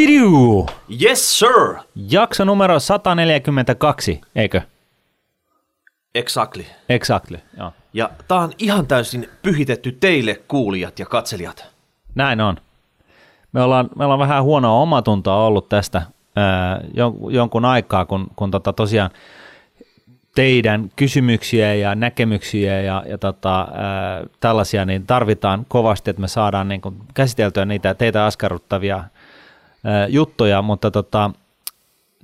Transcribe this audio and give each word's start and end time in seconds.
Chidiu! 0.00 0.66
Yes, 1.02 1.38
sir! 1.38 1.76
Jakso 2.10 2.44
numero 2.44 2.80
142, 2.80 4.20
eikö? 4.34 4.60
Exactly. 6.14 6.64
Exactly, 6.88 7.38
joo. 7.58 7.72
Ja 7.92 8.10
tää 8.28 8.38
on 8.38 8.52
ihan 8.58 8.86
täysin 8.86 9.28
pyhitetty 9.42 9.92
teille, 9.92 10.40
kuulijat 10.48 10.98
ja 10.98 11.06
katselijat. 11.06 11.66
Näin 12.14 12.40
on. 12.40 12.56
Me 13.52 13.62
ollaan, 13.62 13.88
me 13.96 14.04
ollaan 14.04 14.20
vähän 14.20 14.42
huonoa 14.42 14.80
omatuntoa 14.80 15.46
ollut 15.46 15.68
tästä 15.68 16.02
ää, 16.36 16.78
jon- 16.78 17.32
jonkun 17.32 17.64
aikaa, 17.64 18.04
kun, 18.04 18.26
kun 18.36 18.50
tota 18.50 18.72
tosiaan 18.72 19.10
teidän 20.34 20.90
kysymyksiä 20.96 21.74
ja 21.74 21.94
näkemyksiä 21.94 22.80
ja, 22.80 23.04
ja 23.06 23.18
tota, 23.18 23.60
ää, 23.60 24.24
tällaisia, 24.40 24.84
niin 24.84 25.06
tarvitaan 25.06 25.66
kovasti, 25.68 26.10
että 26.10 26.20
me 26.22 26.28
saadaan 26.28 26.68
niin 26.68 26.80
kuin 26.80 26.96
käsiteltyä 27.14 27.64
niitä 27.64 27.94
teitä 27.94 28.24
askarruttavia 28.26 29.04
juttuja, 30.08 30.62
mutta 30.62 30.90
tota, 30.90 31.30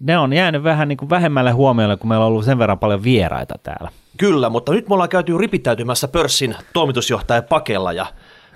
ne 0.01 0.19
on 0.19 0.33
jäänyt 0.33 0.63
vähän 0.63 0.89
niin 0.89 0.99
kuin 0.99 1.11
vähemmälle 1.11 1.51
huomiolle, 1.51 1.97
kun 1.97 2.09
meillä 2.09 2.25
on 2.25 2.33
ollut 2.33 2.45
sen 2.45 2.59
verran 2.59 2.79
paljon 2.79 3.03
vieraita 3.03 3.55
täällä. 3.63 3.91
Kyllä, 4.17 4.51
mutta 4.51 4.73
nyt 4.73 4.89
me 4.89 4.95
ollaan 4.95 5.09
käyty 5.09 5.39
ripittäytymässä 5.39 6.09
pörssin 6.09 6.57
toimitusjohtaja 6.73 7.43
pakella 7.43 7.93
ja 7.93 8.07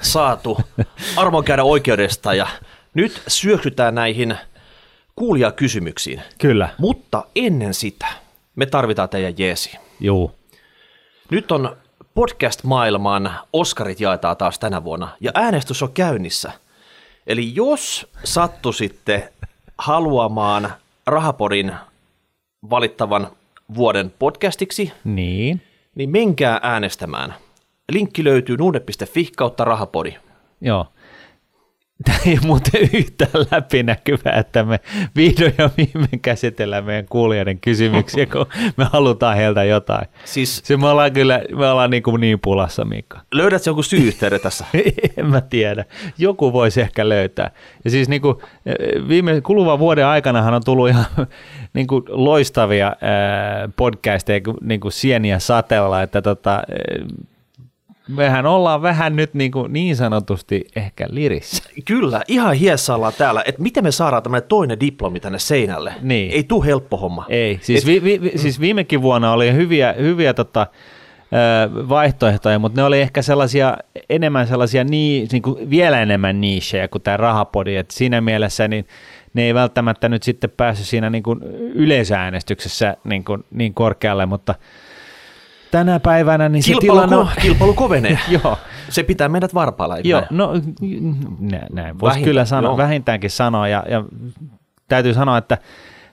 saatu 0.00 0.58
armon 1.16 1.44
käydä 1.44 1.64
oikeudesta 1.64 2.34
ja 2.34 2.46
nyt 2.94 3.22
syöksytään 3.28 3.94
näihin 3.94 4.36
kuulijakysymyksiin. 5.16 6.22
Kyllä. 6.38 6.68
Mutta 6.78 7.24
ennen 7.36 7.74
sitä 7.74 8.06
me 8.56 8.66
tarvitaan 8.66 9.08
teidän 9.08 9.34
jeesi. 9.38 9.78
Juu. 10.00 10.32
Nyt 11.30 11.52
on 11.52 11.76
podcast-maailman 12.14 13.32
Oscarit 13.52 14.00
jaetaan 14.00 14.36
taas 14.36 14.58
tänä 14.58 14.84
vuonna 14.84 15.08
ja 15.20 15.30
äänestys 15.34 15.82
on 15.82 15.92
käynnissä. 15.92 16.52
Eli 17.30 17.54
jos 17.54 18.06
sattuisitte 18.24 19.32
haluamaan 19.78 20.72
Rahapodin 21.06 21.72
valittavan 22.70 23.28
vuoden 23.74 24.12
podcastiksi, 24.18 24.92
Niin. 25.04 25.62
niin 25.94 26.10
menkää 26.10 26.60
äänestämään. 26.62 27.34
Linkki 27.92 28.24
löytyy 28.24 28.56
nuude.fi 28.56 29.28
kautta 29.36 29.64
rahapodi. 29.64 30.14
Joo. 30.60 30.86
Tämä 32.04 32.18
ei 32.26 32.32
ole 32.32 32.46
muuten 32.46 32.90
yhtään 32.92 33.30
läpinäkyvää, 33.50 34.32
että 34.32 34.64
me 34.64 34.80
vihdoin 35.16 35.54
ja 35.58 35.70
viimein 35.76 36.20
käsitellään 36.22 36.84
meidän 36.84 37.06
kuulijoiden 37.10 37.60
kysymyksiä, 37.60 38.26
kun 38.26 38.46
me 38.76 38.84
halutaan 38.84 39.36
heiltä 39.36 39.64
jotain. 39.64 40.08
Siis 40.24 40.60
Se 40.64 40.76
me 40.76 40.88
ollaan 40.88 41.12
kyllä, 41.12 41.40
me 41.56 41.70
ollaan 41.70 41.90
niin, 41.90 42.02
kuin 42.02 42.20
niin 42.20 42.40
pulassa, 42.40 42.84
Mikko. 42.84 43.16
löydät 43.34 43.66
jonkun 43.66 43.84
syy-yhteyden 43.84 44.40
tässä? 44.40 44.64
en 45.16 45.26
mä 45.26 45.40
tiedä. 45.40 45.84
Joku 46.18 46.52
voisi 46.52 46.80
ehkä 46.80 47.08
löytää. 47.08 47.50
Ja 47.84 47.90
siis 47.90 48.08
niin 48.08 48.22
kuin, 48.22 48.36
viime 49.08 49.40
kuluvan 49.40 49.78
vuoden 49.78 50.06
aikanahan 50.06 50.54
on 50.54 50.64
tullut 50.64 50.88
ihan 50.88 51.04
niin 51.74 51.86
kuin 51.86 52.04
loistavia 52.08 52.86
ää, 52.86 53.68
podcasteja 53.76 54.40
niin 54.60 54.80
kuin 54.80 54.92
sieniä 54.92 55.38
satella, 55.38 56.02
että 56.02 56.22
tota, 56.22 56.62
mehän 58.16 58.46
ollaan 58.46 58.82
vähän 58.82 59.16
nyt 59.16 59.34
niin, 59.34 59.50
kuin 59.50 59.72
niin 59.72 59.96
sanotusti 59.96 60.64
ehkä 60.76 61.06
lirissä. 61.10 61.62
Kyllä, 61.84 62.22
ihan 62.28 62.54
hiessä 62.54 62.94
ollaan 62.94 63.12
täällä, 63.18 63.42
että 63.46 63.62
miten 63.62 63.84
me 63.84 63.90
saadaan 63.90 64.22
tämmöinen 64.22 64.48
toinen 64.48 64.80
diplomi 64.80 65.20
tänne 65.20 65.38
seinälle. 65.38 65.94
Niin. 66.02 66.30
Ei 66.32 66.44
tuu 66.44 66.62
helppo 66.62 66.96
homma. 66.96 67.26
Ei, 67.28 67.58
siis, 67.62 67.80
Et- 67.80 67.86
vi, 67.86 68.04
vi, 68.04 68.20
vi, 68.22 68.38
siis 68.38 68.60
viimekin 68.60 69.02
vuonna 69.02 69.32
oli 69.32 69.52
hyviä, 69.52 69.94
hyviä 69.98 70.34
tota, 70.34 70.66
vaihtoehtoja, 71.88 72.58
mutta 72.58 72.80
ne 72.80 72.84
oli 72.84 73.00
ehkä 73.00 73.22
sellaisia 73.22 73.76
enemmän 74.10 74.46
sellaisia 74.46 74.84
nii, 74.84 75.26
niin 75.32 75.42
kuin 75.42 75.70
vielä 75.70 76.00
enemmän 76.00 76.40
niishejä 76.40 76.88
kuin 76.88 77.02
tämä 77.02 77.16
rahapodi, 77.16 77.76
että 77.76 77.94
siinä 77.94 78.20
mielessä 78.20 78.68
niin 78.68 78.86
ne 79.34 79.42
ei 79.42 79.54
välttämättä 79.54 80.08
nyt 80.08 80.22
sitten 80.22 80.50
päässyt 80.56 80.86
siinä 80.86 81.10
niin 81.10 81.22
kuin 81.22 81.42
yleisäänestyksessä 81.74 82.96
niin, 83.04 83.24
kuin, 83.24 83.44
niin 83.50 83.74
korkealle, 83.74 84.26
mutta 84.26 84.54
tänä 85.70 86.00
päivänä 86.00 86.48
niin 86.48 86.62
se 86.62 86.66
Kilpailu, 86.66 86.92
tilanne 86.94 87.16
on... 87.16 87.26
ko- 87.26 87.40
kilpailu 87.40 87.74
kovenee. 87.74 88.18
Joo, 88.42 88.58
Se 88.88 89.02
pitää 89.02 89.28
meidät 89.28 89.54
varpailla. 89.54 89.96
Joo, 90.04 90.20
näin? 90.20 90.36
no 90.38 90.52
nä- 91.40 91.66
näin 91.72 92.00
voisi 92.00 92.12
Vähintään, 92.14 92.24
kyllä 92.24 92.44
sanoa, 92.44 92.70
joo. 92.70 92.76
vähintäänkin 92.76 93.30
sanoa 93.30 93.68
ja, 93.68 93.84
ja 93.88 94.04
täytyy 94.88 95.14
sanoa, 95.14 95.38
että 95.38 95.58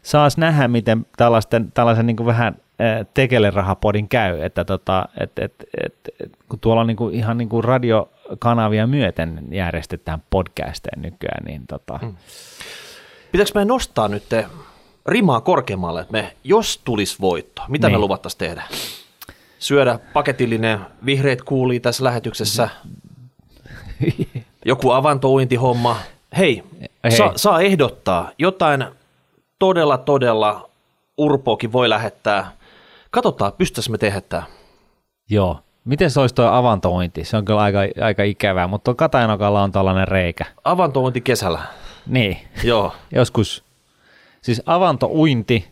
saas 0.01 0.37
nähdä, 0.37 0.67
miten 0.67 1.05
tällaisten, 1.17 1.71
tällaisen 1.71 2.05
niin 2.05 2.15
kuin 2.17 2.27
vähän 2.27 2.55
äh, 2.81 3.05
tekelerahapodin 3.13 4.07
käy, 4.09 4.41
että 4.41 4.65
tota, 4.65 5.09
et, 5.19 5.39
et, 5.39 5.53
et, 5.85 5.93
et, 6.23 6.31
kun 6.49 6.59
tuolla 6.59 6.81
on 6.81 6.87
niin 6.87 6.97
kuin, 6.97 7.15
ihan 7.15 7.37
niin 7.37 7.49
kuin 7.49 7.63
radiokanavia 7.63 8.87
myöten 8.87 9.43
järjestetään 9.51 10.23
podcasteja 10.29 11.01
nykyään, 11.01 11.45
niin 11.45 11.61
tota, 11.67 11.99
Mm. 12.01 12.15
Pitääkö 13.31 13.51
me 13.55 13.65
nostaa 13.65 14.07
nyt 14.07 14.23
te 14.29 14.45
rimaa 15.07 15.41
korkeammalle, 15.41 16.01
että 16.01 16.11
me, 16.11 16.33
jos 16.43 16.81
tulisi 16.85 17.17
voitto, 17.21 17.61
mitä 17.67 17.87
me 17.87 17.91
Niin. 17.91 18.01
luvattaisiin 18.01 18.39
tehdä? 18.39 18.63
Syödä 19.59 19.99
paketillinen 20.13 20.79
vihreät 21.05 21.41
kuulii 21.41 21.79
tässä 21.79 22.03
lähetyksessä, 22.03 22.69
joku 24.65 24.91
avantouintihomma. 24.91 25.97
Hei, 26.37 26.63
Hei. 27.03 27.11
Saa, 27.11 27.33
saa 27.35 27.61
ehdottaa 27.61 28.31
jotain 28.37 28.85
todella, 29.59 29.97
todella 29.97 30.69
urpoakin 31.17 31.71
voi 31.71 31.89
lähettää. 31.89 32.51
Katsotaan, 33.11 33.53
pystyttäisiin 33.53 33.91
me 33.91 33.97
tehdä 33.97 34.21
tämä. 34.21 34.43
joo. 35.29 35.59
Miten 35.85 36.11
se 36.11 36.19
olisi 36.19 36.35
tuo 36.35 36.45
avantointi? 36.45 37.25
Se 37.25 37.37
on 37.37 37.45
kyllä 37.45 37.61
aika, 37.61 37.79
aika 38.01 38.23
ikävää, 38.23 38.67
mutta 38.67 38.83
tuolla 38.83 38.97
Katajanokalla 38.97 39.63
on 39.63 39.71
tällainen 39.71 40.07
reikä. 40.07 40.45
Avantouinti 40.63 41.21
kesällä. 41.21 41.59
Niin. 42.07 42.37
Joo. 42.63 42.93
joskus, 43.11 43.63
siis 44.41 44.61
avantouinti, 44.65 45.67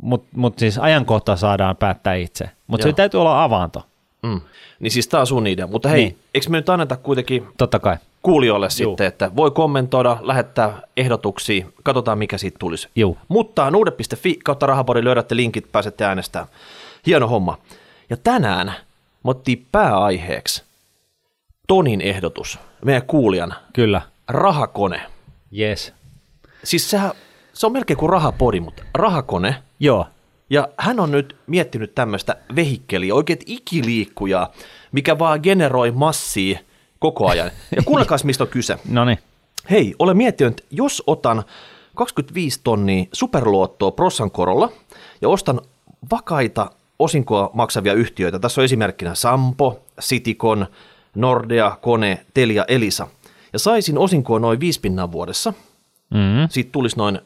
mutta 0.00 0.28
mut 0.36 0.58
siis 0.58 0.78
ajankohta 0.78 1.36
saadaan 1.36 1.76
päättää 1.76 2.14
itse. 2.14 2.50
Mutta 2.66 2.84
se 2.86 2.92
täytyy 2.92 3.20
olla 3.20 3.44
avanto, 3.44 3.86
Mm. 4.22 4.40
Niin 4.80 4.90
siis 4.90 5.08
tämä 5.08 5.20
on 5.20 5.26
sun 5.26 5.46
idea. 5.46 5.66
Mutta 5.66 5.88
hei, 5.88 6.00
Niin. 6.04 6.18
eikö 6.34 6.50
me 6.50 6.56
nyt 6.56 6.68
anneta 6.68 6.96
kuitenkin 6.96 7.48
totta 7.58 7.78
kai. 7.78 7.96
kuulijoille 8.22 8.70
sitten, 8.70 9.06
että 9.06 9.30
voi 9.36 9.50
kommentoida, 9.50 10.16
lähettää 10.20 10.80
ehdotuksia, 10.96 11.66
katsotaan 11.82 12.18
mikä 12.18 12.38
siitä 12.38 12.56
tulisi. 12.58 12.88
Juu. 12.96 13.18
Mutta 13.28 13.70
nuude.fi 13.70 14.38
kautta 14.44 14.66
rahapodi 14.66 15.04
löydätte 15.04 15.36
linkit, 15.36 15.72
pääsette 15.72 16.04
äänestämään. 16.04 16.48
Hieno 17.06 17.28
homma. 17.28 17.58
Ja 18.10 18.16
tänään 18.16 18.66
me 19.24 19.30
ottiin 19.30 19.66
pääaiheeksi 19.72 20.62
Tonin 21.68 22.00
ehdotus, 22.00 22.58
meidän 22.84 23.02
kuulijan, 23.06 23.54
Kyllä. 23.72 24.02
rahakone. 24.28 25.02
Yes. 25.58 25.92
Siis 26.64 26.90
sehän, 26.90 27.10
se 27.52 27.66
on 27.66 27.72
melkein 27.72 27.96
kuin 27.98 28.10
rahapodi, 28.10 28.60
mutta 28.60 28.82
rahakone. 28.94 29.54
Joo. 29.80 30.06
Ja 30.50 30.68
hän 30.78 31.00
on 31.00 31.10
nyt 31.10 31.36
miettinyt 31.46 31.94
tämmöistä 31.94 32.36
vehikkeliä, 32.56 33.14
oikein 33.14 33.38
ikiliikkujaa, 33.46 34.52
mikä 34.92 35.18
vaan 35.18 35.40
generoi 35.42 35.90
massia 35.90 36.58
koko 36.98 37.28
ajan. 37.28 37.50
Ja 37.76 37.82
kuunnelkaas, 37.82 38.24
mistä 38.24 38.44
on 38.44 38.48
kyse. 38.50 38.78
No 38.90 39.04
niin. 39.04 39.18
Hei, 39.70 39.94
olen 39.98 40.16
miettinyt, 40.16 40.52
että 40.60 40.62
jos 40.70 41.02
otan 41.06 41.44
25 41.94 42.60
tonnia 42.64 43.04
superluottoa 43.12 43.90
Prossan 43.90 44.30
korolla 44.30 44.72
ja 45.20 45.28
ostan 45.28 45.60
vakaita 46.10 46.70
osinkoa 46.98 47.50
maksavia 47.54 47.92
yhtiöitä, 47.92 48.38
tässä 48.38 48.60
on 48.60 48.64
esimerkkinä 48.64 49.14
Sampo, 49.14 49.80
Citicon, 50.00 50.66
Nordea, 51.14 51.78
Kone, 51.82 52.26
Telia, 52.34 52.64
Elisa, 52.68 53.08
ja 53.52 53.58
saisin 53.58 53.98
osinkoa 53.98 54.38
noin 54.38 54.60
5 54.60 54.80
pinnaa 54.80 55.12
vuodessa, 55.12 55.52
Mm-hmm. 56.10 56.48
siitä 56.50 56.72
tulisi 56.72 56.96
noin 56.96 57.20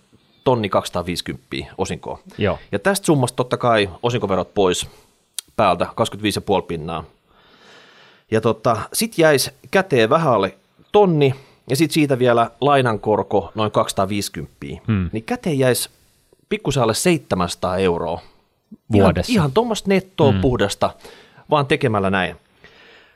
tonni 0.45 0.69
250 0.69 1.47
osinkoa. 1.79 2.19
Joo. 2.39 2.59
Ja 2.73 2.79
tästä 2.79 3.07
summasta 3.07 3.37
totta 3.37 3.57
kai 3.57 3.91
osinkoverot 4.03 4.55
pois 4.55 4.87
päältä, 5.57 5.85
25,5 5.85 6.67
pinnaa. 6.67 7.05
Ja 8.31 8.41
tota, 8.41 8.77
sit 8.93 9.19
jäisi 9.19 9.51
käteen 9.71 10.11
vähän 10.11 10.33
alle 10.33 10.55
tonni, 10.93 11.35
ja 11.71 11.77
sitten 11.77 11.95
siitä 11.95 12.19
vielä 12.19 12.51
lainankorko 12.61 13.53
noin 13.55 13.71
250. 13.71 14.57
Hmm. 14.87 15.11
Niin 15.13 15.25
käteen 15.25 15.59
jäisi 15.59 15.91
pikkusen 16.49 16.83
alle 16.83 16.95
700 16.95 17.79
euroa. 17.79 18.21
Vuodessa. 18.93 19.33
Ihan, 19.33 19.41
ihan 19.41 19.53
tuommoista 19.53 19.89
nettoa 19.89 20.33
hmm. 20.33 20.41
puhdasta, 20.41 20.91
vaan 21.51 21.67
tekemällä 21.67 22.11
näin. 22.11 22.37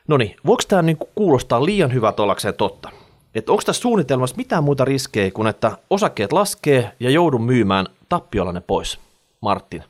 No 0.07 0.17
niin, 0.17 0.35
voiko 0.45 0.63
tämä 0.67 0.81
niinku 0.81 1.09
kuulostaa 1.15 1.65
liian 1.65 1.93
hyvältä 1.93 2.23
ollakseen 2.23 2.53
totta? 2.53 2.89
Että 3.35 3.51
onko 3.51 3.63
tässä 3.65 3.81
suunnitelmassa 3.81 4.35
mitään 4.35 4.63
muuta 4.63 4.85
riskejä 4.85 5.31
kuin 5.31 5.47
että 5.47 5.71
osakkeet 5.89 6.33
laskee 6.33 6.91
ja 6.99 7.09
joudun 7.09 7.43
myymään 7.43 7.85
tappiolla 8.09 8.51
ne 8.51 8.61
pois? 8.61 8.99
Martin, 9.41 9.83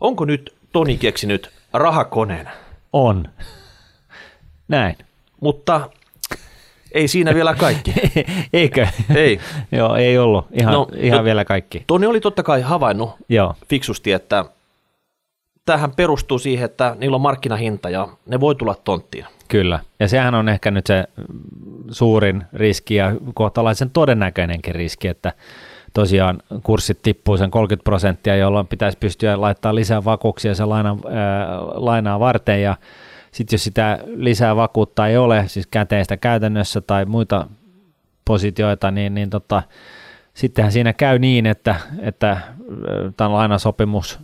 onko 0.00 0.24
nyt 0.24 0.54
Toni 0.72 0.96
keksinyt 0.98 1.50
rahakoneen? 1.72 2.48
On. 2.92 3.28
Näin. 4.68 4.96
Mutta 5.40 5.90
ei 6.92 7.08
siinä 7.08 7.34
vielä 7.34 7.54
kaikki. 7.54 7.94
Eikö? 8.52 8.86
Ei. 9.14 9.40
Joo, 9.72 9.96
ei 9.96 10.18
ollut. 10.18 10.46
Ihan, 10.52 10.72
No, 10.72 10.88
ihan 10.96 11.18
no- 11.18 11.24
vielä 11.24 11.44
kaikki. 11.44 11.84
Toni 11.86 12.06
oli 12.06 12.20
totta 12.20 12.42
kai 12.42 12.60
havainnut 12.62 13.10
Joo. 13.28 13.54
fiksusti, 13.68 14.12
että 14.12 14.44
tähän 15.68 15.92
perustuu 15.92 16.38
siihen, 16.38 16.64
että 16.64 16.96
niillä 16.98 17.14
on 17.14 17.20
markkinahinta 17.20 17.90
ja 17.90 18.08
ne 18.26 18.40
voi 18.40 18.54
tulla 18.54 18.74
tonttiin. 18.74 19.24
Kyllä, 19.48 19.80
ja 20.00 20.08
sehän 20.08 20.34
on 20.34 20.48
ehkä 20.48 20.70
nyt 20.70 20.86
se 20.86 21.04
suurin 21.90 22.44
riski 22.52 22.94
ja 22.94 23.12
kohtalaisen 23.34 23.90
todennäköinenkin 23.90 24.74
riski, 24.74 25.08
että 25.08 25.32
tosiaan 25.94 26.42
kurssit 26.62 27.02
tippuu 27.02 27.36
sen 27.36 27.50
30 27.50 27.84
prosenttia, 27.84 28.36
jolloin 28.36 28.66
pitäisi 28.66 28.98
pystyä 28.98 29.40
laittamaan 29.40 29.74
lisää 29.74 30.04
vakuuksia 30.04 30.54
se 30.54 30.64
laina, 30.64 30.90
ää, 30.90 31.58
lainaa 31.60 32.20
varten 32.20 32.62
ja 32.62 32.76
sitten 33.32 33.54
jos 33.56 33.64
sitä 33.64 33.98
lisää 34.06 34.56
vakuutta 34.56 35.06
ei 35.06 35.16
ole, 35.16 35.44
siis 35.46 35.66
käteistä 35.66 36.16
käytännössä 36.16 36.80
tai 36.80 37.04
muita 37.04 37.46
positioita, 38.24 38.90
niin, 38.90 39.14
niin 39.14 39.30
tota, 39.30 39.62
sittenhän 40.38 40.72
siinä 40.72 40.92
käy 40.92 41.18
niin, 41.18 41.46
että, 41.46 41.76
että 41.98 42.40
tämän 43.16 43.32
lainasopimus 43.32 44.18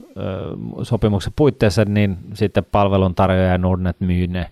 sopimuksen 0.82 1.32
puitteissa, 1.36 1.84
niin 1.84 2.18
sitten 2.34 2.64
palveluntarjoaja 2.64 3.58
Nordnet 3.58 4.00
myy 4.00 4.26
ne 4.26 4.50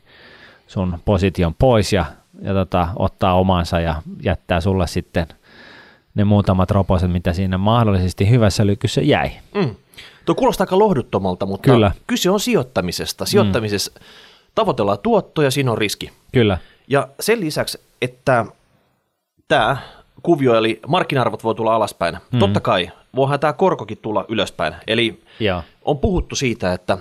sun 0.67 0.99
position 1.05 1.55
pois 1.55 1.93
ja, 1.93 2.05
ja 2.43 2.53
tota, 2.55 2.89
ottaa 2.97 3.35
omansa 3.35 3.81
ja 3.81 4.03
jättää 4.23 4.61
sulle 4.61 4.87
sitten 4.87 5.27
ne 6.15 6.25
muutamat 6.25 6.71
roposet, 6.71 7.13
mitä 7.13 7.33
siinä 7.33 7.59
mahdollisesti 7.59 8.31
hyvässä 8.31 8.67
lykyssä 8.67 9.01
jäi. 9.01 9.31
Mm. 9.55 9.75
Tuo 10.25 10.35
kuulostaa 10.35 10.65
aika 10.65 10.79
lohduttomalta, 10.79 11.47
mutta 11.47 11.71
Kyllä. 11.71 11.93
kyse 12.07 12.31
on 12.31 12.41
sijoittamisesta. 12.41 13.27
Sijoittamisessa 13.27 13.93
mm. 13.95 14.05
tavoitellaan 14.55 14.99
tuottoja, 15.03 15.51
siinä 15.51 15.73
on 15.73 15.79
riski. 15.79 16.11
Kyllä. 16.33 16.59
Ja 16.89 17.09
sen 17.21 17.41
lisäksi, 17.41 17.81
että 18.03 18.47
tämä 19.49 19.77
kuvio, 20.23 20.55
eli 20.55 20.81
markkina-arvot 20.87 21.45
voi 21.45 21.55
tulla 21.55 21.75
alaspäin. 21.75 22.19
Mm. 22.33 22.39
Totta 22.39 22.61
kai, 22.61 22.91
voihan 23.17 23.41
tämä 23.41 23.53
korkokin 23.53 23.99
tulla 23.99 24.25
ylöspäin. 24.29 24.75
Eli 24.87 25.23
ja. 25.41 25.63
on 25.85 25.99
puhuttu 25.99 26.37
siitä, 26.37 26.73
että, 26.73 26.99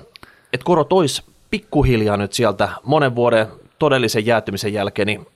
että 0.53 0.63
korot 0.63 0.93
olisi 0.93 1.23
pikkuhiljaa 1.49 2.17
nyt 2.17 2.33
sieltä 2.33 2.69
monen 2.83 3.15
vuoden 3.15 3.47
todellisen 3.79 4.25
jäätymisen 4.25 4.73
jälkeen, 4.73 5.05
niin 5.05 5.27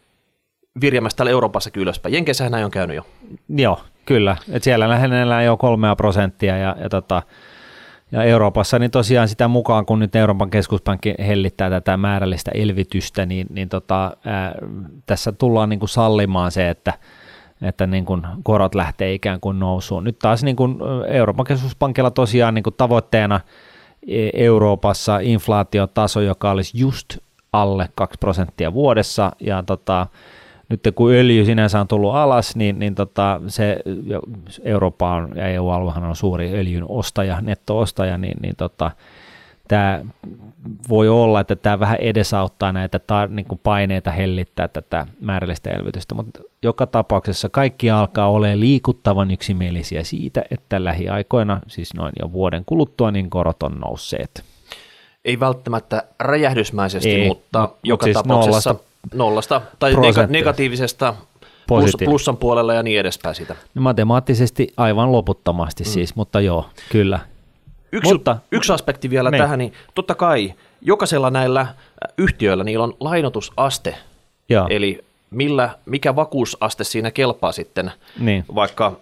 virjämässä 0.82 1.16
täällä 1.18 1.32
Euroopassakin 1.32 1.82
ylöspäin. 1.82 2.14
Jenkeissähän 2.14 2.52
näin 2.52 2.66
on 2.66 2.72
käynyt 2.72 2.96
jo. 2.96 3.06
Joo, 3.50 3.80
kyllä. 4.06 4.38
Et 4.52 4.64
siellä 4.64 4.90
lähennellään 4.90 5.46
jo 5.46 5.58
kolmea 5.58 5.96
prosenttia 5.96 6.58
ja, 6.58 6.76
ja, 6.82 6.90
tota, 6.90 7.24
ja 8.12 8.24
Euroopassa 8.24 8.80
niin 8.80 8.92
tosiaan 8.92 9.28
sitä 9.28 9.48
mukaan, 9.48 9.86
kun 9.86 10.00
nyt 10.00 10.16
Euroopan 10.16 10.50
keskuspankki 10.50 11.16
hellittää 11.20 11.70
tätä 11.70 11.98
määrällistä 11.98 12.52
elvytystä, 12.54 13.26
niin, 13.26 13.48
niin 13.50 13.70
tota, 13.70 14.18
ää, 14.26 14.56
tässä 15.06 15.32
tullaan 15.32 15.70
niin 15.70 15.80
kuin 15.80 15.90
sallimaan 15.90 16.52
se, 16.52 16.70
että 16.70 16.94
että 17.66 17.88
niin 17.88 18.06
kuin 18.06 18.22
korot 18.44 18.76
lähtee 18.76 19.14
ikään 19.14 19.40
kuin 19.40 19.60
nousuun. 19.60 20.04
Nyt 20.04 20.20
taas 20.20 20.44
niin 20.44 20.56
kuin 20.56 20.78
Euroopan 21.08 21.46
keskuspankilla 21.46 22.12
tosiaan 22.12 22.54
niin 22.54 22.64
kuin 22.64 22.76
tavoitteena 22.78 23.40
e, 24.08 24.30
Euroopassa 24.34 25.20
inflaatiotaso, 25.20 26.22
joka 26.22 26.52
olisi 26.52 26.78
just 26.78 27.18
alle 27.54 27.90
2 27.96 28.18
prosenttia 28.20 28.74
vuodessa, 28.74 29.32
ja 29.40 29.64
tota, 29.64 30.08
nyt 30.70 30.82
kun 30.96 31.12
öljy 31.12 31.46
sinänsä 31.46 31.80
on 31.80 31.88
tullut 31.88 32.16
alas, 32.16 32.56
niin, 32.56 32.80
niin 32.80 32.96
tota, 32.96 33.42
se 33.48 33.80
Eurooppa 34.64 35.14
on, 35.14 35.32
ja 35.36 35.48
EU-aluehan 35.48 36.04
on 36.04 36.16
suuri 36.16 36.54
öljyn 36.54 36.86
ostaja, 36.90 37.42
netto-ostaja, 37.42 38.18
niin, 38.18 38.38
niin 38.42 38.56
tota, 38.56 38.92
tämä 39.68 40.06
voi 40.90 41.10
olla, 41.10 41.40
että 41.40 41.56
tämä 41.56 41.80
vähän 41.80 41.98
edesauttaa 42.00 42.72
näitä 42.72 43.00
ta, 43.00 43.28
niin 43.28 43.46
kuin 43.46 43.60
paineita 43.64 44.12
hellittää 44.12 44.68
tätä 44.68 45.06
määrällistä 45.22 45.70
elvytystä, 45.70 46.16
mutta 46.16 46.40
joka 46.64 46.88
tapauksessa 46.88 47.50
kaikki 47.50 47.90
alkaa 47.90 48.30
olla 48.30 48.48
liikuttavan 48.54 49.32
yksimielisiä 49.32 50.04
siitä, 50.04 50.44
että 50.52 50.84
lähiaikoina, 50.84 51.62
siis 51.68 51.94
noin 51.94 52.14
jo 52.22 52.32
vuoden 52.32 52.64
kuluttua, 52.66 53.12
niin 53.12 53.30
korot 53.30 53.64
on 53.64 53.80
nousseet. 53.80 54.44
Ei 55.26 55.40
välttämättä 55.40 56.04
räjähdysmäisesti, 56.20 57.12
Ei, 57.12 57.28
mutta 57.28 57.46
mutta 57.62 57.78
joka 57.84 58.04
siis 58.04 58.14
tapauksessa 58.14 58.70
nollasta, 58.70 58.86
nollasta 59.14 59.62
tai 59.80 59.94
nega- 59.94 60.28
negatiivisesta 60.30 61.16
plus, 61.68 61.98
plussan 62.06 62.38
puolella 62.38 62.74
ja 62.74 62.84
niin 62.84 63.00
edespäin 63.00 63.36
sitä. 63.36 63.56
No 63.76 63.82
matemaattisesti 63.82 64.68
aivan 64.78 65.12
loputtomasti 65.12 65.84
mm. 65.84 65.88
siis, 65.88 66.16
mutta 66.16 66.42
joo, 66.42 66.70
kyllä. 66.92 67.20
Yksi, 67.96 68.14
Mutta, 68.14 68.38
yksi 68.52 68.74
aspekti 68.74 69.10
vielä. 69.10 69.32
Niin. 69.32 69.42
tähän, 69.42 69.60
niin 69.60 69.74
totta 69.94 70.16
kai 70.16 70.54
jokaisella 70.82 71.30
näillä 71.30 71.68
yhtiöillä 72.18 72.64
niillä 72.64 72.84
on 72.84 72.94
lainotusaste, 73.00 73.96
Joo. 74.50 74.68
eli 74.70 75.06
millä, 75.30 75.70
mikä 75.86 76.16
vakuusaste 76.16 76.84
siinä 76.84 77.12
kelpaa 77.12 77.52
sitten, 77.52 77.92
niin. 78.20 78.46
vaikka 78.56 79.00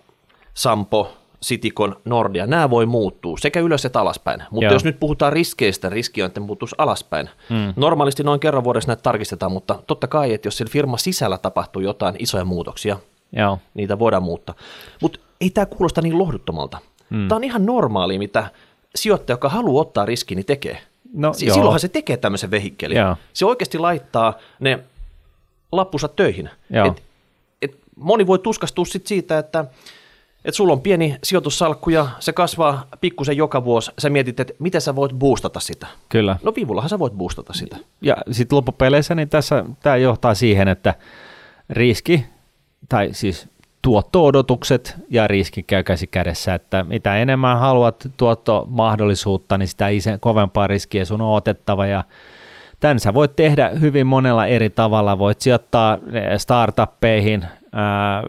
Sampo, 0.53 1.13
Sitikon, 1.41 1.95
Nordia, 2.05 2.47
nämä 2.47 2.69
voi 2.69 2.85
muuttua 2.85 3.37
sekä 3.39 3.59
ylös 3.59 3.85
että 3.85 4.01
alaspäin. 4.01 4.43
Mutta 4.51 4.65
Joo. 4.65 4.73
jos 4.73 4.83
nyt 4.83 4.99
puhutaan 4.99 5.33
riskeistä, 5.33 5.89
riski 5.89 6.21
on, 6.21 6.27
että 6.27 6.39
muuttuisi 6.39 6.75
alaspäin. 6.77 7.29
Hmm. 7.49 7.73
Normaalisti 7.75 8.23
noin 8.23 8.39
kerran 8.39 8.63
vuodessa 8.63 8.87
näitä 8.87 9.01
tarkistetaan, 9.01 9.51
mutta 9.51 9.79
totta 9.87 10.07
kai, 10.07 10.33
että 10.33 10.47
jos 10.47 10.57
siellä 10.57 10.71
firma 10.71 10.97
sisällä 10.97 11.37
tapahtuu 11.37 11.81
jotain 11.81 12.15
isoja 12.19 12.45
muutoksia, 12.45 12.97
Joo. 13.31 13.59
niitä 13.73 13.99
voidaan 13.99 14.23
muuttaa. 14.23 14.55
Mutta 15.01 15.19
ei 15.41 15.49
tämä 15.49 15.65
kuulosta 15.65 16.01
niin 16.01 16.17
lohduttomalta. 16.17 16.77
Hmm. 17.09 17.27
Tämä 17.27 17.37
on 17.37 17.43
ihan 17.43 17.65
normaali, 17.65 18.17
mitä 18.17 18.49
sijoittaja, 18.95 19.33
joka 19.33 19.49
haluaa 19.49 19.81
ottaa 19.81 20.05
riskin, 20.05 20.35
niin 20.35 20.45
tekee. 20.45 20.77
No, 21.13 21.33
si- 21.33 21.45
silloinhan 21.51 21.79
se 21.79 21.87
tekee 21.87 22.17
tämmöisen 22.17 22.51
vehikkelin. 22.51 22.97
Joo. 22.97 23.15
Se 23.33 23.45
oikeasti 23.45 23.77
laittaa 23.77 24.33
ne 24.59 24.79
lappunsa 25.71 26.07
töihin. 26.07 26.49
Et, 26.87 27.03
et 27.61 27.77
moni 27.95 28.27
voi 28.27 28.39
tuskastua 28.39 28.85
sit 28.85 29.07
siitä, 29.07 29.37
että 29.37 29.65
et 30.45 30.53
sulla 30.53 30.73
on 30.73 30.81
pieni 30.81 31.17
sijoitussalkku 31.23 31.89
ja 31.89 32.07
se 32.19 32.33
kasvaa 32.33 32.87
pikkusen 33.01 33.37
joka 33.37 33.63
vuosi. 33.63 33.91
Sä 33.99 34.09
mietit, 34.09 34.39
että 34.39 34.53
miten 34.59 34.81
sä 34.81 34.95
voit 34.95 35.11
boostata 35.13 35.59
sitä. 35.59 35.87
Kyllä. 36.09 36.37
No 36.43 36.53
vivullahan 36.55 36.89
sä 36.89 36.99
voit 36.99 37.13
boostata 37.13 37.53
sitä. 37.53 37.77
Ja 38.01 38.17
sitten 38.31 38.55
loppupeleissä 38.55 39.15
niin 39.15 39.29
tässä 39.29 39.65
tämä 39.79 39.97
johtaa 39.97 40.35
siihen, 40.35 40.67
että 40.67 40.93
riski, 41.69 42.25
tai 42.89 43.09
siis 43.11 43.47
tuotto-odotukset 43.83 44.95
ja 45.09 45.27
riski 45.27 45.63
käy 45.63 45.83
käsi 45.83 46.07
kädessä, 46.07 46.53
että 46.53 46.83
mitä 46.83 47.17
enemmän 47.17 47.59
haluat 47.59 48.07
tuottomahdollisuutta, 48.17 49.57
niin 49.57 49.67
sitä 49.67 49.85
kovempaa 50.19 50.67
riskiä 50.67 51.05
sun 51.05 51.21
on 51.21 51.35
otettava 51.35 51.85
ja 51.85 52.03
tämän 52.79 52.99
sä 52.99 53.13
voit 53.13 53.35
tehdä 53.35 53.69
hyvin 53.69 54.07
monella 54.07 54.45
eri 54.45 54.69
tavalla. 54.69 55.19
Voit 55.19 55.41
sijoittaa 55.41 55.97
startuppeihin, 56.37 57.45
ää, 57.71 58.23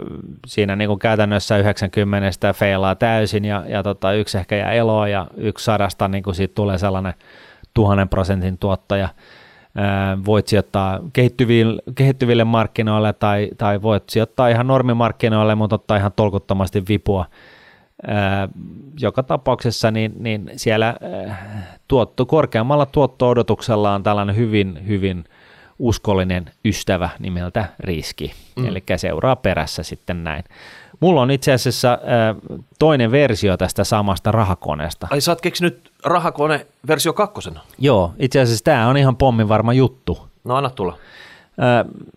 siinä 0.46 0.76
niin 0.76 0.88
kuin 0.88 0.98
käytännössä 0.98 1.58
90 1.58 2.52
feilaa 2.52 2.94
täysin 2.94 3.44
ja, 3.44 3.64
ja 3.68 3.82
tota, 3.82 4.12
yksi 4.12 4.38
ehkä 4.38 4.56
jää 4.56 4.72
eloon 4.72 5.10
ja 5.10 5.26
yksi 5.36 5.64
sadasta 5.64 6.08
niin 6.08 6.22
kuin 6.22 6.34
siitä 6.34 6.54
tulee 6.54 6.78
sellainen 6.78 7.14
tuhannen 7.74 8.08
prosentin 8.08 8.58
tuottaja 8.58 9.08
voit 10.26 10.48
sijoittaa 10.48 11.00
kehittyville, 11.12 11.82
kehittyville 11.94 12.44
markkinoille 12.44 13.12
tai, 13.12 13.50
tai 13.58 13.82
voit 13.82 14.10
sijoittaa 14.10 14.48
ihan 14.48 14.66
normimarkkinoille, 14.66 15.54
mutta 15.54 15.74
ottaa 15.74 15.96
ihan 15.96 16.12
tolkuttomasti 16.16 16.82
vipua. 16.88 17.26
Joka 19.00 19.22
tapauksessa 19.22 19.90
niin, 19.90 20.12
niin 20.18 20.50
siellä 20.56 20.94
tuotto, 21.88 22.26
korkeammalla 22.26 22.86
tuotto-odotuksella 22.86 23.94
on 23.94 24.02
tällainen 24.02 24.36
hyvin, 24.36 24.86
hyvin 24.86 25.24
uskollinen 25.78 26.44
ystävä 26.64 27.08
nimeltä 27.18 27.64
riski, 27.80 28.32
mm. 28.56 28.66
eli 28.66 28.82
seuraa 28.96 29.36
perässä 29.36 29.82
sitten 29.82 30.24
näin. 30.24 30.44
Mulla 31.00 31.20
on 31.22 31.30
itse 31.30 31.52
asiassa 31.52 31.92
äh, 31.92 32.58
toinen 32.78 33.10
versio 33.10 33.56
tästä 33.56 33.84
samasta 33.84 34.32
rahakoneesta. 34.32 35.08
Ai 35.10 35.20
sä 35.20 35.32
oot 35.32 35.40
keksinyt 35.40 35.90
rahakone 36.04 36.66
versio 36.88 37.12
kakkosena? 37.12 37.60
Joo, 37.78 38.14
itse 38.18 38.40
asiassa 38.40 38.64
tämä 38.64 38.88
on 38.88 38.96
ihan 38.96 39.16
pommin 39.16 39.48
varma 39.48 39.72
juttu. 39.72 40.28
No 40.44 40.56
anna 40.56 40.70
tulla. 40.70 40.98
Äh, 41.62 42.10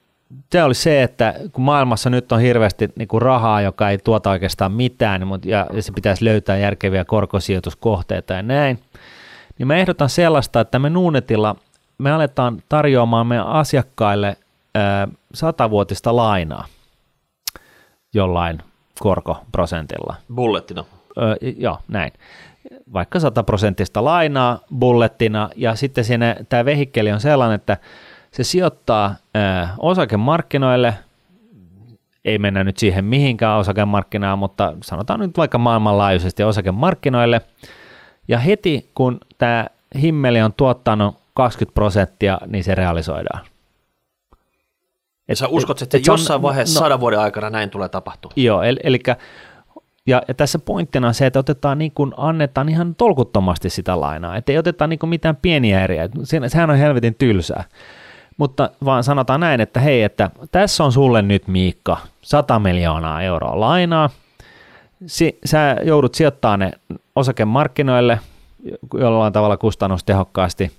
se 0.51 0.63
oli 0.63 0.73
se, 0.73 1.03
että 1.03 1.33
kun 1.51 1.63
maailmassa 1.63 2.09
nyt 2.09 2.31
on 2.31 2.39
hirveästi 2.39 2.89
niin 2.95 3.07
kuin 3.07 3.21
rahaa, 3.21 3.61
joka 3.61 3.89
ei 3.89 3.97
tuota 3.97 4.29
oikeastaan 4.29 4.71
mitään, 4.71 5.21
niin 5.21 5.39
ja, 5.45 5.67
ja 5.73 5.81
se 5.81 5.91
pitäisi 5.91 6.25
löytää 6.25 6.57
järkeviä 6.57 7.05
korkosijoituskohteita 7.05 8.33
ja 8.33 8.41
näin, 8.41 8.79
niin 9.57 9.67
mä 9.67 9.75
ehdotan 9.75 10.09
sellaista, 10.09 10.59
että 10.59 10.79
me 10.79 10.89
Nuunetilla 10.89 11.55
me 11.97 12.11
aletaan 12.11 12.63
tarjoamaan 12.69 13.27
meidän 13.27 13.47
asiakkaille 13.47 14.37
satavuotista 15.33 16.15
lainaa 16.15 16.65
jollain 18.17 18.59
korkoprosentilla. 18.99 20.15
Bullettina. 20.35 20.85
Öö, 21.17 21.35
joo, 21.57 21.77
näin. 21.87 22.11
Vaikka 22.93 23.19
100 23.19 23.43
prosenttista 23.43 24.03
lainaa 24.03 24.59
bullettina, 24.79 25.49
ja 25.55 25.75
sitten 25.75 26.03
siinä 26.03 26.35
tämä 26.49 26.65
vehikkeli 26.65 27.11
on 27.11 27.19
sellainen, 27.19 27.55
että 27.55 27.77
se 28.31 28.43
sijoittaa 28.43 29.15
ö, 29.35 29.67
osakemarkkinoille, 29.77 30.93
ei 32.25 32.37
mennä 32.37 32.63
nyt 32.63 32.77
siihen 32.77 33.05
mihinkään 33.05 33.57
osakemarkkinaan, 33.57 34.39
mutta 34.39 34.73
sanotaan 34.83 35.19
nyt 35.19 35.37
vaikka 35.37 35.57
maailmanlaajuisesti 35.57 36.43
osakemarkkinoille, 36.43 37.41
ja 38.27 38.39
heti 38.39 38.89
kun 38.95 39.19
tämä 39.37 39.65
himmeli 40.01 40.41
on 40.41 40.53
tuottanut 40.53 41.15
20 41.33 41.73
prosenttia, 41.73 42.37
niin 42.47 42.63
se 42.63 42.75
realisoidaan. 42.75 43.45
Et, 45.29 45.37
sä 45.37 45.47
uskot, 45.47 45.81
että 45.81 45.97
et 45.97 46.07
jossain 46.07 46.35
on, 46.35 46.41
vaiheessa 46.41 46.79
no, 46.79 46.85
sadan 46.85 46.99
vuoden 46.99 47.19
aikana 47.19 47.49
näin 47.49 47.69
tulee 47.69 47.89
tapahtua? 47.89 48.31
Joo, 48.35 48.61
eli, 48.61 48.79
eli 48.83 48.99
Ja, 50.07 50.21
ja 50.27 50.33
tässä 50.33 50.59
pointtina 50.59 51.07
on 51.07 51.13
se, 51.13 51.25
että 51.25 51.39
otetaan 51.39 51.77
niin 51.77 51.91
kuin, 51.91 52.13
annetaan 52.17 52.69
ihan 52.69 52.95
tolkuttomasti 52.95 53.69
sitä 53.69 53.99
lainaa, 53.99 54.35
että 54.35 54.51
ei 54.51 54.57
oteta 54.57 54.87
niin 54.87 54.99
kuin 54.99 55.09
mitään 55.09 55.35
pieniä 55.35 55.83
eriä. 55.83 56.09
Se, 56.23 56.41
sehän 56.47 56.69
on 56.69 56.77
helvetin 56.77 57.15
tylsää. 57.15 57.63
Mutta 58.37 58.69
vaan 58.85 59.03
sanotaan 59.03 59.39
näin, 59.39 59.61
että 59.61 59.79
hei, 59.79 60.03
että 60.03 60.29
tässä 60.51 60.83
on 60.83 60.91
sulle 60.91 61.21
nyt 61.21 61.47
Miikka 61.47 61.97
100 62.21 62.59
miljoonaa 62.59 63.21
euroa 63.21 63.59
lainaa. 63.59 64.09
Si, 65.05 65.39
sä 65.45 65.75
joudut 65.83 66.15
sijoittamaan 66.15 66.59
ne 66.59 66.71
osakemarkkinoille 67.15 68.19
jollain 68.93 69.33
tavalla 69.33 69.57
kustannustehokkaasti. 69.57 70.71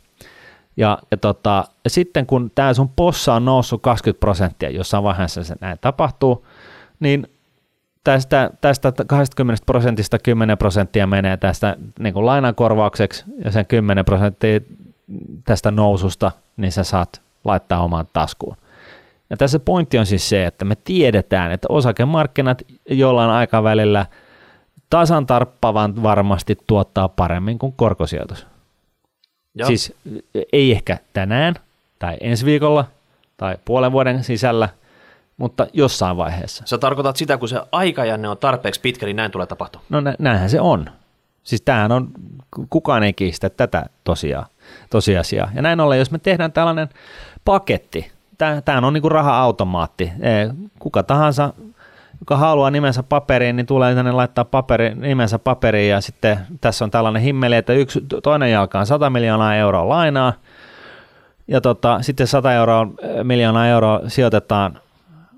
Ja, 0.79 0.99
ja, 1.11 1.17
tota, 1.17 1.65
sitten 1.89 2.27
kun 2.27 2.51
tämä 2.55 2.75
sun 2.75 2.89
possa 2.89 3.35
on 3.35 3.45
noussut 3.45 3.83
20 3.83 4.21
prosenttia, 4.21 4.71
jossain 4.71 5.05
vaiheessa 5.05 5.45
se 5.45 5.55
näin 5.61 5.79
tapahtuu, 5.81 6.47
niin 7.01 7.27
tästä, 8.05 8.51
tästä 8.61 8.93
20 9.07 9.63
prosentista 9.67 10.19
10 10.19 10.59
prosenttia 10.59 11.07
menee 11.07 11.37
tästä 11.37 11.77
niin 11.99 12.15
kuin 12.15 12.27
lainakorvaukseksi 12.27 13.25
ja 13.45 13.51
sen 13.51 13.67
10 13.67 14.05
prosenttia 14.05 14.61
tästä 15.45 15.71
noususta, 15.71 16.33
niin 16.57 16.73
sä 16.73 16.85
saat 16.85 17.23
laittaa 17.45 17.83
omaan 17.83 18.07
taskuun. 18.13 18.57
Ja 19.31 19.37
tässä 19.37 19.59
pointti 19.59 19.99
on 19.99 20.07
siis 20.07 20.29
se, 20.29 20.47
että 20.47 20.65
me 20.65 20.77
tiedetään, 20.85 21.53
että 21.53 21.67
osakemarkkinat 21.71 22.63
jollain 22.91 23.31
aikavälillä 23.31 24.07
tasan 24.91 25.27
tarppavan 25.27 26.03
varmasti 26.03 26.59
tuottaa 26.67 27.09
paremmin 27.09 27.59
kuin 27.59 27.73
korkosijoitus. 27.73 28.47
Joo. 29.59 29.67
Siis 29.67 29.93
ei 30.53 30.73
ehkä 30.73 30.99
tänään 31.13 31.55
tai 31.99 32.17
ensi 32.21 32.45
viikolla 32.45 32.85
tai 33.37 33.57
puolen 33.65 33.93
vuoden 33.93 34.25
sisällä, 34.25 34.69
mutta 35.37 35.67
jossain 35.73 36.17
vaiheessa. 36.17 36.63
Sä 36.67 36.79
tarkoitat 36.79 37.17
sitä, 37.17 37.37
kun 37.37 37.49
se 37.49 37.61
aikajänne 37.73 38.29
on 38.29 38.39
tarpeeksi 38.39 38.81
pitkä, 38.81 39.07
niin 39.07 39.17
näin 39.17 39.31
tulee 39.31 39.47
tapahtua? 39.47 39.83
No 39.89 40.01
nä- 40.01 40.15
näinhän 40.19 40.51
se 40.51 40.61
on. 40.61 40.91
Siis 41.43 41.63
tämähän 41.63 41.93
on, 41.93 42.09
kukaan 42.71 43.03
ei 43.03 43.13
kiistä 43.13 43.51
tätä 43.51 43.87
tosiaan, 44.05 44.47
tosiasiaa. 44.91 45.51
Ja 45.55 45.63
näin 45.63 45.81
ollen, 45.81 45.99
jos 45.99 46.11
me 46.11 46.19
tehdään 46.19 46.53
tällainen 46.53 46.89
paketti, 47.45 48.13
tämä 48.65 48.87
on 48.87 48.93
niin 48.93 49.03
kuin 49.03 49.13
raha-automaatti. 49.13 50.05
E, 50.05 50.31
kuka 50.79 51.03
tahansa, 51.03 51.53
joka 52.21 52.37
haluaa 52.37 52.71
nimensä 52.71 53.03
paperiin, 53.03 53.57
niin 53.57 53.67
tulee 53.67 53.95
tänne 53.95 54.13
laittaa 54.13 54.45
paperi, 54.45 54.95
nimensä 54.95 55.39
paperiin 55.39 55.91
ja 55.91 56.01
sitten 56.01 56.39
tässä 56.61 56.85
on 56.85 56.91
tällainen 56.91 57.23
himmeli, 57.23 57.57
että 57.57 57.73
yksi, 57.73 58.01
toinen 58.23 58.53
jalka 58.53 58.79
on 58.79 58.87
100 58.87 59.11
miljoonaa 59.11 59.57
euroa 59.57 59.89
lainaa 59.89 60.33
ja 61.49 61.61
tota, 61.61 62.03
sitten 62.03 62.27
100 62.27 62.53
euroa, 62.53 62.87
miljoonaa 63.23 63.67
euroa 63.67 64.01
sijoitetaan 64.07 64.81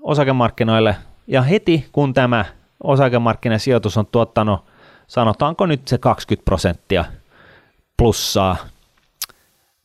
osakemarkkinoille. 0.01 0.95
Ja 1.27 1.41
heti 1.41 1.89
kun 1.91 2.13
tämä 2.13 2.45
osakemarkkinasijoitus 2.83 3.97
on 3.97 4.05
tuottanut, 4.05 4.65
sanotaanko 5.07 5.65
nyt 5.65 5.87
se 5.87 5.97
20 5.97 6.45
prosenttia 6.45 7.05
plussaa, 7.97 8.55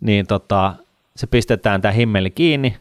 niin 0.01 0.27
tota, 0.27 0.75
se 1.17 1.27
pistetään 1.27 1.81
tämä 1.81 1.93
himmeli 1.93 2.31
kiinni, 2.31 2.77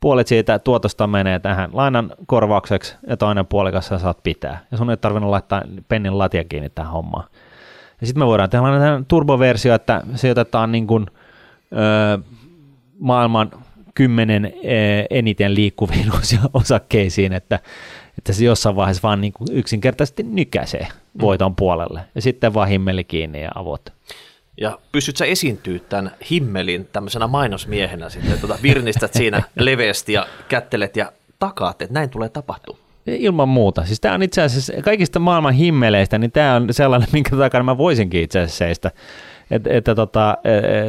puolet 0.00 0.26
siitä 0.26 0.58
tuotosta 0.58 1.06
menee 1.06 1.38
tähän 1.38 1.70
lainan 1.72 2.10
korvaukseksi 2.26 2.96
ja 3.06 3.16
toinen 3.16 3.46
puolikas 3.46 3.86
sä 3.86 3.98
saat 3.98 4.18
pitää. 4.22 4.64
Ja 4.70 4.76
sun 4.76 4.90
ei 4.90 4.96
tarvinnut 4.96 5.30
laittaa 5.30 5.62
pennin 5.88 6.18
latia 6.18 6.44
kiinni 6.44 6.70
tähän 6.70 6.92
hommaan. 6.92 7.24
Ja 8.00 8.06
sitten 8.06 8.22
me 8.22 8.26
voidaan 8.26 8.50
tehdä 8.50 8.64
turboversio, 9.08 9.74
että 9.74 10.02
sijoitetaan 10.14 10.72
niin 10.72 10.86
kuin, 10.86 11.06
öö, 11.72 12.18
maailman 12.98 13.50
kymmenen 13.94 14.52
eniten 15.10 15.54
liikkuviin 15.54 16.10
osakkeisiin, 16.52 17.32
että, 17.32 17.60
että 18.18 18.32
se 18.32 18.44
jossain 18.44 18.76
vaiheessa 18.76 19.02
vaan 19.02 19.20
niin 19.20 19.32
kuin 19.32 19.48
yksinkertaisesti 19.52 20.22
nykäisee 20.22 20.88
voiton 21.20 21.56
puolelle. 21.56 22.00
Ja 22.14 22.22
sitten 22.22 22.54
vaan 22.54 22.68
himmeli 22.68 23.04
kiinni 23.04 23.42
ja 23.42 23.50
avot. 23.54 23.92
Ja 24.60 24.78
pystyt 24.92 25.16
sä 25.16 25.24
esiintyä 25.24 25.78
tämän 25.88 26.10
himmelin 26.30 26.88
tämmöisenä 26.92 27.26
mainosmiehenä 27.26 28.08
sitten, 28.08 28.38
tuota, 28.40 28.58
virnistät 28.62 29.14
siinä 29.14 29.42
leveästi 29.56 30.12
ja 30.12 30.26
kättelet 30.48 30.96
ja 30.96 31.12
takaat, 31.38 31.82
että 31.82 31.94
näin 31.94 32.10
tulee 32.10 32.28
tapahtua. 32.28 32.76
Ilman 33.06 33.48
muuta. 33.48 33.84
Siis 33.84 34.00
tämä 34.00 34.14
on 34.14 34.22
itse 34.22 34.42
asiassa 34.42 34.72
kaikista 34.84 35.18
maailman 35.18 35.54
himmeleistä, 35.54 36.18
niin 36.18 36.32
tämä 36.32 36.54
on 36.54 36.68
sellainen, 36.70 37.08
minkä 37.12 37.36
takana 37.36 37.64
mä 37.64 37.78
voisinkin 37.78 38.22
itse 38.22 38.38
asiassa 38.38 38.58
seistä. 38.58 38.90
Et, 39.50 39.66
että 39.66 39.94
tota, 39.94 40.36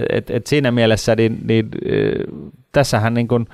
et, 0.10 0.30
et 0.30 0.48
siinä 0.48 0.72
mielessä 0.72 1.16
niin, 1.16 1.38
niin, 1.48 1.70
tässähän 2.72 3.14
niin 3.14 3.28
kuin 3.28 3.48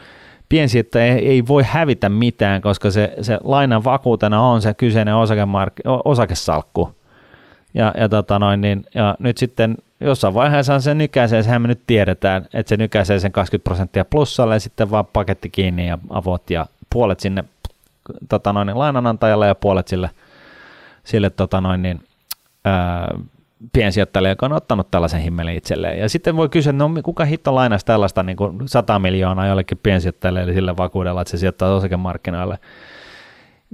piensijoittaja 0.49 1.05
ei, 1.05 1.27
ei 1.27 1.47
voi 1.47 1.63
hävitä 1.67 2.09
mitään, 2.09 2.61
koska 2.61 2.91
se, 2.91 3.13
se 3.21 3.37
lainan 3.43 3.83
vakuutena 3.83 4.41
on 4.41 4.61
se 4.61 4.73
kyseinen 4.73 5.13
osakemark- 5.13 6.01
osakesalkku. 6.05 6.95
Ja, 7.73 7.93
ja, 7.97 8.09
tota 8.09 8.39
noin, 8.39 8.61
niin, 8.61 8.85
ja 8.95 9.15
nyt 9.19 9.37
sitten 9.37 9.77
jossain 9.99 10.33
vaiheessa 10.33 10.79
se 10.79 10.93
nykäisee, 10.93 11.43
sehän 11.43 11.61
me 11.61 11.67
nyt 11.67 11.81
tiedetään, 11.87 12.45
että 12.53 12.69
se 12.69 12.77
nykäisee 12.77 13.19
sen 13.19 13.31
20 13.31 13.63
prosenttia 13.63 14.05
plussalle 14.05 14.55
ja 14.55 14.59
sitten 14.59 14.91
vaan 14.91 15.05
paketti 15.05 15.49
kiinni 15.49 15.87
ja 15.87 15.97
avot 16.09 16.49
ja 16.49 16.65
puolet 16.89 17.19
sinne 17.19 17.43
tota 18.29 18.53
noin, 18.53 18.65
niin 18.65 18.79
lainanantajalle 18.79 19.47
ja 19.47 19.55
puolet 19.55 19.87
sille, 19.87 20.09
sille 21.03 21.29
tota 21.29 21.61
noin, 21.61 21.81
niin, 21.81 22.03
ää, 22.65 23.07
piensijoittajalle, 23.73 24.29
joka 24.29 24.45
on 24.45 24.53
ottanut 24.53 24.91
tällaisen 24.91 25.21
himmelin 25.21 25.57
itselleen. 25.57 25.99
Ja 25.99 26.09
sitten 26.09 26.35
voi 26.35 26.49
kysyä, 26.49 26.73
no 26.73 26.89
kuka 27.03 27.25
hitto 27.25 27.55
lainasi 27.55 27.85
tällaista 27.85 28.23
niin 28.23 28.37
kuin 28.37 28.67
100 28.67 28.99
miljoonaa 28.99 29.47
jollekin 29.47 29.79
piensijoittajalle, 29.83 30.41
eli 30.41 30.53
sillä 30.53 30.77
vakuudella, 30.77 31.21
että 31.21 31.31
se 31.31 31.37
sijoittaa 31.37 31.75
osakemarkkinoille. 31.75 32.59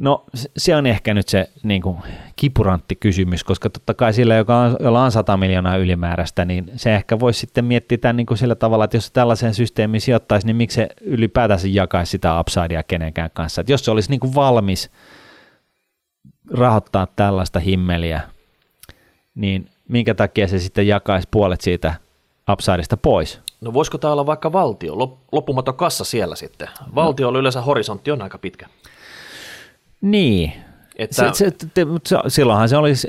No 0.01 0.24
se 0.58 0.75
on 0.75 0.86
ehkä 0.86 1.13
nyt 1.13 1.27
se 1.27 1.50
niin 1.63 1.81
kuin, 1.81 1.98
kipurantti 2.36 2.96
kysymys, 2.96 3.43
koska 3.43 3.70
totta 3.70 3.93
kai 3.93 4.13
sillä, 4.13 4.36
joka 4.36 4.58
on, 4.58 4.75
jolla 4.79 5.03
on 5.03 5.12
100 5.12 5.38
miljoonaa 5.38 5.77
ylimääräistä, 5.77 6.46
niin 6.46 6.72
se 6.75 6.96
ehkä 6.96 7.20
voisi 7.20 7.39
sitten 7.39 7.65
miettiä 7.65 7.98
tämän 7.98 8.17
niin 8.17 8.25
kuin 8.25 8.38
sillä 8.38 8.55
tavalla, 8.55 8.84
että 8.86 8.98
jos 8.98 9.05
se 9.05 9.13
tällaiseen 9.13 9.53
systeemiin 9.53 10.01
sijoittaisi, 10.01 10.48
niin 10.48 10.55
miksi 10.55 10.75
se 10.75 10.88
ylipäätänsä 11.01 11.67
jakaisi 11.67 12.10
sitä 12.10 12.39
upsidea 12.39 12.84
kenenkään 12.84 13.29
kanssa. 13.34 13.62
Että 13.62 13.74
jos 13.74 13.86
se 13.86 13.91
olisi 13.91 14.10
niin 14.10 14.20
kuin 14.20 14.36
valmis 14.36 14.91
rahoittaa 16.51 17.08
tällaista 17.15 17.60
himmeliä, 17.60 18.22
niin 19.36 19.70
minkä 19.88 20.13
takia 20.13 20.48
se 20.48 20.60
sitten 20.60 20.88
jakaisi 20.88 21.27
puolet 21.31 21.62
siitä 21.62 21.93
upsideista 22.51 22.98
pois? 22.98 23.41
No 23.62 23.74
voisiko 23.74 23.98
tämä 23.98 24.13
olla 24.13 24.25
vaikka 24.25 24.53
valtio, 24.53 24.98
loppumaton 25.31 25.75
kassa 25.75 26.03
siellä 26.03 26.36
sitten? 26.36 26.67
Valtio 26.96 27.31
no. 27.31 27.39
yleensä 27.39 27.62
horisontti 27.62 28.12
on 28.12 28.22
aika 28.22 28.38
pitkä. 28.38 28.67
Niin. 30.01 30.53
Että... 30.96 31.15
Se, 31.15 31.29
se, 31.34 31.51
te, 31.74 31.86
se, 32.05 32.17
silloinhan 32.27 32.70
se 32.70 32.77
olisi 32.77 33.08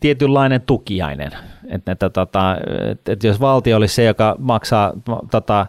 tietynlainen 0.00 0.60
tukiainen. 0.60 1.32
Että, 1.68 1.92
että, 1.92 2.10
tota, 2.10 2.56
että, 2.90 3.12
että 3.12 3.26
jos 3.26 3.40
valtio 3.40 3.76
olisi 3.76 3.94
se, 3.94 4.04
joka 4.04 4.36
maksaa 4.38 4.92
tota, 5.30 5.66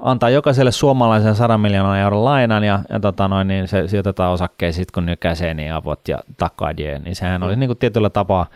antaa 0.00 0.30
jokaiselle 0.30 0.72
suomalaisen 0.72 1.34
100 1.34 1.58
miljoonaa 1.58 1.98
euron 1.98 2.24
lainan 2.24 2.64
ja, 2.64 2.80
ja 2.88 3.00
tota 3.00 3.28
noin, 3.28 3.48
niin 3.48 3.68
se 3.68 3.88
sijoitetaan 3.88 4.32
osakkeisiin, 4.32 4.86
kun 4.94 5.06
nykäisee 5.06 5.54
niin 5.54 5.72
avot 5.72 6.08
ja 6.08 6.18
takadien, 6.36 7.02
niin 7.02 7.16
sehän 7.16 7.40
mm. 7.40 7.44
olisi 7.44 7.60
niin 7.60 7.68
kuin 7.68 7.78
tietyllä 7.78 8.10
tapaa 8.10 8.46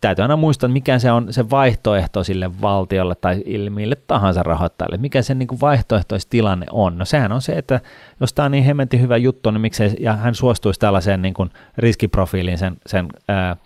täytyy 0.00 0.22
aina 0.22 0.36
muistaa, 0.36 0.68
mikä 0.68 0.98
se 0.98 1.12
on 1.12 1.32
se 1.32 1.50
vaihtoehto 1.50 2.24
sille 2.24 2.60
valtiolle 2.60 3.14
tai 3.14 3.42
mille 3.70 3.96
tahansa 4.06 4.42
rahoittajalle, 4.42 4.96
mikä 4.96 5.22
se 5.22 5.34
niin 5.34 5.48
kuin 5.48 5.60
vaihtoehtoistilanne 5.60 6.66
on. 6.70 6.98
No 6.98 7.04
sehän 7.04 7.32
on 7.32 7.42
se, 7.42 7.52
että 7.52 7.80
jos 8.20 8.32
tämä 8.32 8.46
on 8.46 8.52
niin 8.52 8.64
hemmetin 8.64 9.00
hyvä 9.00 9.16
juttu, 9.16 9.50
niin 9.50 9.60
miksei, 9.60 9.94
ja 10.00 10.12
hän 10.12 10.34
suostuisi 10.34 10.80
tällaiseen 10.80 11.22
niin 11.22 11.34
kuin 11.34 11.50
riskiprofiiliin 11.78 12.58
sen, 12.58 12.76
sen 12.86 13.08
ää, 13.28 13.56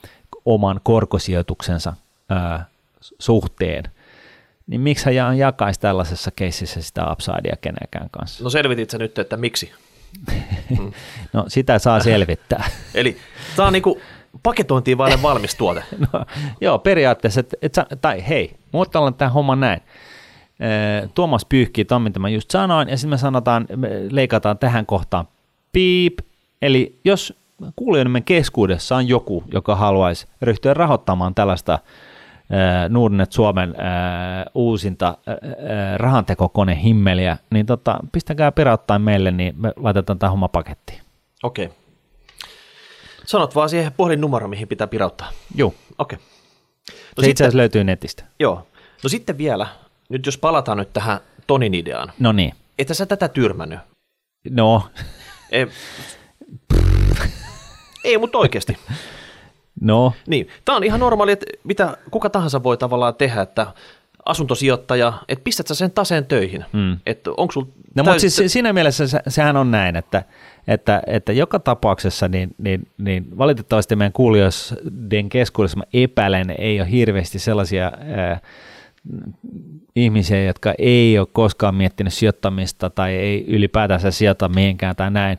oman 0.44 0.80
korkosijoituksensa 0.82 1.92
ää, 2.28 2.66
suhteen, 3.18 3.85
niin 4.66 4.80
miksi 4.80 5.16
hän 5.18 5.38
jakaisi 5.38 5.80
tällaisessa 5.80 6.30
keississä 6.30 6.82
sitä 6.82 7.12
upsidea 7.12 7.56
kenenkään 7.61 8.11
kanssa? 8.11 8.44
No 8.44 8.50
selvitit 8.50 8.90
sä 8.90 8.99
nyt, 8.99 9.18
että 9.18 9.37
miksi? 9.37 9.73
Mm. 10.78 10.92
no 11.32 11.44
sitä 11.49 11.78
saa 11.78 12.00
selvittää. 12.11 12.70
Eli 12.94 13.16
tämä 13.56 13.66
on 13.66 13.73
niinku 13.73 14.00
paketointiin 14.43 14.99
vaille 14.99 15.23
valmis 15.23 15.55
tuote. 15.55 15.85
no, 16.12 16.25
joo, 16.61 16.78
periaatteessa, 16.78 17.40
et, 17.40 17.55
et, 17.62 17.75
tai 18.00 18.28
hei, 18.28 18.57
mutta 18.73 18.99
ollaan 18.99 19.14
tämä 19.14 19.31
homma 19.31 19.57
näin. 19.57 19.81
Tuomas 21.14 21.45
pyyhkii 21.45 21.85
ton, 21.85 22.02
mitä 22.02 22.19
mä 22.19 22.28
just 22.28 22.50
sanoin, 22.50 22.88
ja 22.88 22.97
sitten 22.97 23.11
me 23.11 23.19
sanotaan, 23.19 23.66
me 23.76 23.88
leikataan 24.11 24.59
tähän 24.59 24.87
kohtaan 24.87 25.28
piip, 25.73 26.19
eli 26.62 26.99
jos 27.05 27.35
kuulijoiden 27.76 28.25
keskuudessa 28.25 28.97
on 28.97 29.09
joku, 29.09 29.45
joka 29.52 29.76
haluaisi 29.76 30.26
ryhtyä 30.43 30.75
rahoittamaan 30.75 31.35
tällaista 31.35 31.78
Nordnet 32.88 33.33
Suomen 33.33 33.75
uusinta 34.55 35.19
rahantekokone 35.97 36.83
himmeliä, 36.83 37.37
niin 37.50 37.66
tota, 37.66 37.99
pistäkää 38.12 38.52
pirauttain 38.52 39.02
meille, 39.02 39.31
niin 39.31 39.55
me 39.59 39.73
laitetaan 39.76 40.19
tämä 40.19 40.31
homma 40.31 40.49
pakettiin. 40.49 41.00
Okei. 41.43 41.66
Okay. 41.66 41.86
Sanot 43.26 43.54
vaan 43.54 43.68
siihen 43.68 43.92
puhelinnumero, 43.92 44.49
mihin 44.49 44.68
pitää 44.68 44.87
pirauttaa. 44.87 45.30
Joo. 45.54 45.75
Okei. 45.99 46.16
Okay. 46.16 46.26
No 47.16 47.21
Se 47.25 47.30
itse 47.30 47.45
asiassa 47.45 47.56
löytyy 47.59 47.85
netistä. 47.85 48.25
Joo. 48.40 48.66
No 49.02 49.09
sitten 49.09 49.38
vielä, 49.38 49.66
nyt 50.09 50.26
jos 50.26 50.38
palataan 50.38 50.78
nyt 50.78 50.92
tähän 50.92 51.21
Tonin 51.47 51.75
ideaan. 51.75 52.12
No 52.18 52.33
niin. 52.33 52.54
Että 52.78 52.95
sä 52.95 53.06
tätä 53.06 53.28
tyrmännyt. 53.28 53.78
No. 54.50 54.83
E- 55.52 55.66
Ei, 58.04 58.18
mutta 58.23 58.38
oikeasti. 58.38 58.76
No, 59.80 60.12
Niin, 60.26 60.49
tämä 60.64 60.76
on 60.76 60.85
ihan 60.85 61.00
normaali, 61.00 61.33
että 61.33 61.47
mitä 61.64 61.97
kuka 62.11 62.30
tahansa 62.30 62.62
voi 62.62 62.76
tavallaan 62.76 63.14
tehdä, 63.14 63.42
että 63.42 63.66
asuntosijoittaja, 64.25 65.12
että 65.28 65.42
pistät 65.45 65.66
sä 65.66 65.75
sen 65.75 65.90
taseen 65.90 66.26
töihin, 66.26 66.64
Mm. 66.73 66.99
että 67.06 67.30
onko 67.37 67.52
sulla 67.52 67.66
No 67.95 68.04
mutta 68.04 68.18
siis 68.18 68.37
si- 68.37 68.49
siinä 68.49 68.73
mielessä 68.73 69.06
se, 69.09 69.21
sehän 69.28 69.56
on 69.56 69.71
näin, 69.71 69.97
että, 69.97 70.25
että, 70.68 71.02
että 71.06 71.32
joka 71.32 71.58
tapauksessa 71.58 72.28
niin, 72.28 72.54
niin, 72.58 72.88
niin 72.99 73.38
valitettavasti 73.38 73.96
meidän 73.96 74.12
kuulijoiden 74.12 75.28
keskuudessa 75.28 75.78
mä 75.78 75.85
epäilen, 75.92 76.54
ei 76.58 76.80
ole 76.80 76.90
hirveästi 76.90 77.38
sellaisia 77.38 77.92
ää, 78.16 78.40
ihmisiä, 79.96 80.44
jotka 80.44 80.75
ei 80.78 81.18
ole 81.18 81.28
koskaan 81.32 81.75
miettinyt 81.75 82.12
sijoittamista 82.12 82.90
tai 82.90 83.14
ei 83.14 83.44
ylipäätänsä 83.49 84.11
sijoita 84.11 84.49
mihinkään 84.49 84.96
tai 84.96 85.11
näin. 85.11 85.38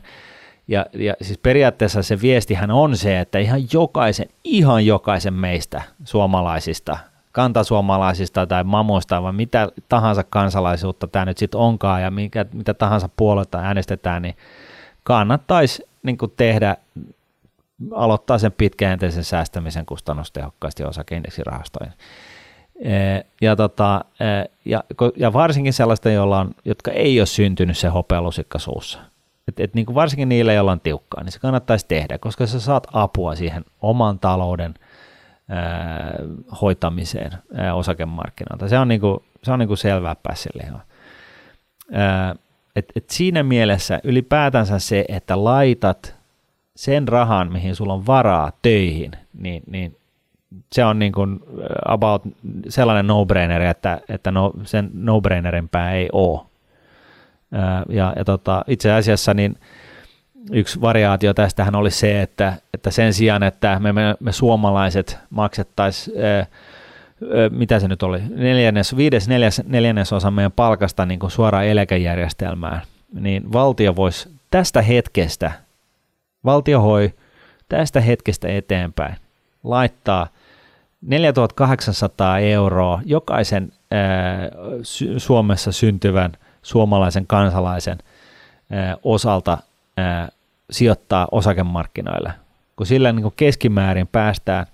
Ja, 0.68 0.86
ja 0.94 1.14
siis 1.22 1.38
periaatteessa 1.38 2.02
se 2.02 2.20
viestihän 2.20 2.70
on 2.70 2.96
se, 2.96 3.20
että 3.20 3.38
ihan 3.38 3.60
jokaisen, 3.72 4.28
ihan 4.44 4.86
jokaisen 4.86 5.34
meistä 5.34 5.82
suomalaisista, 6.04 6.98
kantasuomalaisista 7.32 8.46
tai 8.46 8.64
mamoista, 8.64 9.22
vai 9.22 9.32
mitä 9.32 9.68
tahansa 9.88 10.24
kansalaisuutta 10.24 11.08
tämä 11.08 11.24
nyt 11.24 11.38
sitten 11.38 11.60
onkaan 11.60 12.02
ja 12.02 12.10
mikä, 12.10 12.46
mitä 12.52 12.74
tahansa 12.74 13.08
puolelta 13.16 13.58
äänestetään, 13.58 14.22
niin 14.22 14.34
kannattaisi 15.02 15.88
niin 16.02 16.18
tehdä, 16.36 16.76
aloittaa 17.92 18.38
sen 18.38 18.52
pitkäjänteisen 18.52 19.24
säästämisen 19.24 19.86
kustannustehokkaasti 19.86 20.84
osakeindeksirahastoihin. 20.84 21.94
Ja, 23.40 23.56
tota, 23.56 24.04
ja, 24.64 24.84
ja 25.16 25.32
varsinkin 25.32 25.72
sellaista, 25.72 26.10
joilla 26.10 26.38
on, 26.38 26.54
jotka 26.64 26.90
ei 26.90 27.20
ole 27.20 27.26
syntynyt 27.26 27.78
se 27.78 27.88
hopealusikka 27.88 28.58
suussa. 28.58 28.98
Et, 29.48 29.60
et 29.60 29.74
niin 29.74 29.86
kuin 29.86 29.94
varsinkin 29.94 30.28
niille, 30.28 30.54
joilla 30.54 30.72
on 30.72 30.80
tiukkaa, 30.80 31.24
niin 31.24 31.32
se 31.32 31.38
kannattaisi 31.38 31.86
tehdä, 31.88 32.18
koska 32.18 32.46
sä 32.46 32.60
saat 32.60 32.86
apua 32.92 33.34
siihen 33.34 33.64
oman 33.80 34.18
talouden 34.18 34.74
ää, 35.48 36.14
hoitamiseen 36.60 37.32
ää, 37.54 37.74
osakemarkkinoilta. 37.74 38.68
Se 38.68 38.78
on, 38.78 38.88
niin 38.88 39.00
kuin, 39.00 39.18
se 39.42 39.52
on 39.52 39.58
niin 39.58 39.68
kuin 39.68 39.78
selvää 39.78 40.16
pääsille. 40.22 40.62
Et, 42.78 42.92
et 42.96 43.10
siinä 43.10 43.42
mielessä 43.42 44.00
ylipäätänsä 44.04 44.78
se, 44.78 45.04
että 45.08 45.44
laitat 45.44 46.14
sen 46.76 47.08
rahan, 47.08 47.52
mihin 47.52 47.76
sulla 47.76 47.94
on 47.94 48.06
varaa 48.06 48.52
töihin, 48.62 49.12
niin, 49.38 49.62
niin 49.70 49.96
se 50.72 50.84
on 50.84 50.98
niin 50.98 51.12
kuin 51.12 51.40
about 51.84 52.22
sellainen 52.68 53.06
no-brainer, 53.06 53.62
että, 53.62 54.00
että 54.08 54.30
no, 54.30 54.52
sen 54.64 54.90
no-brainerimpää 54.94 55.92
ei 55.92 56.08
ole. 56.12 56.40
Ää, 57.52 57.82
Ja, 57.88 58.12
ja 58.16 58.24
tota, 58.24 58.64
itse 58.66 58.92
asiassa 58.92 59.34
niin 59.34 59.56
yksi 60.52 60.80
variaatio 60.80 61.34
tästähän 61.34 61.74
oli 61.74 61.90
se, 61.90 62.22
että, 62.22 62.52
että 62.74 62.90
sen 62.90 63.14
sijaan, 63.14 63.42
että 63.42 63.78
me, 63.78 63.92
me, 63.92 64.14
me 64.20 64.32
suomalaiset 64.32 65.18
maksettaisiin, 65.30 66.16
mitä 67.50 67.80
se 67.80 67.88
nyt 67.88 68.02
oli, 68.02 68.22
neljännes, 68.28 68.96
viides, 68.96 69.28
neljäs, 69.28 69.62
neljännesosa 69.66 70.30
meidän 70.30 70.52
palkasta 70.52 71.06
niin 71.06 71.20
kuin 71.20 71.30
suoraan 71.30 71.66
eläkejärjestelmään, 71.66 72.82
niin 73.20 73.52
valtio 73.52 73.96
voisi 73.96 74.28
tästä 74.50 74.82
hetkestä, 74.82 75.52
valtio 76.44 76.80
hoi 76.80 77.14
tästä 77.68 78.00
hetkestä 78.00 78.48
eteenpäin 78.48 79.16
laittaa 79.64 80.26
4800 81.02 82.38
euroa 82.38 83.00
jokaisen 83.04 83.72
ää, 83.90 84.50
Suomessa 85.16 85.72
syntyvän 85.72 86.32
suomalaisen 86.62 87.26
kansalaisen 87.26 87.98
ää, 88.70 88.96
osalta 89.02 89.58
ää, 89.96 90.28
sijoittaa 90.70 91.28
osakemarkkinoille. 91.32 92.32
Kun 92.76 92.86
sillä 92.86 93.12
niin 93.12 93.22
kuin 93.22 93.34
keskimäärin 93.36 94.06
päästään, 94.06 94.66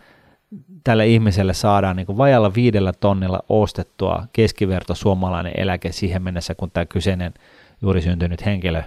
tälle 0.85 1.07
ihmiselle 1.07 1.55
saadaan 1.55 1.97
niin 1.97 2.07
kuin 2.07 2.19
vajalla 2.19 2.55
viidellä 2.55 2.93
tonnilla 2.93 3.41
ostettua 3.49 4.27
keskiverto 4.33 4.95
suomalainen 4.95 5.53
eläke 5.57 5.93
siihen 5.93 6.23
mennessä, 6.23 6.55
kun 6.55 6.71
tämä 6.71 6.87
kyseinen 6.87 7.35
juuri 7.83 8.03
syntynyt 8.03 8.47
henkilö 8.47 8.83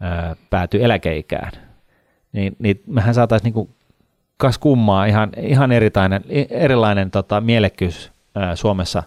ää, 0.00 0.36
päätyy 0.50 0.84
eläkeikään. 0.84 1.52
Niin, 2.32 2.56
niin 2.58 2.82
mehän 2.86 3.14
saataisiin 3.14 3.44
niin 3.44 3.54
kuin 3.54 3.70
kas 4.36 4.58
kummaa 4.58 5.06
ihan, 5.06 5.30
ihan 5.36 5.72
erilainen, 5.72 6.24
erilainen 6.50 7.10
tota, 7.10 7.40
mielekkyys 7.40 8.10
ää, 8.34 8.56
Suomessa 8.56 9.02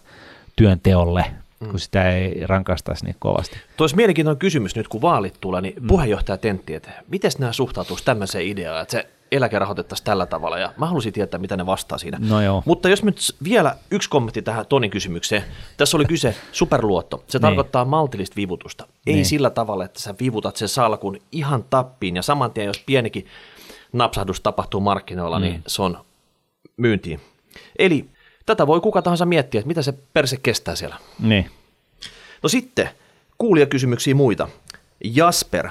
työnteolle, 0.55 1.25
mm. 1.59 1.69
kun 1.69 1.79
sitä 1.79 2.09
ei 2.09 2.47
rankaistaisi 2.47 3.05
niin 3.05 3.15
kovasti. 3.19 3.57
Tuo 3.77 3.83
olisi 3.83 3.95
mielenkiintoinen 3.95 4.39
kysymys 4.39 4.75
nyt, 4.75 4.87
kun 4.87 5.01
vaalit 5.01 5.37
tulee, 5.41 5.61
niin 5.61 5.75
mm. 5.81 5.87
puheenjohtaja 5.87 6.37
tentti, 6.37 6.75
että 6.75 6.91
miten 7.07 7.31
nämä 7.39 7.51
suhtautuisi 7.51 8.05
tämmöiseen 8.05 8.47
ideaan, 8.47 8.81
että 8.81 8.91
se 8.91 9.07
eläke 9.33 9.59
rahoitettaisiin 9.59 10.05
tällä 10.05 10.25
tavalla, 10.25 10.57
ja 10.59 10.73
mä 10.77 10.85
haluaisin 10.85 11.13
tietää, 11.13 11.39
mitä 11.39 11.57
ne 11.57 11.65
vastaa 11.65 11.97
siinä. 11.97 12.17
No 12.29 12.41
joo. 12.41 12.63
Mutta 12.65 12.89
jos 12.89 13.03
nyt 13.03 13.17
vielä 13.43 13.75
yksi 13.91 14.09
kommentti 14.09 14.41
tähän 14.41 14.65
Tonin 14.67 14.91
kysymykseen. 14.91 15.43
Tässä 15.77 15.97
oli 15.97 16.05
kyse 16.05 16.35
superluotto. 16.51 17.23
Se 17.27 17.37
Niin. 17.37 17.41
tarkoittaa 17.41 17.85
maltillista 17.85 18.35
vivutusta. 18.35 18.87
Ei 19.07 19.13
Niin. 19.13 19.25
sillä 19.25 19.49
tavalla, 19.49 19.85
että 19.85 19.99
sä 19.99 20.15
vivutat 20.19 20.55
sen 20.55 20.69
salkun 20.69 21.17
ihan 21.31 21.65
tappiin, 21.69 22.15
ja 22.15 22.21
saman 22.21 22.51
tien, 22.51 22.67
jos 22.67 22.83
pienikin 22.85 23.27
napsahdus 23.93 24.41
tapahtuu 24.41 24.79
markkinoilla, 24.79 25.39
mm. 25.39 25.43
niin 25.45 25.61
se 25.67 25.81
on 25.81 25.97
myyntiin. 26.77 27.19
Eli 27.79 28.09
tätä 28.45 28.67
voi 28.67 28.81
kuka 28.81 29.01
tahansa 29.01 29.25
miettiä, 29.25 29.59
että 29.59 29.67
mitä 29.67 29.81
se 29.81 29.93
perse 30.13 30.37
kestää 30.43 30.75
siellä. 30.75 30.95
Niin. 31.19 31.49
No 32.43 32.49
sitten, 32.49 32.89
kuulijakysymyksiä 33.37 34.15
muita. 34.15 34.47
Jasper. 35.03 35.69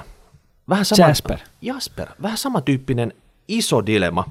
Vähän 0.69 0.85
sama, 0.85 1.07
Jasper. 1.07 1.37
Jasper. 1.61 2.07
Vähän 2.21 2.37
samantyyppinen 2.37 3.13
iso 3.47 3.85
dilema. 3.85 4.29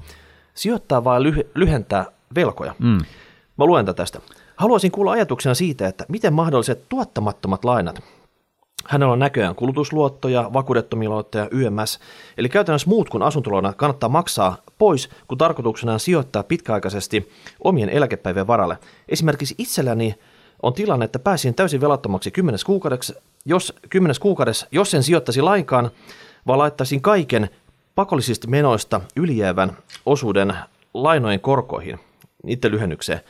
Sijoittaa 0.53 1.03
vai 1.03 1.19
lyh- 1.19 1.47
lyhentää 1.55 2.05
velkoja? 2.35 2.75
Mm. 2.79 2.97
Mä 3.57 3.65
luen 3.65 3.85
tätä 3.85 3.97
tästä. 3.97 4.19
Haluaisin 4.55 4.91
kuulla 4.91 5.11
ajatuksena 5.11 5.55
siitä, 5.55 5.87
että 5.87 6.05
miten 6.07 6.33
mahdolliset 6.33 6.89
tuottamattomat 6.89 7.65
lainat. 7.65 8.03
Hänellä 8.87 9.13
on 9.13 9.19
näköjään 9.19 9.55
kulutusluottoja, 9.55 10.49
vakuudettomia 10.53 11.09
luottoja, 11.09 11.47
YMS, 11.51 11.99
eli 12.37 12.49
käytännössä 12.49 12.89
muut 12.89 13.09
kuin 13.09 13.23
asuntolainat 13.23 13.75
kannattaa 13.75 14.09
maksaa 14.09 14.57
pois, 14.77 15.09
kun 15.27 15.37
tarkoituksena 15.37 15.93
on 15.93 15.99
sijoittaa 15.99 16.43
pitkäaikaisesti 16.43 17.31
omien 17.63 17.89
eläkepäivien 17.89 18.47
varalle. 18.47 18.77
Esimerkiksi 19.09 19.55
itselläni 19.57 20.15
on 20.63 20.73
tilanne, 20.73 21.05
että 21.05 21.19
pääsin 21.19 21.55
täysin 21.55 21.81
velattomaksi 21.81 22.31
10 22.31 22.59
kuukaudeksi, 22.65 23.13
jos 23.45 23.73
10 23.89 24.15
kuukaudessa, 24.19 24.67
jos 24.71 24.93
en 24.93 25.03
sijoittaisi 25.03 25.41
lainkaan, 25.41 25.91
vaan 26.47 26.59
laittaisin 26.59 27.01
kaiken 27.01 27.49
pakollisista 27.95 28.47
menoista 28.47 29.01
ylijäävän 29.15 29.77
osuuden 30.05 30.53
lainojen 30.93 31.39
korkoihin, 31.39 31.99
niiden 32.43 32.71
lyhennykseen, 32.71 33.21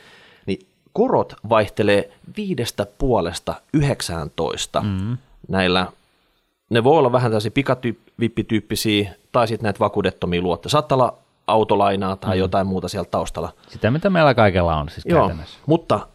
niin 0.46 0.66
korot 0.92 1.34
vaihtelee 1.48 2.12
viidestä 2.36 2.86
puolesta 2.98 3.54
19 3.72 4.80
mm. 4.80 5.16
näillä. 5.48 5.86
Ne 6.70 6.84
voi 6.84 6.98
olla 6.98 7.12
vähän 7.12 7.30
tällaisia 7.30 7.50
pikavippityyppisiä 7.50 9.14
tai 9.32 9.48
sitten 9.48 9.64
näitä 9.64 9.80
vakuudettomia 9.80 10.42
luottoja. 10.42 10.70
Saattaa 10.70 10.96
olla 10.96 11.18
autolainaa 11.46 12.16
tai 12.16 12.36
mm. 12.36 12.38
jotain 12.38 12.66
muuta 12.66 12.88
siellä 12.88 13.08
taustalla. 13.10 13.52
Sitä, 13.68 13.90
mitä 13.90 14.10
meillä 14.10 14.34
kaikella 14.34 14.76
on 14.76 14.88
siis 14.88 15.06
Joo, 15.06 15.20
käytännössä. 15.20 15.58
mutta 15.66 16.06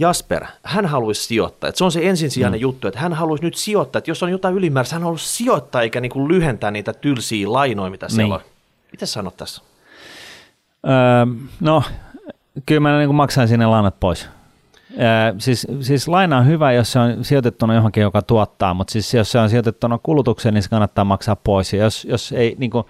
Jasper, 0.00 0.44
hän 0.62 0.86
haluaisi 0.86 1.24
sijoittaa. 1.24 1.70
Et 1.70 1.76
se 1.76 1.84
on 1.84 1.92
se 1.92 2.08
ensisijainen 2.08 2.60
mm. 2.60 2.62
juttu, 2.62 2.88
että 2.88 3.00
hän 3.00 3.12
haluaisi 3.12 3.44
nyt 3.44 3.54
sijoittaa. 3.54 3.98
Että 3.98 4.10
jos 4.10 4.22
on 4.22 4.30
jotain 4.30 4.54
ylimääräistä, 4.54 4.94
hän 4.94 5.02
haluaisi 5.02 5.28
sijoittaa 5.28 5.82
eikä 5.82 6.00
niinku 6.00 6.28
lyhentää 6.28 6.70
niitä 6.70 6.92
tylsiä 6.92 7.52
lainoja, 7.52 7.90
mitä 7.90 8.08
siellä 8.08 8.24
Niin. 8.24 8.44
on. 8.44 8.50
Mitä 8.92 9.06
sanot 9.06 9.36
tässä? 9.36 9.62
Öö, 10.86 11.26
no, 11.60 11.82
kyllä 12.66 12.80
mä 12.80 12.98
niin 12.98 13.14
maksan 13.14 13.48
sinne 13.48 13.66
lainat 13.66 14.00
pois. 14.00 14.28
Öö, 14.92 15.34
siis, 15.38 15.66
siis 15.80 16.08
laina 16.08 16.38
on 16.38 16.46
hyvä, 16.46 16.72
jos 16.72 16.92
se 16.92 16.98
on 16.98 17.24
sijoitettuna 17.24 17.74
johonkin, 17.74 18.00
joka 18.00 18.22
tuottaa, 18.22 18.74
mutta 18.74 18.92
siis 18.92 19.14
jos 19.14 19.32
se 19.32 19.38
on 19.38 19.50
sijoitettuna 19.50 19.98
kulutukseen, 20.02 20.54
niin 20.54 20.62
se 20.62 20.68
kannattaa 20.68 21.04
maksaa 21.04 21.36
pois. 21.36 21.72
Ja 21.72 21.84
jos, 21.84 22.04
jos 22.04 22.32
ei 22.32 22.56
niin 22.58 22.70
kuin, 22.70 22.84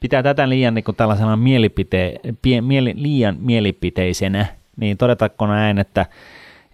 pitää 0.00 0.22
tätä 0.22 0.48
liian 0.48 0.74
niin 0.74 0.84
kuin 0.84 0.96
tällaisena 0.96 1.36
mielipite, 1.36 2.20
pie, 2.42 2.60
mieli, 2.60 2.92
liian 2.96 3.36
mielipiteisenä, 3.40 4.46
niin 4.76 4.96
todetaanko 4.96 5.46
näin, 5.46 5.78
että, 5.78 6.06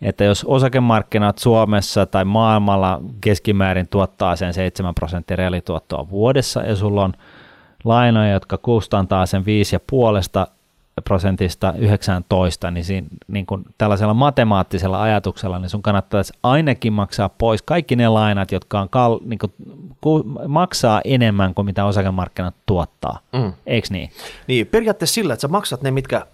että 0.03 0.25
jos 0.25 0.45
osakemarkkinat 0.45 1.39
Suomessa 1.39 2.07
tai 2.07 2.25
maailmalla 2.25 3.01
keskimäärin 3.21 3.89
tuottaa 3.89 4.37
sen 4.37 4.55
7 4.55 4.95
prosenttia 4.95 5.37
reaalituottoa 5.37 6.11
vuodessa 6.11 6.61
ja 6.61 6.77
sulla 6.77 7.05
on 7.05 7.13
lainoja, 7.85 8.33
jotka 8.33 8.59
kustantaa 8.59 9.27
sen 9.27 9.45
5,5 10.47 10.53
prosentista 11.05 11.75
19, 11.79 12.71
niin, 12.71 12.85
siinä, 12.85 13.07
niin 13.29 13.47
kuin 13.47 13.65
tällaisella 13.79 14.15
matemaattisella 14.15 15.03
ajatuksella, 15.03 15.59
niin 15.59 15.71
sun 15.71 15.83
kannattaisi 15.83 16.33
ainakin 16.43 16.93
maksaa 16.93 17.29
pois 17.29 17.63
kaikki 17.63 17.97
ne 17.97 18.09
lainat, 18.09 18.53
jotka 18.53 18.81
on 18.81 18.89
kal, 18.89 19.19
niin 19.25 19.39
kuin, 19.39 19.53
ku, 20.01 20.23
maksaa 20.49 21.01
enemmän 21.05 21.55
kuin 21.55 21.67
mitä 21.67 21.85
osakemarkkinat 21.85 22.55
tuottaa. 22.67 23.19
Mm. 23.33 23.53
Eikö 23.67 23.89
niin? 23.91 24.11
Niin, 24.47 24.67
periaatteessa 24.67 25.15
sillä, 25.15 25.35
että 25.35 25.41
sä 25.41 25.49
maksat 25.49 25.83
ne, 25.83 25.91
mitkä 25.91 26.27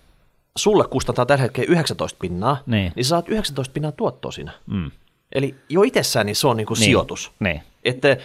sulle 0.58 0.84
kustantaa 0.90 1.26
tällä 1.26 1.42
hetkellä 1.42 1.72
19 1.72 2.16
pinnaa, 2.20 2.62
Niin. 2.66 2.92
niin 2.96 3.04
sä 3.04 3.08
saat 3.08 3.28
19 3.28 3.72
pinnaa 3.72 3.92
tuottoa 3.92 4.32
siinä. 4.32 4.52
Mm. 4.66 4.90
Eli 5.32 5.54
jo 5.68 5.82
itsessään 5.82 6.26
niin 6.26 6.36
se 6.36 6.46
on 6.48 6.56
niinku 6.56 6.74
Niin. 6.74 6.84
sijoitus. 6.84 7.30
Niin. 7.40 7.62
Että 7.84 8.16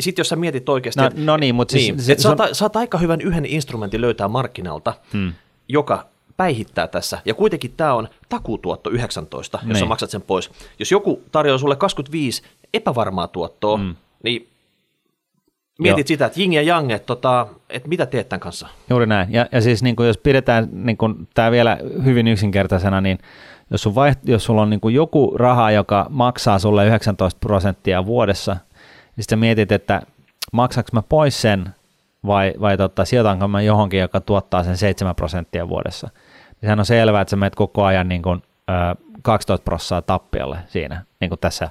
sitten 0.00 0.20
jos 0.20 0.28
sä 0.28 0.36
mietit 0.36 0.68
oikeasti, 0.68 1.00
No- 1.00 1.06
että- 1.06 1.20
no 1.20 1.36
niin, 1.36 1.54
mut 1.54 1.70
siis 1.70 1.82
niin, 1.82 2.00
se- 2.02 2.12
että 2.12 2.22
se 2.22 2.28
on- 2.28 2.36
saat, 2.38 2.50
saat 2.56 2.76
aika 2.76 2.98
hyvän 2.98 3.20
yhden 3.20 3.46
instrumentin 3.46 4.00
löytää 4.00 4.28
markkinalta, 4.28 4.94
Hmm. 5.12 5.32
joka 5.68 6.06
päihittää 6.36 6.86
tässä. 6.86 7.18
Ja 7.24 7.34
kuitenkin 7.34 7.72
tämä 7.76 7.94
on 7.94 8.08
takuutuotto 8.28 8.90
19, 8.90 9.58
jos 9.66 9.78
sä 9.78 9.84
Niin. 9.84 9.88
maksat 9.88 10.10
sen 10.10 10.22
pois. 10.22 10.50
Jos 10.78 10.92
joku 10.92 11.22
tarjoaa 11.32 11.58
sulle 11.58 11.76
25 11.76 12.42
epävarmaa 12.74 13.28
tuottoa, 13.28 13.76
Mm. 13.76 13.94
niin 14.22 14.48
mietit 15.80 16.10
Joo. 16.10 16.14
sitä, 16.14 16.26
että 16.26 16.40
jing 16.40 16.54
ja 16.54 16.62
yang, 16.62 16.90
että, 16.90 17.06
tota, 17.06 17.46
että 17.70 17.88
mitä 17.88 18.06
teet 18.06 18.28
tämän 18.28 18.40
kanssa. 18.40 18.68
Juuri 18.90 19.06
näin. 19.06 19.32
Ja, 19.32 19.46
ja 19.52 19.60
siis 19.60 19.82
niin 19.82 19.96
kuin 19.96 20.06
jos 20.06 20.18
pidetään 20.18 20.68
niin 20.72 20.96
kuin 20.96 21.28
tämä 21.34 21.50
vielä 21.50 21.78
hyvin 22.04 22.28
yksinkertaisena, 22.28 23.00
niin 23.00 23.18
jos, 23.70 23.82
sun 23.82 23.94
vaiht- 23.94 24.30
jos 24.30 24.44
sulla 24.44 24.62
on 24.62 24.70
niin 24.70 24.80
kuin 24.80 24.94
joku 24.94 25.34
raha, 25.36 25.70
joka 25.70 26.06
maksaa 26.10 26.58
sulle 26.58 26.86
19 26.86 27.38
prosenttia 27.40 28.06
vuodessa, 28.06 28.56
niin 29.16 29.24
sitten 29.24 29.38
mietit, 29.38 29.72
että 29.72 30.02
maksaks 30.52 30.92
mä 30.92 31.02
pois 31.02 31.42
sen 31.42 31.68
vai, 32.26 32.54
vai 32.60 32.76
tota, 32.76 33.04
sijoitanko 33.04 33.48
mä 33.48 33.62
johonkin, 33.62 34.00
joka 34.00 34.20
tuottaa 34.20 34.64
sen 34.64 34.76
7 34.76 35.14
prosenttia 35.14 35.68
vuodessa. 35.68 36.08
Niin 36.48 36.60
sehän 36.60 36.78
on 36.78 36.86
selvää, 36.86 37.20
että 37.20 37.30
sä 37.30 37.36
menet 37.36 37.54
koko 37.54 37.84
ajan 37.84 38.08
niin 38.08 38.22
kuin, 38.22 38.42
ö, 38.70 38.96
12 39.22 39.64
prosenttia 39.64 40.02
tappiolle 40.02 40.58
siinä, 40.68 41.04
niin 41.20 41.28
kuin 41.28 41.38
tässä 41.40 41.70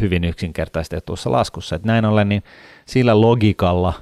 hyvin 0.00 0.24
yksinkertaistetussa 0.24 1.32
laskussa. 1.32 1.76
Et 1.76 1.84
näin 1.84 2.04
ollen 2.04 2.28
niin 2.28 2.42
sillä 2.90 3.20
logiikalla, 3.20 3.92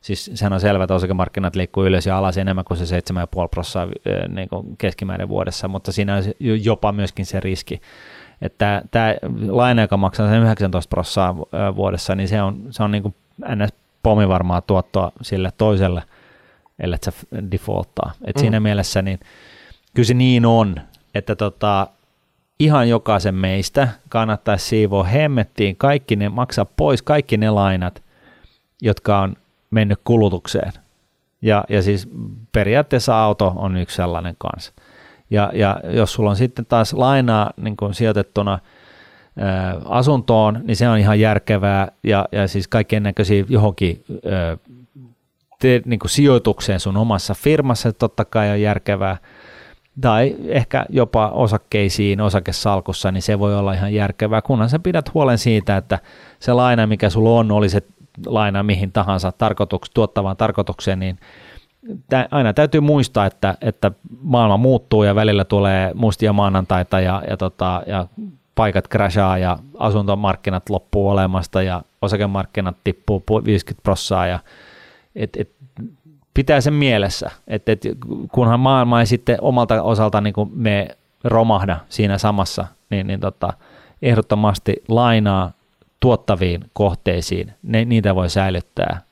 siis 0.00 0.30
sehän 0.34 0.52
on 0.52 0.60
selvää, 0.60 0.84
että 0.84 0.94
osakemarkkinat 0.94 1.56
liikkuu 1.56 1.84
ylös 1.84 2.06
ja 2.06 2.18
alas 2.18 2.38
enemmän 2.38 2.64
kuin 2.64 2.78
se 2.78 3.00
7,5 3.44 3.48
prosenttia 3.50 4.28
niin 4.28 4.48
kuin 4.48 4.76
keskimäärin 4.76 5.28
vuodessa, 5.28 5.68
mutta 5.68 5.92
siinä 5.92 6.14
on 6.16 6.22
se- 6.22 6.36
jopa 6.40 6.92
myöskin 6.92 7.26
se 7.26 7.40
riski, 7.40 7.80
että 8.42 8.82
tämä 8.90 9.14
laina, 9.48 9.82
joka 9.82 9.96
maksaa 9.96 10.28
sen 10.28 10.42
19 10.42 10.90
prosenttia 10.90 11.76
vuodessa, 11.76 12.14
niin 12.14 12.28
se 12.28 12.42
on, 12.42 12.66
se 12.70 12.82
on 12.82 12.90
niin 12.90 13.02
kuin 13.02 13.14
ns. 13.54 13.72
pomivarmaa 14.02 14.60
tuottoa 14.60 15.12
sille 15.22 15.52
toiselle, 15.58 16.02
ellei 16.78 16.98
sä 17.04 17.12
defaulttaa. 17.50 18.12
Et 18.24 18.36
Mm. 18.36 18.40
Siinä 18.40 18.60
mielessä 18.60 19.02
niin 19.02 19.20
kyllä 19.94 20.06
se 20.06 20.14
niin 20.14 20.46
on, 20.46 20.74
että 21.14 21.36
tota, 21.36 21.86
ihan 22.60 22.88
jokaisen 22.88 23.34
meistä 23.34 23.88
kannattaisi 24.08 24.66
siivoa 24.66 25.04
hemmettiin 25.04 25.76
kaikki 25.76 26.16
ne, 26.16 26.28
maksaa 26.28 26.64
pois 26.64 27.02
kaikki 27.02 27.36
ne 27.36 27.50
lainat, 27.50 28.02
jotka 28.82 29.18
on 29.18 29.36
mennyt 29.70 30.00
kulutukseen. 30.04 30.72
Ja, 31.42 31.64
ja 31.68 31.82
siis 31.82 32.08
periaatteessa 32.52 33.22
auto 33.22 33.52
on 33.56 33.76
yksi 33.76 33.96
sellainen 33.96 34.34
kanssa. 34.38 34.72
Ja, 35.30 35.50
ja 35.54 35.80
jos 35.90 36.12
sulla 36.12 36.30
on 36.30 36.36
sitten 36.36 36.66
taas 36.66 36.92
lainaa 36.92 37.50
niin 37.56 37.76
kuin 37.76 37.94
sijoitettuna 37.94 38.58
ää, 39.38 39.76
asuntoon, 39.84 40.60
niin 40.64 40.76
se 40.76 40.88
on 40.88 40.98
ihan 40.98 41.20
järkevää 41.20 41.88
ja, 42.04 42.28
ja 42.32 42.48
siis 42.48 42.68
kaikkien 42.68 43.02
näköisiä 43.02 43.44
johonkin 43.48 44.04
ää, 44.30 44.56
te, 45.60 45.82
niin 45.84 45.98
kuin 45.98 46.10
sijoitukseen 46.10 46.80
sun 46.80 46.96
omassa 46.96 47.34
firmassa 47.34 47.92
totta 47.92 48.24
kai 48.24 48.50
on 48.50 48.60
järkevää, 48.60 49.16
tai 50.00 50.36
ehkä 50.48 50.86
jopa 50.88 51.28
osakkeisiin, 51.28 52.20
osakesalkussa, 52.20 53.12
niin 53.12 53.22
se 53.22 53.38
voi 53.38 53.56
olla 53.56 53.72
ihan 53.72 53.94
järkevää, 53.94 54.42
kunhan 54.42 54.68
sä 54.68 54.78
pidät 54.78 55.14
huolen 55.14 55.38
siitä, 55.38 55.76
että 55.76 55.98
se 56.40 56.52
laina, 56.52 56.86
mikä 56.86 57.10
sulla 57.10 57.30
on, 57.30 57.52
oli 57.52 57.68
se 57.68 57.82
laina 58.26 58.62
mihin 58.62 58.92
tahansa 58.92 59.32
tarkoituks, 59.32 59.90
tuottavaan 59.90 60.36
tarkoitukseen, 60.36 60.98
niin 60.98 61.18
aina 62.30 62.52
täytyy 62.52 62.80
muistaa, 62.80 63.26
että, 63.26 63.54
että 63.60 63.90
maailma 64.22 64.56
muuttuu 64.56 65.02
ja 65.02 65.14
välillä 65.14 65.44
tulee 65.44 65.90
mustia 65.94 66.32
maanantaita 66.32 67.00
ja, 67.00 67.22
ja, 67.30 67.36
tota, 67.36 67.82
ja 67.86 68.06
paikat 68.54 68.88
crashaa 68.88 69.38
ja 69.38 69.58
asuntomarkkinat 69.78 70.70
loppuu 70.70 71.08
olemasta 71.08 71.62
ja 71.62 71.82
osakemarkkinat 72.02 72.76
tippuu 72.84 73.24
pu- 73.30 73.44
50 73.44 73.82
prossaa 73.82 74.26
ja 74.26 74.38
et, 75.16 75.36
et, 75.36 75.50
pitää 76.34 76.60
sen 76.60 76.74
mielessä, 76.74 77.30
että 77.46 77.72
et, 77.72 77.82
kunhan 78.32 78.60
maailma 78.60 79.00
ei 79.00 79.06
sitten 79.06 79.38
omalta 79.40 79.82
osalta 79.82 80.20
niin 80.20 80.34
me 80.52 80.88
romahda 81.24 81.76
siinä 81.88 82.18
samassa, 82.18 82.66
niin, 82.90 83.06
niin 83.06 83.20
tota, 83.20 83.52
ehdottomasti 84.02 84.82
lainaa 84.88 85.50
tuottaviin 86.00 86.64
kohteisiin, 86.72 87.52
ne, 87.62 87.84
niitä 87.84 88.14
voi 88.14 88.30
säilyttää 88.30 89.02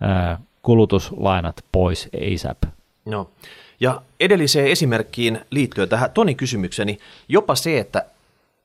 ää, 0.00 0.38
kulutuslainat 0.62 1.64
pois 1.72 2.08
ASAP. 2.34 2.62
No. 3.04 3.30
Ja 3.80 4.02
edelliseen 4.20 4.66
esimerkkiin 4.66 5.40
liittyen 5.50 5.88
tähän 5.88 6.10
Tonin 6.10 6.36
kysymykseni, 6.36 6.98
jopa 7.28 7.54
se, 7.54 7.78
että 7.78 8.06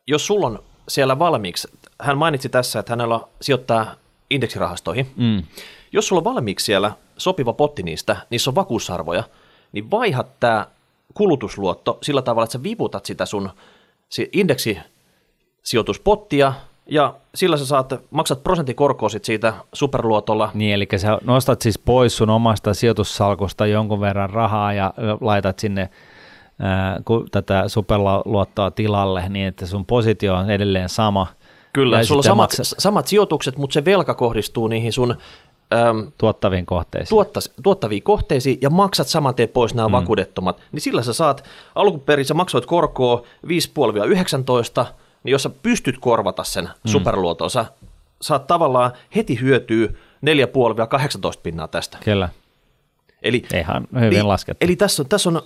jos 0.08 0.28
sulla 0.28 0.48
on 0.48 0.64
siellä 0.88 1.20
valmiiksi, 1.20 1.68
hän 2.02 2.18
mainitsi 2.18 2.50
tässä, 2.50 2.80
että 2.80 2.92
hänellä 2.92 3.20
sijoittaa 3.42 3.96
indeksirahastoihin, 4.30 5.08
Mm. 5.16 5.44
jos 5.92 6.08
sulla 6.08 6.20
on 6.20 6.24
valmiiksi 6.36 6.66
siellä 6.66 6.92
sopiva 7.18 7.54
potti 7.54 7.84
niistä, 7.84 8.16
niissä 8.30 8.50
on 8.50 8.56
vakuusarvoja, 8.56 9.24
niin 9.72 9.92
vaihat 9.92 10.40
tämä 10.40 10.68
kulutusluotto 11.14 11.98
sillä 12.04 12.22
tavalla, 12.22 12.44
että 12.44 12.54
sä 12.54 12.64
viputat 12.64 13.06
sitä 13.06 13.26
sun 13.26 13.50
si- 14.10 14.30
indeksisijoituspottia, 14.34 16.54
ja 16.90 17.16
sillä 17.36 17.58
sä 17.58 17.66
saat, 17.66 17.94
maksat 18.12 18.44
prosentin 18.44 18.76
korkoa 18.76 19.10
sit 19.10 19.26
siitä 19.26 19.54
superluotolla, 19.74 20.52
Niin, 20.54 20.74
eli 20.74 20.88
sä 20.98 21.18
nostat 21.24 21.62
siis 21.62 21.80
pois 21.80 22.18
sun 22.18 22.30
omasta 22.30 22.74
sijoitussalkusta 22.74 23.66
jonkun 23.66 24.00
verran 24.00 24.30
rahaa 24.30 24.74
ja 24.74 24.94
laitat 25.22 25.60
sinne 25.60 25.90
ää, 26.60 27.00
ku, 27.06 27.26
tätä 27.32 27.64
superluottoa 27.68 28.72
tilalle 28.72 29.30
niin, 29.30 29.48
että 29.48 29.66
sun 29.66 29.86
positio 29.86 30.36
on 30.36 30.50
edelleen 30.50 30.90
sama. 30.90 31.28
Kyllä, 31.74 31.98
ja 31.98 32.06
sulla 32.06 32.20
on 32.20 32.24
samat, 32.24 32.38
maksat 32.58 32.80
samat 32.80 33.08
sijoitukset, 33.08 33.58
mutta 33.58 33.74
se 33.74 33.86
velka 33.86 34.14
kohdistuu 34.14 34.68
niihin 34.68 34.94
sun 34.94 35.16
äm, 35.74 36.12
tuottaviin 36.18 36.66
kohteisiin. 36.66 37.10
tuottas, 37.10 37.52
tuottaviin 37.64 38.04
kohteisiin 38.04 38.58
ja 38.62 38.70
maksat 38.70 39.08
saman 39.08 39.36
tien 39.36 39.50
pois 39.50 39.76
nämä 39.76 39.88
mm. 39.88 39.92
vakuudettomat, 39.92 40.62
niin 40.72 40.82
sillä 40.82 41.04
sä 41.04 41.14
saat, 41.14 41.44
alkuperin 41.76 42.26
sä 42.26 42.34
maksoit 42.34 42.66
korkoa 42.66 43.24
5,5-19, 43.48 44.86
niin 45.26 45.32
jos 45.32 45.44
sä 45.44 45.50
pystyt 45.50 45.96
korvata 46.00 46.44
sen 46.44 46.66
mm. 46.66 46.90
superluoton, 46.90 47.50
sä 47.50 47.66
saat 48.22 48.48
tavallaan 48.48 48.92
heti 49.16 49.42
hyötyä 49.42 49.88
4,5-18 49.88 49.92
pinnaa 51.44 51.68
tästä. 51.68 51.98
Kyllä, 52.04 52.30
Eli, 53.22 53.44
ihan 53.54 53.88
hyvin 53.96 54.10
niin, 54.10 54.28
laskettu. 54.28 54.66
eli 54.66 54.76
tässä, 54.76 55.04
on, 55.04 55.10
tässä 55.10 55.30
on 55.30 55.42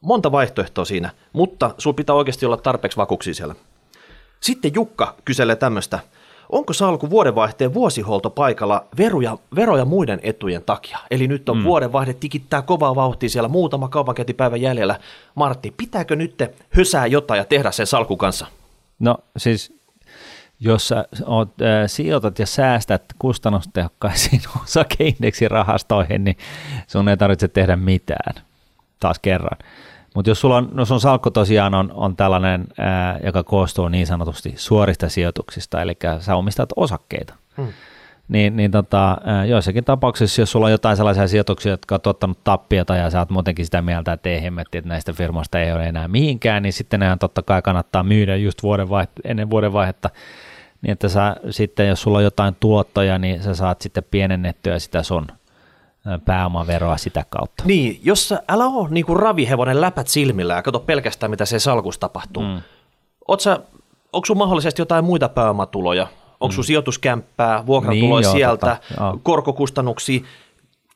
monta 0.00 0.32
vaihtoehtoa 0.32 0.84
siinä, 0.84 1.10
mutta 1.32 1.74
sulla 1.78 1.94
pitää 1.94 2.16
oikeasti 2.16 2.46
olla 2.46 2.56
tarpeeksi 2.56 2.96
vakuuksia 2.96 3.34
siellä. 3.34 3.54
Sitten 4.40 4.74
Jukka 4.74 5.14
kyselee 5.24 5.56
tämmöistä. 5.56 5.98
Onko 6.48 6.72
salku 6.72 7.10
vuodenvaihteen 7.10 7.74
vuosihuolto 7.74 8.30
paikalla 8.30 8.84
veroja, 8.98 9.38
veroja 9.56 9.84
muiden 9.84 10.20
etujen 10.22 10.62
takia? 10.62 10.98
Eli 11.10 11.28
nyt 11.28 11.48
on 11.48 11.56
mm. 11.56 11.64
vuodenvaihde 11.64 12.14
tikittää 12.14 12.62
kovaa 12.62 12.94
vauhtia 12.94 13.28
siellä 13.28 13.48
muutama 13.48 13.88
kaupankäyntipäivän 13.88 14.60
jäljellä. 14.60 15.00
Martti, 15.34 15.74
pitääkö 15.76 16.16
nyt 16.16 16.42
hösää 16.70 17.06
jotain 17.06 17.38
ja 17.38 17.44
tehdä 17.44 17.70
sen 17.70 17.86
salkun 17.86 18.18
kanssa? 18.18 18.46
No 18.98 19.18
siis, 19.36 19.80
jos 20.60 20.88
sä 20.88 21.04
oot, 21.24 21.62
äh, 21.62 21.68
sijoitat 21.86 22.38
ja 22.38 22.46
säästät 22.46 23.04
kustannustehokkaisiin 23.18 24.42
osakeindeksirahastoihin, 24.62 26.24
niin 26.24 26.36
sun 26.86 27.08
ei 27.08 27.16
tarvitse 27.16 27.48
tehdä 27.48 27.76
mitään, 27.76 28.34
taas 29.00 29.18
kerran. 29.18 29.58
Mutta 30.14 30.30
jos 30.30 30.40
sulla 30.40 30.56
on, 30.56 30.68
no 30.72 30.84
sun 30.84 31.00
salkku 31.00 31.30
tosiaan 31.30 31.74
on, 31.74 31.92
on 31.94 32.16
tällainen, 32.16 32.66
ää, 32.78 33.18
joka 33.24 33.42
koostuu 33.42 33.88
niin 33.88 34.06
sanotusti 34.06 34.54
suorista 34.56 35.08
sijoituksista, 35.08 35.82
eli 35.82 35.96
sä 36.20 36.36
omistat 36.36 36.68
osakkeita, 36.76 37.34
Hmm. 37.56 37.72
Niin, 38.28 38.56
niin 38.56 38.70
tota, 38.70 39.18
joissakin 39.48 39.84
tapauksissa, 39.84 40.42
jos 40.42 40.52
sulla 40.52 40.66
on 40.66 40.72
jotain 40.72 40.96
sellaisia 40.96 41.28
sijoituksia, 41.28 41.72
jotka 41.72 41.94
on 41.94 42.00
tuottanut 42.00 42.38
tappiota 42.44 42.96
ja 42.96 43.10
sä 43.10 43.18
oot 43.18 43.30
muutenkin 43.30 43.64
sitä 43.64 43.82
mieltä, 43.82 44.12
että 44.12 44.28
ei 44.28 44.42
hemmetti, 44.42 44.78
että 44.78 44.88
näistä 44.88 45.12
firmoista 45.12 45.60
ei 45.60 45.72
ole 45.72 45.86
enää 45.86 46.08
mihinkään, 46.08 46.62
niin 46.62 46.72
sitten 46.72 47.00
nehän 47.00 47.18
totta 47.18 47.42
kai 47.42 47.62
kannattaa 47.62 48.02
myydä 48.02 48.36
just 48.36 48.62
vuodenvaihe, 48.62 49.08
ennen 49.24 49.50
vuodenvaihetta, 49.50 50.10
niin 50.82 50.92
että 50.92 51.08
sä 51.08 51.36
sitten, 51.50 51.88
jos 51.88 52.02
sulla 52.02 52.18
on 52.18 52.24
jotain 52.24 52.56
tuottoja, 52.60 53.18
niin 53.18 53.42
sä 53.42 53.54
saat 53.54 53.80
sitten 53.80 54.04
pienennettyä 54.10 54.78
sitä 54.78 55.02
sun 55.02 55.26
ää, 56.06 56.18
pääomaveroa 56.18 56.96
sitä 56.96 57.24
kautta. 57.30 57.64
Niin, 57.66 58.00
jos 58.02 58.28
sä, 58.28 58.42
älä 58.48 58.64
ole 58.64 58.88
niin 58.90 59.06
kuin 59.06 59.20
ravihevonen 59.20 59.80
läpät 59.80 60.08
silmillä 60.08 60.54
ja 60.54 60.62
kato 60.62 60.80
pelkästään, 60.80 61.30
mitä 61.30 61.44
se 61.44 61.58
salkussa 61.58 62.00
tapahtuu. 62.00 62.42
Mm. 62.42 62.60
Oot 63.28 63.40
sä, 63.40 63.60
onko 64.12 64.26
sun 64.26 64.38
mahdollisesti 64.38 64.82
jotain 64.82 65.04
muita 65.04 65.28
pääomatuloja? 65.28 66.06
Onko 66.42 66.52
sun 66.52 66.64
sijoituskämppää, 66.64 67.66
vuokratuloja 67.66 68.20
Niin, 68.28 68.32
sieltä, 68.32 68.66
totta, 68.88 69.02
joo. 69.02 69.18
korkokustannuksia? 69.22 70.20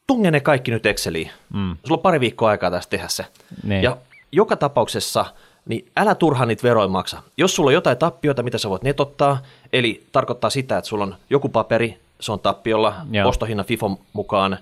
Tunge 0.07 0.31
ne 0.31 0.41
kaikki 0.41 0.71
nyt 0.71 0.87
Exceliin. 0.87 1.31
Mm. 1.55 1.77
Sulla 1.85 1.99
on 1.99 2.03
pari 2.03 2.21
viikkoa 2.21 2.51
aikaa 2.51 2.71
tästä 2.71 2.91
tehdä 2.91 3.09
se. 3.09 3.27
Niin. 3.63 3.83
Ja 3.83 3.97
joka 4.33 4.57
tapauksessa, 4.57 5.25
niin 5.69 5.87
älä 5.97 6.15
turhaan 6.15 6.49
niitä 6.49 6.63
veroja 6.63 6.89
maksa. 6.89 7.23
Jos 7.37 7.55
sulla 7.57 7.69
on 7.69 7.75
jotain 7.75 7.99
tappioita, 7.99 8.43
mitä 8.43 8.59
sä 8.59 8.71
voit 8.71 8.83
netottaa, 8.83 9.39
eli 9.73 10.07
tarkoittaa 10.13 10.51
sitä, 10.51 10.79
että 10.79 10.89
sulla 10.89 11.05
on 11.05 11.17
joku 11.31 11.49
paperi, 11.49 11.99
se 12.21 12.33
on 12.33 12.41
tappiolla, 12.41 12.95
Joo. 13.11 13.29
ostohinnan 13.29 13.67
FIFO 13.67 13.99
mukaan, 14.13 14.59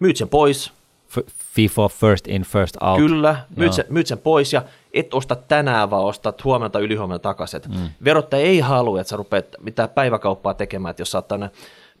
myyt 0.00 0.16
sen 0.16 0.28
pois, 0.28 0.72
F- 1.18 1.30
FIFO 1.54 1.88
first 1.88 2.28
in, 2.28 2.42
first 2.42 2.76
out. 2.82 2.98
Kyllä, 2.98 3.28
Joo. 3.28 3.36
myyt 3.56 3.72
sen, 3.72 3.84
myyt 3.88 4.06
sen 4.06 4.18
pois 4.18 4.52
ja 4.52 4.62
et 4.92 5.14
osta 5.14 5.36
tänään, 5.36 5.90
vaan 5.90 6.04
ostat 6.04 6.44
huomenna 6.44 6.70
tai 6.70 6.82
ylihuomenna 6.82 7.18
takaisin. 7.18 7.60
Mm. 7.68 7.88
Verottaja 8.04 8.42
ei 8.42 8.60
halua, 8.60 9.00
että 9.00 9.08
sä 9.08 9.16
rupeat 9.16 9.46
mitään 9.60 9.88
päiväkauppaa 9.88 10.54
tekemään, 10.54 10.90
että 10.90 11.00
jos 11.00 11.10
sä 11.10 11.18
oot 11.18 11.28
tänne 11.28 11.50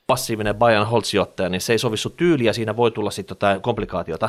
passiivinen 0.06 0.56
buy 0.56 0.74
and 0.74 0.86
hold 0.86 1.02
sijoittaja, 1.04 1.48
niin 1.48 1.60
se 1.60 1.72
ei 1.72 1.78
sovi 1.78 1.96
sun 1.96 2.12
tyyliä, 2.12 2.52
siinä 2.52 2.76
voi 2.76 2.90
tulla 2.90 3.10
sitten 3.10 3.34
jotain 3.34 3.60
komplikaatiota, 3.60 4.28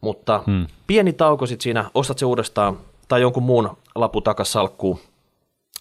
mutta 0.00 0.42
hmm. 0.46 0.66
pieni 0.86 1.12
tauko 1.12 1.46
sitten 1.46 1.62
siinä, 1.62 1.90
ostat 1.94 2.18
se 2.18 2.26
uudestaan 2.26 2.78
tai 3.08 3.20
jonkun 3.20 3.42
muun 3.42 3.76
lapu 3.94 4.20
takas 4.20 4.52
salkkuun, 4.52 4.98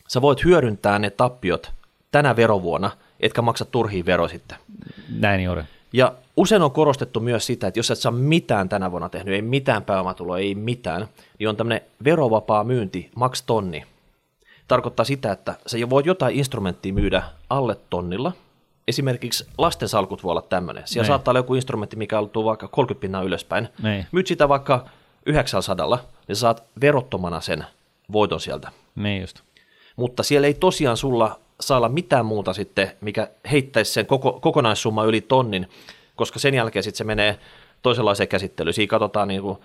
sä 0.08 0.21
voit 0.21 0.43
hyödyntää 0.43 0.99
ne 0.99 1.10
tappiot 1.10 1.71
tänä 2.12 2.36
verovuonna, 2.36 2.91
etkä 3.19 3.41
maksa 3.41 3.65
turhiin 3.65 4.06
vero 4.06 4.28
sitten. 4.28 4.58
Näin 5.19 5.43
juuri. 5.43 5.63
Ja 5.93 6.13
usein 6.37 6.61
on 6.61 6.71
korostettu 6.71 7.19
myös 7.19 7.45
sitä, 7.45 7.67
että 7.67 7.79
jos 7.79 7.91
et 7.91 7.99
saa 7.99 8.11
mitään 8.11 8.69
tänä 8.69 8.91
vuonna 8.91 9.09
tehnyt, 9.09 9.33
ei 9.33 9.41
mitään 9.41 9.83
pääomatuloa, 9.83 10.37
ei 10.37 10.55
mitään, 10.55 11.07
niin 11.39 11.49
on 11.49 11.55
tämmöinen 11.55 11.81
verovapaa 12.03 12.63
myynti, 12.63 13.09
maks 13.15 13.41
tonni. 13.41 13.83
Tarkoittaa 14.67 15.05
sitä, 15.05 15.31
että 15.31 15.55
sä 15.67 15.77
voit 15.89 16.05
jotain 16.05 16.35
instrumenttia 16.35 16.93
myydä 16.93 17.23
alle 17.49 17.77
tonnilla. 17.89 18.31
Esimerkiksi 18.87 19.47
lastensalkut 19.57 20.23
voi 20.23 20.31
olla 20.31 20.41
tämmöinen. 20.41 20.83
Siellä 20.85 21.03
Nein. 21.03 21.07
saattaa 21.07 21.31
olla 21.31 21.39
joku 21.39 21.55
instrumentti, 21.55 21.95
mikä 21.95 22.19
on 22.19 22.29
vaikka 22.45 22.67
30 22.67 23.01
pinnaa 23.01 23.23
ylöspäin. 23.23 23.69
Nein. 23.81 24.07
Myyt 24.11 24.27
sitä 24.27 24.49
vaikka 24.49 24.85
900, 25.25 25.99
niin 26.27 26.35
saat 26.35 26.63
verottomana 26.81 27.41
sen 27.41 27.65
voiton 28.11 28.39
sieltä. 28.39 28.71
Niin 28.95 29.21
just. 29.21 29.39
Mutta 29.95 30.23
siellä 30.23 30.47
ei 30.47 30.53
tosiaan 30.53 30.97
sulla 30.97 31.39
saa 31.59 31.77
olla 31.77 31.89
mitään 31.89 32.25
muuta 32.25 32.53
sitten, 32.53 32.91
mikä 33.01 33.27
heittäisi 33.51 33.93
sen 33.93 34.05
koko, 34.05 34.39
kokonaissumma 34.41 35.03
yli 35.03 35.21
tonnin, 35.21 35.69
koska 36.15 36.39
sen 36.39 36.54
jälkeen 36.54 36.84
sitten 36.84 36.97
se 36.97 37.04
menee 37.04 37.39
toisenlaiseen 37.82 38.28
käsittelyyn. 38.28 38.73
Siinä 38.73 38.89
katsotaan 38.89 39.28
niin 39.28 39.41
kuin 39.41 39.58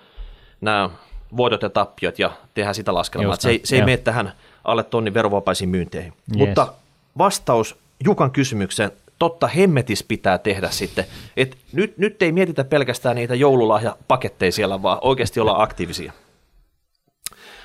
nämä 0.60 0.90
voidot 1.36 1.62
ja 1.62 1.70
tappiot 1.70 2.18
ja 2.18 2.30
tehdään 2.54 2.74
sitä 2.74 2.94
laskelmaa. 2.94 3.36
se 3.36 3.50
ei, 3.50 3.60
se 3.64 3.76
ei 3.76 3.82
mene 3.82 3.96
tähän 3.96 4.32
alle 4.64 4.82
tonnin 4.82 5.14
verovapaisiin 5.14 5.70
myynteihin. 5.70 6.12
Yes. 6.12 6.38
Mutta 6.38 6.72
vastaus 7.18 7.76
Jukan 8.04 8.30
kysymykseen, 8.30 8.90
totta 9.18 9.46
hemmetis 9.46 10.02
pitää 10.02 10.38
tehdä 10.38 10.70
sitten. 10.70 11.04
Et 11.36 11.56
nyt, 11.72 11.98
nyt 11.98 12.22
ei 12.22 12.32
mietitä 12.32 12.64
pelkästään 12.64 13.16
niitä 13.16 13.34
joululahjapaketteja 13.34 14.52
siellä, 14.52 14.82
vaan 14.82 14.98
oikeasti 15.00 15.40
olla 15.40 15.62
aktiivisia. 15.62 16.12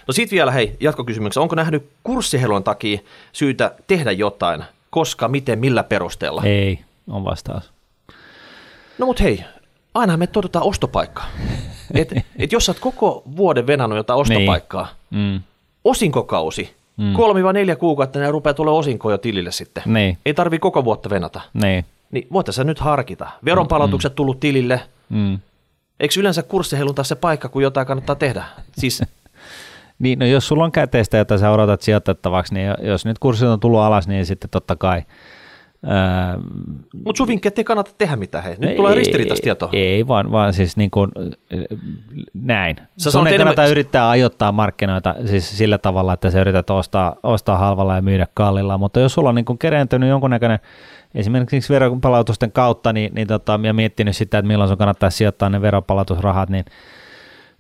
No 0.08 0.12
sitten 0.12 0.36
vielä 0.36 0.52
hei, 0.52 0.76
jatkokysymyksessä. 0.80 1.42
Onko 1.42 1.56
nähnyt 1.56 1.90
kurssihelon 2.04 2.64
takia 2.64 3.00
syytä 3.32 3.76
tehdä 3.88 4.12
jotain? 4.12 4.64
Koska, 4.90 5.28
miten, 5.28 5.60
millä 5.60 5.84
perusteella? 5.84 6.44
Ei, 6.44 6.80
on 7.08 7.24
vastaus. 7.24 7.75
No 8.98 9.06
mut 9.06 9.22
hei, 9.22 9.44
aina 9.94 10.18
me 10.18 10.28
todetaan 10.28 10.66
ostopaikkaa. 10.66 11.28
Et, 11.94 12.12
et 12.38 12.52
jos 12.52 12.66
sä 12.66 12.72
oot 12.72 12.80
koko 12.80 13.24
vuoden 13.38 13.68
venannut 13.68 13.98
jotain 13.98 14.20
ostopaikkaa, 14.20 14.88
niin. 15.12 15.34
mm. 15.34 15.42
osinkokausi, 15.84 16.76
mm. 16.98 17.14
kolmi 17.14 17.44
vai 17.44 17.54
neljä 17.54 17.76
kuukautta, 17.76 18.20
ne 18.20 18.32
rupeaa 18.32 18.54
tulla 18.54 18.72
osinkoja 18.72 19.14
jo 19.14 19.18
tilille 19.18 19.52
sitten. 19.52 19.84
Niin. 19.86 20.18
Ei 20.26 20.34
tarvi 20.34 20.60
koko 20.60 20.86
vuotta 20.86 21.10
venata. 21.10 21.42
Niin. 21.54 21.86
Niin 22.12 22.28
voitaisiin 22.34 22.68
nyt 22.68 22.80
harkita. 22.80 23.30
Veronpalautukset 23.46 24.12
mm. 24.12 24.16
tullut 24.16 24.40
tilille. 24.40 24.82
Mm. 25.10 25.40
Eikö 26.00 26.20
yleensä 26.20 26.44
kurssihelun 26.44 26.96
taas 26.96 27.10
se 27.10 27.16
paikka, 27.16 27.50
kun 27.50 27.64
jotain 27.64 27.88
kannattaa 27.88 28.16
tehdä? 28.16 28.44
Siis 28.78 29.04
niin, 30.00 30.20
no 30.20 30.26
jos 30.26 30.48
sulla 30.48 30.64
on 30.64 30.72
käteistä, 30.72 31.18
jota 31.18 31.38
sä 31.38 31.52
odotat 31.52 31.82
sijoitettavaksi, 31.82 32.54
niin 32.54 32.68
jos 32.82 33.06
nyt 33.06 33.20
kurssit 33.20 33.48
on 33.48 33.60
tullut 33.60 33.80
alas, 33.80 34.08
niin 34.08 34.26
sitten 34.26 34.50
totta 34.50 34.76
kai. 34.76 35.04
Mutta 37.06 37.18
sun 37.18 37.28
vinkki, 37.28 37.50
ei 37.58 37.64
kannata 37.64 37.92
tehdä 37.98 38.16
mitään, 38.16 38.44
hei. 38.44 38.56
Nyt 38.60 38.70
ei, 38.70 38.76
tulee 38.76 38.96
ristiriitaista 38.96 39.44
tietoa. 39.44 39.70
Ei, 39.74 40.08
vaan, 40.08 40.32
vaan 40.32 40.54
siis 40.54 40.78
niin 40.78 40.92
kuin, 40.92 41.12
näin. 42.34 42.76
Sä 42.98 43.12
sun 43.12 43.28
ei 43.28 43.38
kannata 43.38 43.62
enemmän... 43.62 43.72
yrittää 43.72 44.10
ajoittaa 44.10 44.52
markkinoita 44.52 45.16
siis 45.26 45.58
sillä 45.58 45.78
tavalla, 45.78 46.14
että 46.14 46.32
sä 46.32 46.42
yrität 46.42 46.70
ostaa, 46.70 47.16
ostaa 47.24 47.58
halvalla 47.58 47.96
ja 47.96 48.02
myydä 48.02 48.28
kallilla, 48.34 48.78
mutta 48.78 49.00
jos 49.00 49.14
sulla 49.14 49.30
on 49.30 49.36
niin 49.36 49.58
kerentynyt 49.60 50.10
jonkunnäköinen 50.10 50.60
esimerkiksi 51.16 51.74
veropalautusten 51.74 52.52
kautta 52.52 52.94
niin, 52.94 53.14
niin 53.16 53.28
tota, 53.28 53.60
ja 53.64 53.74
miettinyt 53.74 54.16
sitä, 54.16 54.38
että 54.38 54.48
milloin 54.48 54.68
sun 54.68 54.78
kannattaa 54.78 55.10
sijoittaa 55.10 55.50
ne 55.50 55.62
veropalautusrahat, 55.62 56.50
niin 56.50 56.66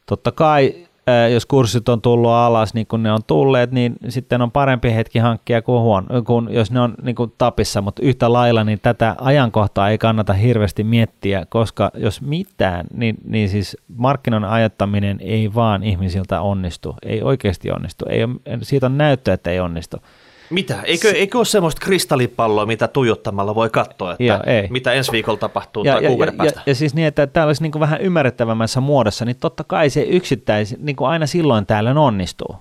totta 0.05 0.31
kai 0.31 0.84
jos 1.33 1.45
kurssit 1.45 1.89
on 1.89 2.01
tullut 2.01 2.31
alas 2.31 2.73
niin 2.73 2.87
kuin 2.87 3.03
ne 3.03 3.11
on 3.11 3.21
tulleet, 3.27 3.71
niin 3.71 3.95
sitten 4.09 4.41
on 4.41 4.51
parempi 4.51 4.93
hetki 4.93 5.19
hankkia 5.19 5.61
kuin, 5.61 5.81
huono, 5.81 6.21
kuin 6.25 6.47
jos 6.53 6.71
ne 6.71 6.79
on 6.79 6.95
niin 7.01 7.15
kuin 7.15 7.33
tapissa, 7.37 7.81
mutta 7.81 8.01
yhtä 8.01 8.33
lailla 8.33 8.63
niin 8.63 8.79
tätä 8.81 9.15
ajankohtaa 9.21 9.89
ei 9.89 9.97
kannata 9.97 10.33
hirveästi 10.33 10.83
miettiä, 10.83 11.45
koska 11.49 11.91
jos 11.93 12.21
mitään, 12.21 12.85
niin, 12.93 13.15
niin 13.27 13.49
siis 13.49 13.77
markkinan 13.97 14.45
ajattaminen 14.45 15.17
ei 15.21 15.53
vaan 15.55 15.83
ihmisiltä 15.83 16.41
onnistu, 16.41 16.95
ei 17.03 17.21
oikeasti 17.21 17.71
onnistu, 17.71 18.05
ei 18.09 18.21
siitä 18.61 18.85
on 18.85 18.97
näyttö, 18.97 19.33
että 19.33 19.51
ei 19.51 19.59
onnistu. 19.59 19.97
Mitä? 20.49 20.81
Eikö, 20.83 21.11
eikö 21.11 21.37
ole 21.37 21.45
semmoista 21.45 21.85
kristallipalloa, 21.85 22.65
mitä 22.65 22.87
tuijottamalla 22.87 23.55
voi 23.55 23.69
katsoa, 23.69 24.11
että 24.11 24.23
Joo, 24.23 24.39
ei. 24.45 24.67
mitä 24.69 24.93
ensi 24.93 25.11
viikolla 25.11 25.39
tapahtuu 25.39 25.83
ja, 25.83 25.93
tai 25.93 26.03
ja, 26.03 26.09
kuukauden 26.09 26.33
ja, 26.33 26.37
päästä? 26.37 26.59
Ja, 26.59 26.63
ja 26.71 26.75
siis 26.75 26.95
niin, 26.95 27.07
että 27.07 27.27
tämä 27.27 27.45
olisi 27.45 27.63
niin 27.63 27.79
vähän 27.79 28.01
ymmärrettävämmässä 28.01 28.81
muodossa, 28.81 29.25
niin 29.25 29.37
totta 29.39 29.63
kai 29.63 29.89
se 29.89 30.01
yksittäis, 30.01 30.75
niin 30.79 30.95
kuin 30.95 31.09
aina 31.09 31.27
silloin 31.27 31.65
täällä 31.65 31.91
onnistuu. 31.91 32.55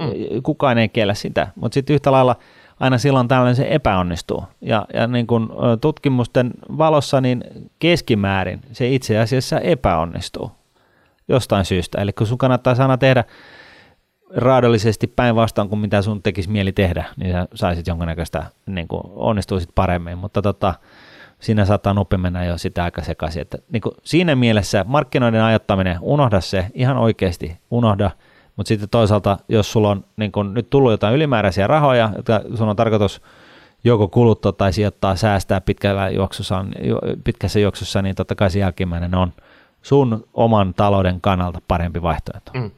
Mm. 0.00 0.42
Kukaan 0.42 0.78
ei 0.78 0.88
kiellä 0.88 1.14
sitä, 1.14 1.48
mutta 1.54 1.74
sitten 1.74 1.94
yhtä 1.94 2.12
lailla 2.12 2.36
aina 2.80 2.98
silloin 2.98 3.28
tällöin 3.28 3.56
se 3.56 3.66
epäonnistuu. 3.70 4.44
Ja, 4.60 4.86
ja 4.94 5.06
niin 5.06 5.26
kuin 5.26 5.48
tutkimusten 5.80 6.50
valossa 6.78 7.20
niin 7.20 7.44
keskimäärin 7.78 8.60
se 8.72 8.88
itse 8.88 9.18
asiassa 9.18 9.60
epäonnistuu 9.60 10.50
jostain 11.28 11.64
syystä. 11.64 12.00
Eli 12.00 12.12
kun 12.12 12.26
sun 12.26 12.38
kannattaa 12.38 12.74
aina 12.78 12.98
tehdä 12.98 13.24
raadollisesti 14.36 15.06
päinvastaan 15.06 15.68
kuin 15.68 15.78
mitä 15.78 16.02
sun 16.02 16.22
tekisi 16.22 16.50
mieli 16.50 16.72
tehdä, 16.72 17.04
niin 17.16 17.32
sä 17.32 17.48
saisit 17.54 17.86
jonkinnäköistä, 17.86 18.46
niin 18.66 18.88
kuin 18.88 19.02
onnistuisit 19.06 19.70
paremmin, 19.74 20.18
mutta 20.18 20.42
tota, 20.42 20.74
siinä 21.40 21.64
saattaa 21.64 21.94
nopea 21.94 22.18
mennä 22.18 22.44
jo 22.44 22.58
sitä 22.58 22.84
aika 22.84 23.02
sekaisin. 23.02 23.42
Että, 23.42 23.58
niin 23.72 23.80
kuin 23.80 23.94
siinä 24.02 24.36
mielessä 24.36 24.84
markkinoiden 24.88 25.42
ajattaminen, 25.42 25.98
unohda 26.00 26.40
se 26.40 26.66
ihan 26.74 26.96
oikeasti, 26.96 27.58
unohda, 27.70 28.10
mutta 28.56 28.68
sitten 28.68 28.88
toisaalta, 28.88 29.38
jos 29.48 29.72
sulla 29.72 29.90
on 29.90 30.04
niin 30.16 30.32
kuin 30.32 30.54
nyt 30.54 30.70
tullut 30.70 30.90
jotain 30.90 31.14
ylimääräisiä 31.14 31.66
rahoja, 31.66 32.10
jotka 32.16 32.40
sun 32.54 32.68
on 32.68 32.76
tarkoitus 32.76 33.22
joko 33.84 34.08
kuluttaa 34.08 34.52
tai 34.52 34.72
sijoittaa, 34.72 35.16
säästää 35.16 35.60
pitkällä 35.60 36.08
juoksussa, 36.10 36.64
pitkässä 37.24 37.60
juoksussa, 37.60 38.02
niin 38.02 38.14
totta 38.14 38.34
kai 38.34 38.50
se 38.50 38.58
jälkimmäinen 38.58 39.14
on 39.14 39.32
sun 39.82 40.24
oman 40.34 40.74
talouden 40.74 41.20
kannalta 41.20 41.60
parempi 41.68 42.02
vaihtoehto. 42.02 42.52
Mm. 42.54 42.70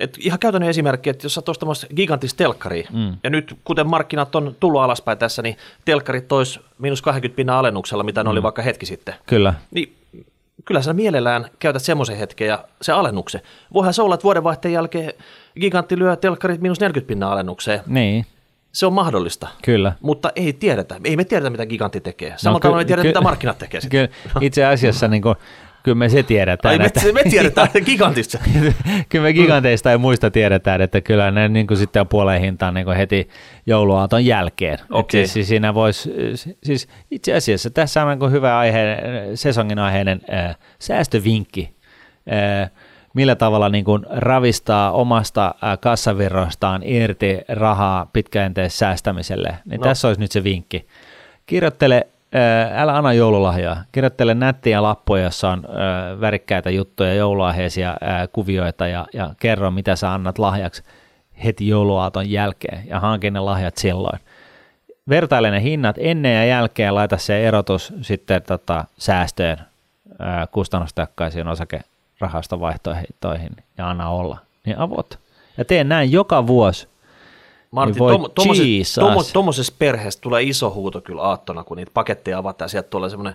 Et 0.00 0.18
ihan 0.20 0.38
käytännön 0.38 0.70
esimerkki, 0.70 1.10
että 1.10 1.24
jos 1.24 1.34
sä 1.34 1.42
ostamassa 1.48 1.86
gigantista 1.96 2.38
telkkaria, 2.38 2.88
mm. 2.92 3.16
ja 3.24 3.30
nyt 3.30 3.58
kuten 3.64 3.86
markkinat 3.86 4.34
on 4.34 4.56
tullut 4.60 4.80
alaspäin 4.80 5.18
tässä, 5.18 5.42
niin 5.42 5.56
telkkarit 5.84 6.28
tois 6.28 6.60
miinus 6.78 7.02
20 7.02 7.36
pinnan 7.36 7.56
alennuksella, 7.56 8.04
mitä 8.04 8.20
ne 8.20 8.28
mm. 8.28 8.30
oli 8.30 8.42
vaikka 8.42 8.62
hetki 8.62 8.86
sitten. 8.86 9.14
Kyllä. 9.26 9.54
Niin 9.70 9.96
kyllä 10.64 10.82
sä 10.82 10.92
mielellään 10.92 11.46
käytät 11.58 11.82
semmoisen 11.82 12.16
hetken 12.16 12.48
ja 12.48 12.64
se 12.82 12.92
alennuksen. 12.92 13.40
Voihan 13.74 13.94
se 13.94 14.02
olla, 14.02 14.14
että 14.14 14.24
vuodenvaihteen 14.24 14.74
jälkeen 14.74 15.12
gigantti 15.60 15.98
lyö 15.98 16.16
telkkarit 16.16 16.60
miinus 16.60 16.80
40 16.80 17.08
pinnan 17.08 17.32
alennukseen. 17.32 17.80
Niin. 17.86 18.26
Se 18.72 18.86
on 18.86 18.92
mahdollista. 18.92 19.48
Kyllä. 19.62 19.92
Mutta 20.00 20.32
ei 20.36 20.52
tiedetä. 20.52 21.00
Ei 21.04 21.16
me 21.16 21.24
tiedetä, 21.24 21.50
mitä 21.50 21.66
gigantti 21.66 22.00
tekee. 22.00 22.34
Samalla 22.36 22.56
no, 22.56 22.60
tavalla 22.60 22.80
ei 22.80 22.86
tiedetä, 22.86 23.02
ky- 23.02 23.08
mitä 23.08 23.20
markkinat 23.20 23.58
tekee. 23.58 23.80
Kyllä, 23.90 24.08
itse 24.40 24.64
asiassa 24.64 25.08
niin 25.08 25.22
kuin, 25.22 25.36
Kyllä 25.82 25.94
me 25.94 26.08
se 26.08 26.22
tiedetään. 26.22 26.80
Ai, 26.80 26.86
että, 26.86 27.00
me, 27.04 27.12
me 27.12 27.22
tiedetään 27.30 27.68
gigantista. 27.84 28.38
kyllä 29.08 29.22
me 29.22 29.32
giganteista 29.32 29.92
ei 29.92 29.98
muista 29.98 30.30
tiedetään, 30.30 30.80
että 30.80 31.00
kyllä 31.00 31.30
ne 31.30 31.48
niin 31.48 31.66
kuin 31.66 31.78
sitten 31.78 32.00
on 32.00 32.08
puoleen 32.08 32.40
hintaan 32.40 32.74
niin 32.74 32.84
kuin 32.84 32.96
heti 32.96 33.28
jouluaaton 33.66 34.24
jälkeen. 34.24 34.78
Okay. 34.90 35.26
Siis, 35.26 35.48
siinä 35.48 35.74
vois, 35.74 36.08
siis 36.62 36.88
itse 37.10 37.34
asiassa 37.34 37.70
tässä 37.70 38.04
on 38.04 38.18
niin 38.18 38.32
hyvä 38.32 38.58
aihe, 38.58 38.98
sesongin 39.34 39.78
aiheinen 39.78 40.20
äh, 40.32 40.56
säästövinkki. 40.78 41.74
Äh, 42.32 42.70
millä 43.14 43.34
tavalla 43.34 43.68
niin 43.68 43.84
kuin 43.84 44.06
ravistaa 44.10 44.92
omasta 44.92 45.54
kassavirrostaan 45.80 46.82
irti 46.84 47.40
rahaa 47.48 48.06
pitkäjänteisessä 48.12 48.78
säästämiselle. 48.78 49.56
Niin 49.64 49.80
no. 49.80 49.84
tässä 49.84 50.08
olisi 50.08 50.20
nyt 50.20 50.32
se 50.32 50.44
vinkki. 50.44 50.86
Kirjoittele 51.46 52.06
älä 52.76 52.96
anna 52.96 53.12
joululahjaa. 53.12 53.84
Kirjoittele 53.92 54.34
nättiä 54.34 54.82
lappuja, 54.82 55.22
jossa 55.22 55.50
on 55.50 55.62
värikkäitä 56.20 56.70
juttuja, 56.70 57.14
jouluaiheisia 57.14 57.96
kuvioita 58.32 58.86
ja, 58.86 59.06
ja 59.12 59.30
kerro, 59.40 59.70
mitä 59.70 59.96
sä 59.96 60.12
annat 60.12 60.38
lahjaksi 60.38 60.82
heti 61.44 61.68
jouluaaton 61.68 62.30
jälkeen 62.30 62.88
ja 62.88 63.00
hankin 63.00 63.32
ne 63.32 63.40
lahjat 63.40 63.76
silloin. 63.76 64.20
Vertaile 65.08 65.50
ne 65.50 65.62
hinnat 65.62 65.96
ennen 65.98 66.34
ja 66.34 66.44
jälkeen, 66.44 66.94
laita 66.94 67.16
se 67.16 67.48
erotus 67.48 67.92
sitten 68.00 68.42
tota, 68.42 68.84
säästöön 68.98 69.58
kustannustakkaisiin 70.50 71.48
osakerahastovaihtoehtoihin 71.48 73.56
ja 73.78 73.90
anna 73.90 74.08
olla. 74.08 74.38
Niin 74.66 74.78
avot. 74.78 75.18
Ja 75.56 75.64
teen 75.64 75.88
näin 75.88 76.12
joka 76.12 76.46
vuosi 76.46 76.88
Martin, 77.72 78.02
niin 78.52 78.84
tuommoisessa 79.32 79.74
perheessä 79.78 80.20
tulee 80.20 80.42
iso 80.42 80.70
huuto 80.70 81.00
kyllä 81.00 81.22
aattona, 81.22 81.64
kun 81.64 81.76
niitä 81.76 81.90
paketteja 81.94 82.38
avataan, 82.38 82.70
sieltä 82.70 82.88
tulee 82.88 83.10
semmoinen 83.10 83.34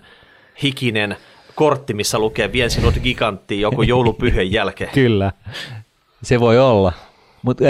hikinen 0.62 1.16
kortti, 1.54 1.94
missä 1.94 2.18
lukee 2.18 2.52
vien 2.52 2.70
sinut 2.70 2.94
giganttiin 3.02 3.60
joku 3.60 3.82
joulupyhön 3.82 4.52
jälkeen. 4.52 4.90
Kyllä, 5.04 5.32
se 6.22 6.40
voi 6.40 6.58
olla. 6.58 6.92
Mutta 7.42 7.64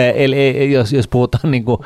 jos, 0.72 0.92
jos 0.92 1.09
puhutaan 1.09 1.50
niinku 1.50 1.85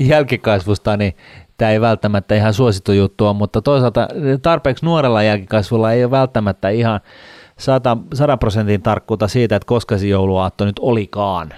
jälkikasvusta, 0.00 0.96
niin 0.96 1.16
tämä 1.58 1.70
ei 1.70 1.80
välttämättä 1.80 2.34
ihan 2.34 2.54
suosittu 2.54 2.92
juttu 2.92 3.26
ole, 3.26 3.36
mutta 3.36 3.62
toisaalta 3.62 4.08
tarpeeksi 4.42 4.84
nuorella 4.84 5.22
jälkikasvulla 5.22 5.92
ei 5.92 6.04
ole 6.04 6.10
välttämättä 6.10 6.68
ihan 6.68 7.00
100, 7.58 7.96
100 8.14 8.36
prosentin 8.36 8.82
tarkkuutta 8.82 9.28
siitä, 9.28 9.56
että 9.56 9.66
koska 9.66 9.98
se 9.98 10.06
jouluaatto 10.06 10.64
nyt 10.64 10.78
olikaan. 10.80 11.54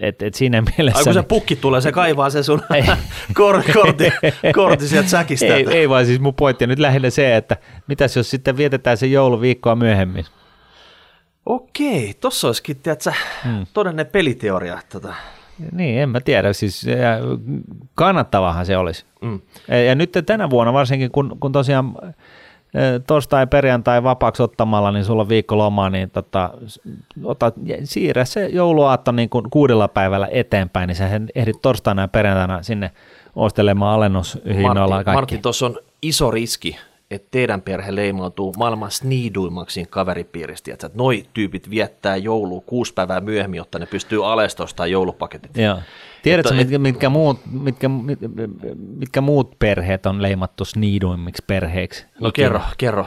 Et, 0.00 0.22
et 0.22 0.34
siinä 0.34 0.62
mielessä... 0.62 0.98
Ai 0.98 1.04
kun 1.04 1.14
se 1.14 1.22
pukki 1.22 1.56
tulee, 1.56 1.80
se 1.80 1.92
kaivaa 1.92 2.30
se 2.30 2.42
sun 2.42 2.62
kor, 3.34 3.62
kortti, 3.72 4.12
kortti 4.54 4.88
sieltä 4.88 5.08
säkistä. 5.08 5.46
Ei, 5.46 5.66
ei 5.70 5.88
vaan 5.88 6.06
siis 6.06 6.20
mun 6.20 6.34
pointti 6.34 6.64
on 6.64 6.68
nyt 6.68 6.78
lähinnä 6.78 7.10
se, 7.10 7.36
että 7.36 7.56
mitäs 7.86 8.16
jos 8.16 8.30
sitten 8.30 8.56
vietetään 8.56 8.96
se 8.96 9.06
jouluviikkoa 9.06 9.76
myöhemmin. 9.76 10.24
Okei, 11.46 12.14
tossa 12.20 12.46
olisikin, 12.46 12.76
tiedätkö, 12.76 13.12
hmm. 13.44 13.66
todellinen 13.72 14.06
peliteoria. 14.06 14.78
Tota. 14.92 15.14
Niin, 15.72 15.98
en 15.98 16.08
mä 16.08 16.20
tiedä. 16.20 16.52
Siis 16.52 16.86
kannattavahan 17.94 18.66
se 18.66 18.76
olisi. 18.76 19.04
Mm. 19.20 19.40
Ja 19.86 19.94
nyt 19.94 20.12
tänä 20.26 20.50
vuonna 20.50 20.72
varsinkin, 20.72 21.10
kun, 21.10 21.36
kun 21.40 21.52
tosiaan 21.52 21.94
torstai 23.06 23.46
perjantai 23.46 24.02
vapaaksi 24.02 24.42
ottamalla, 24.42 24.92
niin 24.92 25.04
sulla 25.04 25.22
on 25.22 25.28
viikko 25.28 25.58
lomaa, 25.58 25.90
niin 25.90 26.10
tota, 26.10 26.50
ota, 27.24 27.52
siirrä 27.84 28.24
se 28.24 28.46
jouluaatto 28.46 29.12
niin 29.12 29.28
kuin 29.28 29.50
kuudella 29.50 29.88
päivällä 29.88 30.28
eteenpäin, 30.30 30.88
niin 30.88 30.96
sä 30.96 31.10
ehdit 31.34 31.62
torstaina 31.62 32.02
ja 32.02 32.08
perjantaina 32.08 32.62
sinne 32.62 32.90
ostelemaan 33.36 33.94
alennushinnoilla 33.94 34.94
Martti, 34.94 35.12
Martti 35.12 35.38
tuossa 35.38 35.66
on 35.66 35.78
iso 36.02 36.30
riski, 36.30 36.76
että 37.10 37.28
teidän 37.30 37.62
perhe 37.62 37.94
leimautuu 37.94 38.54
maailman 38.58 38.90
sniiduimmaksi 38.90 39.86
kaveripiiristä, 39.90 40.72
että 40.72 40.90
noi 40.94 41.24
tyypit 41.34 41.70
viettää 41.70 42.16
joulua 42.16 42.60
kuusi 42.66 42.94
päivää 42.94 43.20
myöhemmin, 43.20 43.58
jotta 43.58 43.78
ne 43.78 43.86
pystyy 43.86 44.32
alestostamaan 44.32 44.90
joulupaketit. 44.90 45.56
Joo. 45.56 45.78
Tiedätkö, 46.22 46.54
mitkä, 46.54 46.78
mitkä, 46.78 47.08
muut, 47.08 47.40
mitkä, 47.50 47.90
mitkä 48.76 49.20
muut 49.20 49.58
perheet 49.58 50.06
on 50.06 50.22
leimattu 50.22 50.64
sniiduimmiksi 50.64 51.44
perheiksi? 51.46 52.06
No 52.20 52.28
Ikinä? 52.28 52.46
kerro, 52.46 52.60
kerro. 52.78 53.06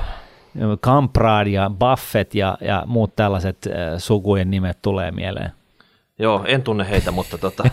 Kamprad 0.82 1.48
ja 1.48 1.72
Buffett 1.80 2.36
ja, 2.36 2.58
ja 2.62 2.84
muut 2.88 3.16
tällaiset 3.16 3.68
äh, 3.68 3.74
sukujen 3.98 4.52
nimet 4.52 4.82
tulee 4.82 5.12
mieleen. 5.12 5.52
Joo, 6.20 6.44
en 6.48 6.64
tunne 6.64 6.90
heitä, 6.90 7.12
mutta 7.12 7.38
tota, 7.38 7.64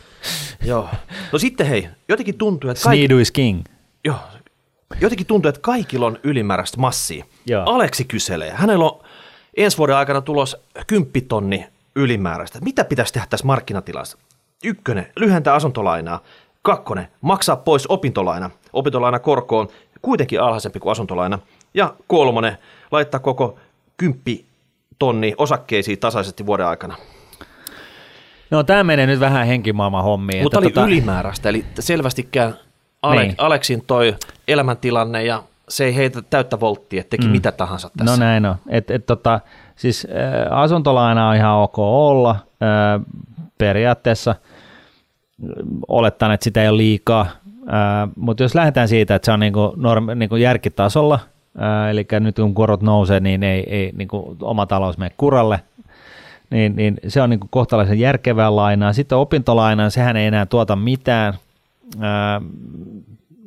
joo. 0.64 0.88
No 1.32 1.38
sitten 1.38 1.66
hei, 1.66 1.88
jotenkin 2.08 2.38
tuntuu, 2.38 2.70
että 2.70 2.82
kaikki... 2.82 2.98
Sneedu 2.98 3.18
is 3.18 3.32
king. 3.32 3.64
Joo, 4.04 4.18
jotenkin 5.00 5.26
tuntuu, 5.26 5.48
että 5.48 5.60
kaikilla 5.60 6.06
on 6.06 6.18
ylimääräistä 6.22 6.80
massia. 6.80 7.24
Joo. 7.46 7.64
Aleksi 7.66 8.04
kyselee. 8.04 8.50
Hänellä 8.50 8.84
on 8.84 9.00
ensi 9.56 9.78
vuoden 9.78 9.96
aikana 9.96 10.20
tulos 10.20 10.56
kymppitonni 10.86 11.66
ylimääräistä. 11.96 12.58
Mitä 12.60 12.84
pitäisi 12.84 13.12
tehdä 13.12 13.26
tässä 13.30 13.46
markkinatilassa? 13.46 14.18
Ykkönen, 14.64 15.06
lyhentää 15.16 15.54
asuntolainaa. 15.54 16.20
Kakkonen, 16.62 17.08
maksaa 17.20 17.56
pois 17.56 17.86
opintolaina. 17.86 18.50
Opintolaina 18.72 19.18
korkoon 19.18 19.68
kuitenkin 20.02 20.40
alhaisempi 20.40 20.80
kuin 20.80 20.92
asuntolaina. 20.92 21.38
Ja 21.74 21.94
kolmonen, 22.06 22.58
laittaa 22.90 23.20
koko 23.20 23.58
kymppi 23.96 24.44
tonni 24.98 25.34
osakkeisiin 25.38 25.98
tasaisesti 25.98 26.46
vuoden 26.46 26.66
aikana. 26.66 26.96
No 28.50 28.62
tämä 28.62 28.84
menee 28.84 29.06
nyt 29.06 29.20
vähän 29.20 29.46
henkimaailman 29.46 30.04
hommiin. 30.04 30.42
Mutta 30.42 30.58
oli 30.58 30.70
tota... 30.70 30.86
ylimääräistä, 30.86 31.48
eli 31.48 31.64
selvästikään 31.78 32.54
Ale- 33.02 33.22
niin. 33.22 33.34
Aleksin 33.38 33.84
toi 33.86 34.16
elämäntilanne 34.48 35.24
ja 35.24 35.42
se 35.68 35.84
ei 35.84 35.96
heitä 35.96 36.22
täyttä 36.22 36.60
volttia, 36.60 37.00
että 37.00 37.10
teki 37.10 37.26
mm. 37.26 37.32
mitä 37.32 37.52
tahansa 37.52 37.90
tässä. 37.96 38.16
No 38.16 38.24
näin 38.24 38.46
on. 38.46 38.56
Et, 38.68 38.90
et, 38.90 39.06
tota, 39.06 39.40
siis 39.76 40.06
äh, 40.10 40.58
asuntolaina 40.58 41.28
on 41.28 41.36
ihan 41.36 41.56
ok 41.56 41.78
olla. 41.78 42.30
Äh, 42.30 43.00
periaatteessa 43.58 44.34
olettaen, 45.88 46.32
että 46.32 46.44
sitä 46.44 46.62
ei 46.62 46.68
ole 46.68 46.76
liikaa, 46.76 47.26
äh, 47.52 48.10
mutta 48.16 48.42
jos 48.42 48.54
lähdetään 48.54 48.88
siitä, 48.88 49.14
että 49.14 49.26
se 49.26 49.32
on 49.32 49.40
niinku 49.40 49.72
norm, 49.76 50.06
niinku 50.14 50.36
järkitasolla, 50.36 51.18
äh, 51.62 51.90
eli 51.90 52.06
nyt 52.20 52.36
kun 52.36 52.54
korot 52.54 52.82
nousee, 52.82 53.20
niin 53.20 53.42
ei, 53.42 53.64
ei 53.70 53.92
niinku 53.96 54.36
oma 54.42 54.66
talous 54.66 54.98
mene 54.98 55.14
kuralle, 55.16 55.60
niin, 56.50 56.76
niin 56.76 56.96
se 57.08 57.22
on 57.22 57.30
niinku 57.30 57.46
kohtalaisen 57.50 57.98
järkevää 57.98 58.56
lainaa. 58.56 58.92
Sitten 58.92 59.18
opintolaina, 59.18 59.90
sehän 59.90 60.16
ei 60.16 60.26
enää 60.26 60.46
tuota 60.46 60.76
mitään, 60.76 61.34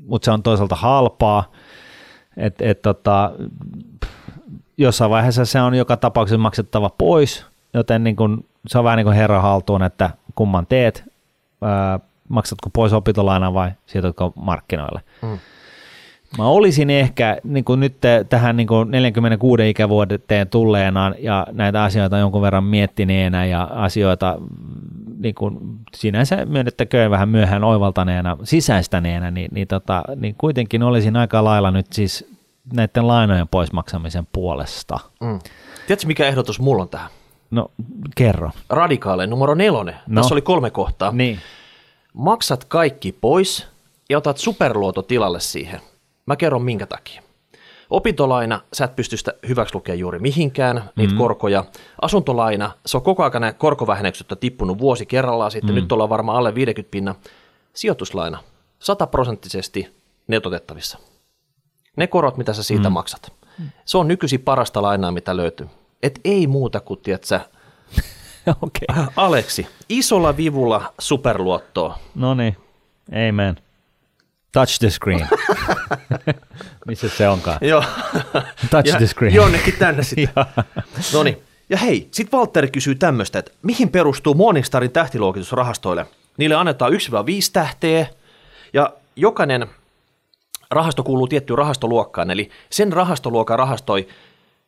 mutta 0.08 0.26
se 0.26 0.32
on 0.32 0.44
toisaalta 0.44 0.76
halpaa, 0.76 1.52
et, 2.38 2.62
et 2.62 2.82
tota, 2.82 3.32
jossain 4.78 5.12
vaiheessa 5.12 5.46
se 5.46 5.62
on 5.62 5.76
joka 5.76 5.98
tapauksessa 5.98 6.38
maksettava 6.38 6.90
pois, 6.90 7.46
joten 7.74 8.04
niin 8.04 8.16
kun, 8.16 8.46
se 8.68 8.78
on 8.78 8.84
vähän 8.84 8.98
niin 8.98 9.06
kuin 9.06 9.16
herra 9.16 9.42
haltuun, 9.42 9.84
että 9.84 10.10
kumman 10.36 10.68
teet, 10.68 11.04
ää, 11.62 12.00
maksatko 12.30 12.70
pois 12.74 12.94
opintolaina 12.94 13.54
vai 13.54 13.72
sijoitatko 13.86 14.34
markkinoille. 14.36 15.02
Mm. 15.22 15.38
Mä 16.38 16.48
olisin 16.48 16.89
ehkä 16.89 17.38
niin 17.44 17.65
kuin 17.65 17.80
nyt 17.80 17.98
tähän 18.30 18.58
niin 18.58 18.67
kuin 18.67 18.91
46 18.91 19.70
ikävuoteen 19.70 20.50
tulleena 20.50 21.13
ja 21.20 21.48
näitä 21.52 21.84
asioita 21.84 22.17
jonkun 22.17 22.41
verran 22.41 22.63
miettineenä 22.63 23.46
ja 23.46 23.63
asioita 23.63 24.38
niin 25.20 25.36
kuin 25.36 25.58
sinänsä 25.96 26.46
myönnettäköön 26.46 27.12
vähän 27.12 27.30
myöhään 27.30 27.63
oivaltaneena, 27.63 28.38
sisäistäneenä, 28.44 29.32
niin, 29.32 29.50
niin, 29.54 29.67
tota, 29.67 30.04
niin 30.15 30.36
kuitenkin 30.38 30.84
olisin 30.84 31.15
aika 31.15 31.44
lailla 31.44 31.72
nyt 31.72 31.94
siis 31.94 32.26
näiden 32.74 33.08
lainojen 33.08 33.48
poismaksamisen 33.48 34.28
puolesta. 34.34 35.00
Mm. 35.22 35.39
Tiedätkö, 35.88 36.08
mikä 36.08 36.28
ehdotus 36.28 36.60
mulla 36.60 36.82
on 36.82 36.89
tähän? 36.89 37.10
No, 37.52 37.72
kerro. 38.15 38.52
Radikaale, 38.70 39.28
numero 39.28 39.56
nelonen. 39.56 39.96
No. 40.08 40.22
Tässä 40.22 40.36
oli 40.36 40.41
kolme 40.41 40.70
kohtaa. 40.70 41.12
Niin. 41.12 41.39
Maksat 42.13 42.65
kaikki 42.65 43.12
pois 43.12 43.67
ja 44.10 44.17
otat 44.17 44.38
superluoto 44.38 45.02
tilalle 45.02 45.39
siihen. 45.39 45.82
Mä 46.26 46.36
kerron 46.36 46.64
minkä 46.64 46.86
takia. 46.86 47.22
Opintolaina, 47.90 48.62
sä 48.74 48.86
et 48.86 48.96
pysty 48.96 49.18
sitä 49.18 49.34
hyväksi 49.48 49.76
lukea 49.76 49.96
juuri 49.96 50.20
mihinkään, 50.20 50.90
niitä 50.96 51.14
mm. 51.14 51.18
korkoja. 51.18 51.66
Asuntolaina, 52.02 52.72
se 52.86 52.98
on 52.98 53.04
koko 53.04 53.24
ajan 53.24 53.56
korkovähennykset 53.58 54.28
tippunut 54.40 54.80
vuosi 54.80 55.06
kerrallaan 55.06 55.52
sitten, 55.52 55.76
mm. 55.76 55.76
nyt 55.76 55.92
ollaan 55.92 56.10
varmaan 56.10 56.38
alle 56.38 56.56
50 56.56 56.92
pinna. 56.92 57.16
Sijoituslaina, 57.74 58.44
sataprosenttisesti 58.80 59.88
netotettavissa. 60.28 60.98
Ne 61.98 62.08
korot, 62.08 62.38
mitä 62.38 62.54
sä 62.54 62.64
siitä 62.64 62.90
mm. 62.90 62.94
maksat. 62.94 63.34
Se 63.86 63.98
on 63.98 64.08
nykyisin 64.08 64.42
parasta 64.42 64.82
lainaa, 64.82 65.12
mitä 65.12 65.38
löytyy. 65.38 65.68
Et 66.04 66.20
ei 66.26 66.48
muuta 66.48 66.80
kuin, 66.80 67.00
tiedätkö, 67.00 67.40
okay. 68.62 69.06
Aleksi, 69.16 69.68
isolla 69.90 70.38
vivulla 70.38 70.94
superluottoa. 71.00 72.00
No 72.16 72.34
niin, 72.34 72.58
amen. 73.30 73.58
Touch 74.52 74.80
the 74.80 74.90
screen. 74.90 75.28
Missä 76.88 77.10
se 77.10 77.30
onkaan? 77.30 77.58
Joo. 77.62 77.84
Touch 78.70 78.88
ja 78.88 78.98
the 78.98 79.08
screen. 79.08 79.34
Jonnekin 79.34 79.74
tänne 79.80 80.04
sitten. 80.04 80.46
no 81.14 81.24
niin. 81.24 81.38
Ja 81.70 81.78
hei, 81.78 82.08
sitten 82.12 82.40
Valtteri 82.40 82.68
kysyy 82.68 82.96
tämmöistä, 82.96 83.40
että 83.40 83.52
mihin 83.62 83.90
perustuu 83.90 84.34
Morningstarin 84.34 84.92
tähtiluokitusrahastoille? 84.92 86.06
Niille 86.38 86.56
annetaan 86.56 86.92
1-5 86.92 86.96
tähteä 87.54 88.06
ja 88.74 88.94
jokainen 89.16 89.68
rahasto 90.72 91.04
kuuluu 91.04 91.28
tiettyyn 91.28 91.58
rahastoluokkaan, 91.58 92.32
eli 92.32 92.50
sen 92.70 92.94
rahastoluokan 92.94 93.60
rahastoi 93.60 94.08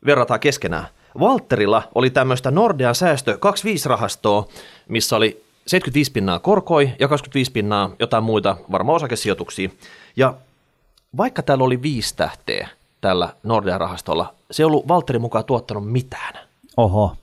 verrataan 0.05 0.39
keskenään. 0.39 0.87
Valterilla 1.19 1.83
oli 1.95 2.09
tämmöistä 2.09 2.51
Nordean 2.51 2.95
säästö 2.95 3.33
25-rahastoa, 3.33 4.53
missä 4.87 5.15
oli 5.15 5.42
75 5.67 6.11
pinnaa 6.11 6.39
korkoi 6.39 6.91
ja 6.99 7.07
25 7.07 7.51
pinnaa 7.51 7.89
jotain 7.99 8.23
muita, 8.23 8.57
varmaan 8.71 8.95
osakesijoituksia. 8.95 9.69
Ja 10.15 10.33
vaikka 11.17 11.41
täällä 11.41 11.63
oli 11.63 11.81
viisi 11.81 12.15
tähteä 12.15 12.69
tällä 13.01 13.29
Nordean 13.43 13.79
rahastolla, 13.79 14.33
se 14.51 14.63
ei 14.63 14.65
ollut 14.65 14.87
Valterin 14.87 15.21
mukaan 15.21 15.45
tuottanut 15.45 15.91
mitään. 15.91 16.33
Oho. 16.77 17.15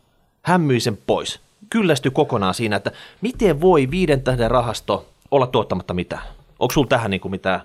Hän 0.42 0.60
myi 0.60 0.80
sen 0.80 0.98
pois. 1.06 1.40
Kyllästyi 1.70 2.10
kokonaan 2.10 2.54
siinä, 2.54 2.76
että 2.76 2.90
miten 3.20 3.60
voi 3.60 3.90
viiden 3.90 4.22
tähden 4.22 4.50
rahasto 4.50 5.06
olla 5.30 5.46
tuottamatta 5.46 5.94
mitään. 5.94 6.22
Onko 6.58 6.72
sulla 6.72 6.88
tähän 6.88 7.10
niin 7.10 7.20
kuin 7.20 7.32
mitään 7.32 7.60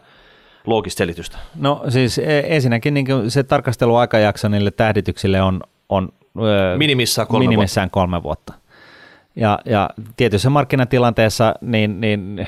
loogista 0.65 0.97
selitystä? 0.97 1.37
No 1.55 1.83
siis 1.89 2.17
e, 2.17 2.43
ensinnäkin 2.47 2.93
niin 2.93 3.07
se 3.27 3.43
tarkasteluaikajakso 3.43 4.47
niille 4.47 4.71
tähdityksille 4.71 5.41
on, 5.41 5.61
on 5.89 6.09
minimissään 6.77 7.27
kolme 7.27 7.47
minimissään 7.47 7.85
vuotta. 7.85 7.93
kolme 7.93 8.23
vuotta. 8.23 8.53
Ja, 9.35 9.59
ja 9.65 9.89
tietyssä 10.17 10.49
markkinatilanteessa 10.49 11.53
niin, 11.61 12.01
niin 12.01 12.47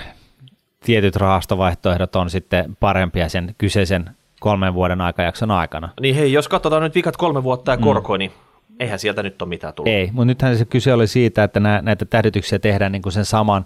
tietyt 0.85 1.15
rahastovaihtoehdot 1.15 2.15
on 2.15 2.29
sitten 2.29 2.77
parempia 2.79 3.29
sen 3.29 3.55
kyseisen 3.57 4.09
kolmen 4.39 4.73
vuoden 4.73 5.01
aikajakson 5.01 5.51
aikana. 5.51 5.89
Niin 6.01 6.15
hei, 6.15 6.33
jos 6.33 6.47
katsotaan 6.47 6.83
nyt 6.83 6.95
viikat 6.95 7.17
kolme 7.17 7.43
vuotta 7.43 7.71
ja 7.71 7.77
korko, 7.77 8.13
mm. 8.13 8.19
niin 8.19 8.31
eihän 8.79 8.99
sieltä 8.99 9.23
nyt 9.23 9.41
ole 9.41 9.49
mitään 9.49 9.73
tullut. 9.73 9.93
Ei, 9.93 10.09
mutta 10.11 10.25
nythän 10.25 10.57
se 10.57 10.65
kyse 10.65 10.93
oli 10.93 11.07
siitä, 11.07 11.43
että 11.43 11.59
nä, 11.59 11.81
näitä 11.81 12.05
tähdytyksiä 12.05 12.59
tehdään 12.59 12.91
niin 12.91 13.01
kuin 13.01 13.13
sen 13.13 13.25
saman 13.25 13.65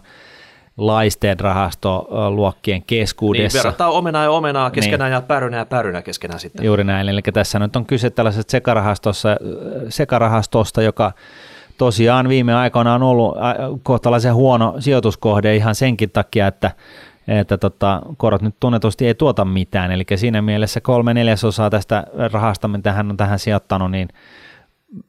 laisteen 0.77 1.39
rahastoluokkien 1.39 2.83
keskuudessa. 2.83 3.57
Niin, 3.57 3.63
verrataan 3.63 3.91
omenaa 3.91 4.23
ja 4.23 4.31
omenaa 4.31 4.71
keskenään 4.71 5.09
niin. 5.11 5.15
ja 5.15 5.21
pärynä 5.21 5.57
ja 5.57 5.65
pärynä 5.65 6.01
keskenään 6.01 6.39
sitten. 6.39 6.65
Juuri 6.65 6.83
näin, 6.83 7.09
eli 7.09 7.21
tässä 7.21 7.59
nyt 7.59 7.75
on 7.75 7.85
kyse 7.85 8.09
tällaisesta 8.09 8.51
sekarahastosta, 8.51 9.37
sekarahastosta 9.89 10.81
joka 10.81 11.11
tosiaan 11.77 12.29
viime 12.29 12.53
aikoina 12.53 12.95
on 12.95 13.03
ollut 13.03 13.35
kohtalaisen 13.83 14.35
huono 14.35 14.75
sijoituskohde 14.79 15.55
ihan 15.55 15.75
senkin 15.75 16.09
takia, 16.09 16.47
että 16.47 16.71
että 17.27 17.57
tota, 17.57 18.01
korot 18.17 18.41
nyt 18.41 18.55
tunnetusti 18.59 19.07
ei 19.07 19.15
tuota 19.15 19.45
mitään, 19.45 19.91
eli 19.91 20.05
siinä 20.15 20.41
mielessä 20.41 20.81
kolme 20.81 21.13
neljäsosaa 21.13 21.69
tästä 21.69 22.03
rahasta, 22.31 22.67
mitä 22.67 22.93
hän 22.93 23.09
on 23.09 23.17
tähän 23.17 23.39
sijoittanut, 23.39 23.91
niin 23.91 24.07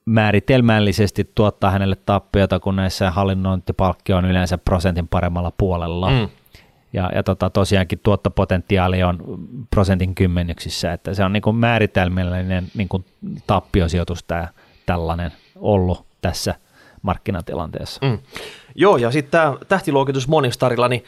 määritelmällisesti 0.05 1.31
tuottaa 1.35 1.71
hänelle 1.71 1.97
tappiota, 2.07 2.61
kun 2.61 2.77
näissä 2.77 3.11
hallinnointipalkkio 3.11 4.17
on 4.17 4.25
yleensä 4.25 4.59
prosentin 4.59 5.09
paremmalla 5.09 5.53
puolella. 5.59 6.11
Mm. 6.11 6.29
Ja, 6.93 7.11
ja 7.15 7.23
tota, 7.23 7.51
tosiaankin 7.51 8.01
tuottopotentiaali 8.03 9.03
on 9.03 9.19
prosentin 9.71 10.15
kymmenyksissä, 10.15 10.93
että 10.93 11.15
se 11.15 11.25
on 11.25 11.33
niin 11.33 11.43
kuin 11.43 11.57
määritelmällinen 11.57 12.67
niin 12.75 12.89
kuin 12.89 13.05
tappiosijoitus 13.47 14.25
tämä 14.25 14.49
tällainen 14.87 15.33
ollut 15.57 16.12
tässä 16.23 16.55
markkinatilanteessa. 17.03 18.07
Mm. 18.07 18.19
Joo, 18.75 18.97
ja 18.97 19.11
sitten 19.11 19.31
tämä 19.31 19.57
tähtiluokitus 19.69 20.29
Monistarilla, 20.29 20.89
niin 20.89 21.05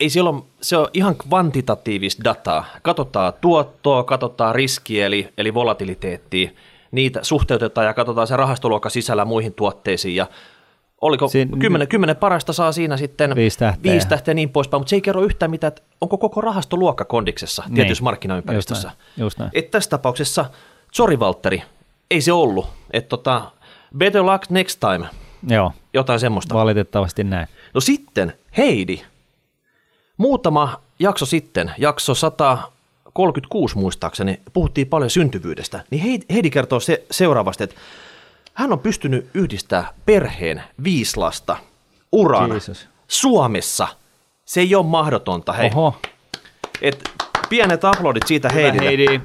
ei 0.00 0.10
siellä 0.10 0.30
ole, 0.30 0.42
se 0.60 0.76
on 0.76 0.88
ihan 0.92 1.16
kvantitatiivista 1.16 2.24
dataa. 2.24 2.64
Katsotaan 2.82 3.32
tuottoa, 3.40 4.04
katsotaan 4.04 4.54
riskiä 4.54 5.06
eli, 5.06 5.28
eli 5.38 5.54
volatiliteettia, 5.54 6.50
niitä 6.90 7.20
suhteutetaan 7.22 7.86
ja 7.86 7.94
katsotaan 7.94 8.26
se 8.26 8.36
rahastoluokka 8.36 8.90
sisällä 8.90 9.24
muihin 9.24 9.54
tuotteisiin 9.54 10.16
ja 10.16 10.26
oliko 11.00 11.28
Siin, 11.28 11.58
kymmenen, 11.58 11.88
kymmenen 11.88 12.16
parasta 12.16 12.52
saa 12.52 12.72
siinä 12.72 12.96
sitten 12.96 13.34
viisi 13.34 13.58
tähteä, 13.58 13.92
viisi 13.92 14.08
tähteä 14.08 14.32
ja 14.32 14.34
niin 14.34 14.50
poispäin, 14.50 14.80
mutta 14.80 14.90
se 14.90 14.96
ei 14.96 15.00
kerro 15.00 15.22
yhtään 15.22 15.50
mitään, 15.50 15.68
että 15.68 15.82
onko 16.00 16.18
koko 16.18 16.40
rahastoluokka 16.40 17.04
kondiksessa 17.04 17.62
niin. 17.66 17.74
tietyssä 17.74 18.04
markkinaympäristössä. 18.04 18.88
Just 18.88 18.98
näin, 19.16 19.24
just 19.24 19.38
näin. 19.38 19.50
Et 19.54 19.70
tässä 19.70 19.90
tapauksessa, 19.90 20.44
sorry 20.92 21.18
Valtteri, 21.18 21.62
ei 22.10 22.20
se 22.20 22.32
ollut. 22.32 22.66
Että 22.90 23.08
tota, 23.08 23.50
better 23.98 24.22
luck 24.22 24.50
next 24.50 24.80
time. 24.80 25.08
Joo. 25.48 25.72
Jotain 25.92 26.20
semmoista. 26.20 26.54
Valitettavasti 26.54 27.24
näin. 27.24 27.48
No 27.74 27.80
sitten 27.80 28.32
Heidi. 28.56 29.00
Muutama 30.16 30.80
jakso 30.98 31.26
sitten, 31.26 31.72
jakso 31.78 32.14
136 32.14 33.78
muistaakseni, 33.78 34.40
puhuttiin 34.52 34.86
paljon 34.86 35.10
syntyvyydestä. 35.10 35.84
Niin 35.90 36.24
Heidi 36.30 36.50
kertoo 36.50 36.80
se, 36.80 37.04
seuraavasti, 37.10 37.64
että 37.64 37.76
hän 38.54 38.72
on 38.72 38.78
pystynyt 38.78 39.30
yhdistää 39.34 39.92
perheen 40.06 40.62
viisi 40.84 41.16
lasta 41.16 41.56
uran 42.12 42.52
Jesus. 42.52 42.88
Suomessa. 43.08 43.88
Se 44.44 44.60
ei 44.60 44.74
ole 44.74 44.86
mahdotonta. 44.86 45.52
Hei. 45.52 45.70
Oho. 45.74 45.96
Et 46.82 47.10
pienet 47.48 47.84
aplodit 47.84 48.26
siitä 48.26 48.48
Heidille. 48.48 48.86
Heidi. 48.86 49.20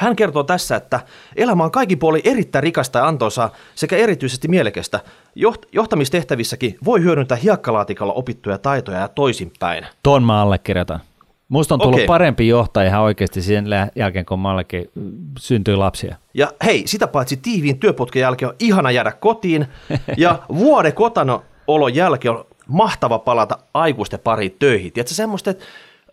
Hän 0.00 0.16
kertoo 0.16 0.42
tässä, 0.42 0.76
että 0.76 1.00
elämä 1.36 1.64
on 1.64 1.70
kaikin 1.70 1.98
puolin 1.98 2.20
erittäin 2.24 2.62
rikasta 2.62 2.98
ja 2.98 3.08
antoisaa 3.08 3.50
sekä 3.74 3.96
erityisesti 3.96 4.48
mielekästä. 4.48 5.00
Joht- 5.38 5.68
johtamistehtävissäkin 5.72 6.78
voi 6.84 7.02
hyödyntää 7.02 7.36
hiekkalaatikolla 7.36 8.12
opittuja 8.12 8.58
taitoja 8.58 8.98
ja 8.98 9.08
toisinpäin. 9.08 9.86
Tuon 10.02 10.22
mä 10.22 10.42
allekirjoitan. 10.42 11.00
Musta 11.48 11.74
on 11.74 11.80
tullut 11.80 11.94
okay. 11.94 12.06
parempi 12.06 12.48
johtaja 12.48 12.88
ihan 12.88 13.00
oikeasti 13.00 13.42
sen 13.42 13.66
jälkeen, 13.96 14.26
kun 14.26 14.38
mallekin 14.38 14.90
syntyi 15.38 15.76
lapsia. 15.76 16.16
Ja 16.34 16.52
hei, 16.64 16.82
sitä 16.86 17.06
paitsi 17.06 17.36
tiiviin 17.36 17.78
työputken 17.78 18.20
jälkeen 18.20 18.48
on 18.48 18.56
ihana 18.58 18.90
jäädä 18.90 19.12
kotiin. 19.12 19.66
ja 20.16 20.38
vuoden 20.48 20.94
kotano 20.94 21.42
olon 21.66 21.94
jälkeen 21.94 22.34
on 22.34 22.46
mahtava 22.68 23.18
palata 23.18 23.58
aikuisten 23.74 24.20
pariin 24.20 24.56
töihin. 24.58 24.92
Tiedätkö 24.92 25.14
semmoista, 25.14 25.50
että 25.50 25.64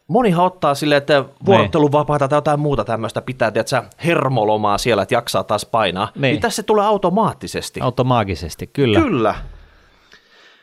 monihan 0.07 0.45
ottaa 0.45 0.75
silleen, 0.75 0.97
että 0.97 1.25
vuorotteluvapaata 1.45 2.27
tai 2.27 2.37
jotain 2.37 2.59
muuta 2.59 2.85
tämmöistä 2.85 3.21
pitää, 3.21 3.51
tiedätkö, 3.51 3.83
hermolomaa 4.05 4.77
siellä, 4.77 5.03
että 5.03 5.15
jaksaa 5.15 5.43
taas 5.43 5.65
painaa. 5.65 6.11
Niin, 6.15 6.21
niin 6.21 6.41
tässä 6.41 6.55
se 6.55 6.63
tulee 6.63 6.85
automaattisesti. 6.85 7.81
Automaagisesti, 7.81 8.67
kyllä. 8.67 9.01
Kyllä. 9.01 9.35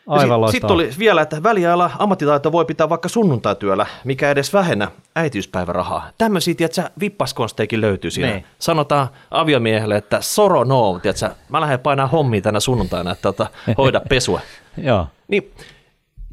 Aivan 0.06 0.40
Sitten 0.40 0.52
sit 0.52 0.66
tuli 0.66 0.90
vielä, 0.98 1.22
että 1.22 1.42
väliajalla 1.42 1.90
ammattitaito 1.98 2.52
voi 2.52 2.64
pitää 2.64 2.88
vaikka 2.88 3.08
sunnuntaityöllä, 3.08 3.86
mikä 4.04 4.30
edes 4.30 4.52
vähennä 4.52 4.88
äitiyspäivärahaa. 5.16 6.08
Tämmöisiä, 6.18 6.54
tiedätkö, 6.54 6.82
vippaskonsteikin 7.00 7.80
löytyy 7.80 8.10
siinä. 8.10 8.30
Niin. 8.30 8.44
Sanotaan 8.58 9.08
aviomiehelle, 9.30 9.96
että 9.96 10.20
soro 10.20 10.64
no, 10.64 10.98
tiedätkö, 10.98 11.30
mä 11.48 11.60
lähden 11.60 11.80
painaa 11.80 12.06
hommia 12.06 12.40
tänä 12.40 12.60
sunnuntaina, 12.60 13.10
että 13.10 13.22
tota, 13.22 13.46
hoida 13.78 14.00
pesua. 14.08 14.40
Joo. 14.76 15.06
Niin, 15.28 15.52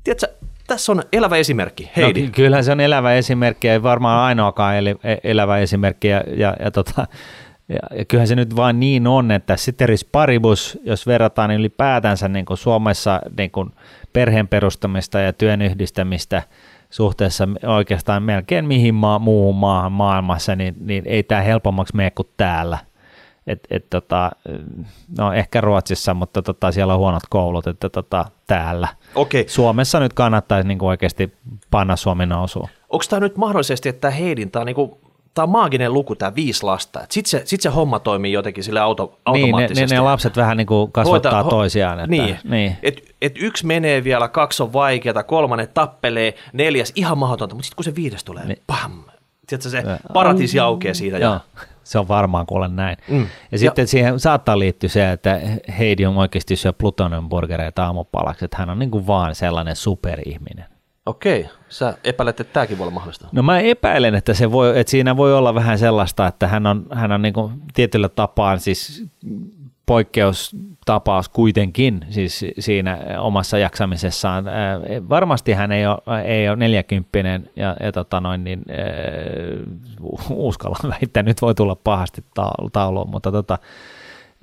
tiedätkö, 0.04 0.28
tässä 0.72 0.92
on 0.92 1.04
elävä 1.14 1.38
esimerkki, 1.38 1.84
no, 1.84 1.90
Heidi. 1.96 2.22
No, 2.22 2.30
kyllähän 2.36 2.64
se 2.64 2.72
on 2.72 2.80
elävä 2.80 3.14
esimerkki 3.14 3.68
ja 3.68 3.84
varmaan 3.84 4.20
ainoakaan 4.20 4.76
e- 4.88 5.18
elävä 5.24 5.58
esimerkki. 5.58 6.08
Ja, 6.08 6.24
ja, 6.36 6.56
ja, 6.60 6.72
tota, 6.72 7.08
ja, 7.70 7.80
ja 7.98 8.06
kyllähän 8.06 8.28
se 8.28 8.36
nyt 8.36 8.56
vain 8.56 8.80
niin 8.80 9.08
on, 9.08 9.32
että 9.32 9.58
Siteris 9.58 10.06
Paribus, 10.06 10.80
jos 10.84 11.08
verrataan 11.08 11.50
niin 11.50 11.60
ylipäätänsä 11.60 12.28
niin 12.28 12.46
kuin 12.46 12.58
Suomessa 12.58 13.22
niin 13.38 13.52
kuin 13.52 13.70
perheen 14.14 14.48
perustamista 14.48 15.20
ja 15.20 15.34
työn 15.34 15.62
yhdistämistä 15.62 16.44
suhteessa 16.90 17.48
oikeastaan 17.66 18.24
melkein 18.24 18.66
mihin 18.66 18.96
maa, 18.96 19.20
muuhun 19.20 19.56
maahan 19.56 19.92
maailmassa, 19.92 20.56
niin, 20.56 20.76
niin 20.80 21.04
ei 21.08 21.24
tämä 21.24 21.42
helpommaksi 21.42 21.96
mene 21.96 22.12
kuin 22.12 22.28
täällä– 22.38 22.78
et, 23.48 23.60
et 23.70 23.90
tota, 23.90 24.32
no 25.18 25.34
ehkä 25.34 25.62
Ruotsissa, 25.62 26.14
mutta 26.14 26.42
tota, 26.42 26.72
siellä 26.72 26.94
on 26.94 27.00
huonot 27.00 27.24
koulut, 27.30 27.68
että 27.68 27.90
tota, 27.90 28.26
täällä. 28.52 28.88
Okay. 29.16 29.44
Suomessa 29.48 30.00
nyt 30.00 30.14
kannattaisi 30.14 30.68
niin 30.68 30.84
oikeasti 30.84 31.34
panna 31.72 31.96
Suomi 31.96 32.26
nousuun. 32.26 32.70
Onko 32.90 33.06
tämä 33.10 33.20
nyt 33.20 33.38
mahdollisesti, 33.38 33.90
että 33.90 34.02
tämä 34.02 34.12
Heidin, 34.12 34.52
tämä 34.52 34.62
on, 34.62 34.66
niin 34.66 34.92
tämä 35.34 35.44
on 35.44 35.50
maaginen 35.50 35.94
luku, 35.94 36.16
tämä 36.16 36.36
viisi 36.36 36.64
lasta. 36.64 37.00
Sitten 37.10 37.30
se, 37.30 37.42
sit 37.46 37.62
se 37.62 37.70
homma 37.70 38.00
toimii 38.00 38.34
jotenkin 38.34 38.64
sille 38.64 38.80
auto, 38.80 39.20
automaattisesti. 39.26 39.82
Niin, 39.82 39.90
ne, 39.90 39.96
ne, 39.96 40.02
ne 40.02 40.10
lapset 40.10 40.38
vähän 40.38 40.58
niin 40.58 40.68
kuin 40.68 40.92
kasvattaa 40.92 41.32
Hoita, 41.32 41.44
ho, 41.44 41.50
toisiaan. 41.50 42.00
Että, 42.00 42.10
niin, 42.10 42.38
niin. 42.44 42.78
Et, 42.84 43.16
et 43.22 43.34
yksi 43.40 43.66
menee 43.66 44.04
vielä, 44.04 44.28
kaksi 44.28 44.64
on 44.64 44.74
vaikeata, 44.74 45.24
kolmannen 45.24 45.68
tappelee, 45.74 46.34
neljäs 46.54 46.92
ihan 46.96 47.18
mahdotonta, 47.18 47.56
mutta 47.56 47.66
sitten 47.66 47.76
kun 47.76 47.84
se 47.84 47.96
viides 47.96 48.24
tulee, 48.24 48.46
niin. 48.46 48.62
pam, 48.68 48.92
Tiedätkö, 49.48 49.70
se 49.70 49.84
paratiisi 50.14 50.60
aukeaa 50.60 50.94
siitä. 50.94 51.18
Ja... 51.18 51.40
se 51.84 52.00
on 52.00 52.08
varmaan 52.08 52.46
kuule 52.46 52.68
näin. 52.68 52.98
Mm. 53.08 53.28
Ja 53.52 53.58
sitten 53.58 53.84
ja... 53.84 53.88
siihen 53.88 54.20
saattaa 54.20 54.60
liittyä 54.60 54.90
se, 54.90 55.12
että 55.12 55.42
Heidi 55.80 56.06
on 56.06 56.18
oikeasti 56.18 56.56
syö 56.56 56.74
plutonium 56.74 57.30
burgereita 57.30 57.86
aamupalaksi, 57.86 58.46
että 58.46 58.58
hän 58.58 58.70
on 58.70 58.80
niin 58.80 58.92
kuin 58.92 59.08
vaan 59.08 59.36
sellainen 59.36 59.76
superihminen. 59.76 60.66
Okei, 61.06 61.50
sä 61.70 61.98
epäilet, 62.04 62.40
että 62.40 62.54
tämäkin 62.54 62.78
voi 62.78 62.84
olla 62.84 62.94
mahdollista? 62.94 63.28
No 63.32 63.44
mä 63.44 63.60
epäilen, 63.60 64.16
että, 64.16 64.34
se 64.34 64.52
voi, 64.52 64.80
että 64.80 64.92
siinä 64.92 65.18
voi 65.18 65.34
olla 65.34 65.56
vähän 65.56 65.80
sellaista, 65.80 66.28
että 66.28 66.48
hän 66.48 66.68
on, 66.68 66.86
hän 66.94 67.12
on 67.12 67.22
niin 67.22 67.34
kuin 67.34 67.54
tietyllä 67.74 68.10
tapaa 68.10 68.58
siis 68.58 69.06
poikkeustapaus 69.86 71.30
kuitenkin 71.30 72.06
siis 72.10 72.46
siinä 72.60 73.00
omassa 73.20 73.58
jaksamisessaan. 73.58 74.46
Varmasti 75.10 75.54
hän 75.54 75.72
ei 75.72 75.86
ole, 75.88 76.22
ei 76.22 76.50
ole 76.50 76.58
40 76.58 77.20
ja, 77.56 77.76
ja 77.80 77.92
tota 77.92 78.22
noin, 78.22 78.44
niin, 78.44 78.62
äh, 78.70 80.08
uskallan 80.30 80.90
väittää, 81.00 81.24
nyt 81.24 81.42
voi 81.42 81.56
tulla 81.56 81.76
pahasti 81.76 82.24
tauluun, 82.74 83.10
mutta 83.10 83.32
tota, 83.32 83.58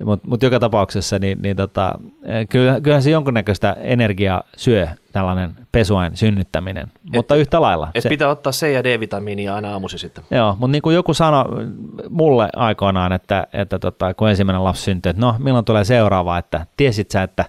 mutta 0.05 0.27
mut 0.27 0.43
joka 0.43 0.59
tapauksessa, 0.59 1.19
niin, 1.19 1.41
niin 1.41 1.55
tota, 1.55 1.99
kyllä, 2.49 2.81
kyllähän 2.81 3.03
se 3.03 3.11
jonkunnäköistä 3.11 3.75
energiaa 3.79 4.43
syö 4.57 4.87
tällainen 5.11 5.55
pesuain 5.71 6.17
synnyttäminen, 6.17 6.83
et, 6.83 7.15
mutta 7.15 7.35
yhtä 7.35 7.61
lailla. 7.61 7.89
Et 7.95 8.03
se, 8.03 8.09
pitää 8.09 8.29
ottaa 8.29 8.51
C- 8.51 8.73
ja 8.73 8.83
D-vitamiinia 8.83 9.55
aina 9.55 9.71
aamusi 9.71 9.97
sitten. 9.97 10.23
Joo, 10.31 10.51
mutta 10.59 10.71
niin 10.71 10.81
kuin 10.81 10.95
joku 10.95 11.13
sanoi 11.13 11.45
mulle 12.09 12.49
aikoinaan, 12.55 13.11
että, 13.11 13.47
että 13.53 13.79
tota, 13.79 14.13
kun 14.13 14.29
ensimmäinen 14.29 14.63
lapsi 14.63 14.83
syntyi, 14.83 15.09
että 15.09 15.21
no 15.21 15.35
milloin 15.39 15.65
tulee 15.65 15.83
seuraava, 15.83 16.37
että 16.37 16.65
tiesit 16.77 17.11
sä, 17.11 17.23
että 17.23 17.45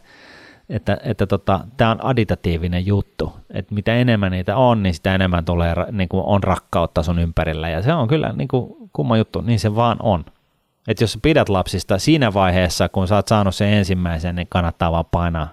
että, 0.70 0.98
että 1.02 1.26
tota, 1.26 1.60
tämä 1.76 1.90
on 1.90 2.04
additatiivinen 2.04 2.86
juttu, 2.86 3.32
että 3.50 3.74
mitä 3.74 3.94
enemmän 3.94 4.32
niitä 4.32 4.56
on, 4.56 4.82
niin 4.82 4.94
sitä 4.94 5.14
enemmän 5.14 5.44
tulee, 5.44 5.74
niin 5.92 6.08
kuin 6.08 6.24
on 6.26 6.42
rakkautta 6.42 7.02
sun 7.02 7.18
ympärillä, 7.18 7.68
ja 7.68 7.82
se 7.82 7.92
on 7.92 8.08
kyllä 8.08 8.32
niin 8.32 8.48
kuin 8.48 8.76
kumma 8.92 9.16
juttu, 9.16 9.40
niin 9.40 9.60
se 9.60 9.74
vaan 9.74 9.96
on. 10.02 10.24
Että 10.90 11.04
jos 11.04 11.18
pidät 11.22 11.48
lapsista 11.48 11.98
siinä 11.98 12.34
vaiheessa, 12.34 12.88
kun 12.88 13.08
sä 13.08 13.16
oot 13.16 13.28
saanut 13.28 13.54
sen 13.54 13.68
ensimmäisen, 13.68 14.34
niin 14.34 14.46
kannattaa 14.50 14.92
vaan 14.92 15.04
painaa 15.10 15.48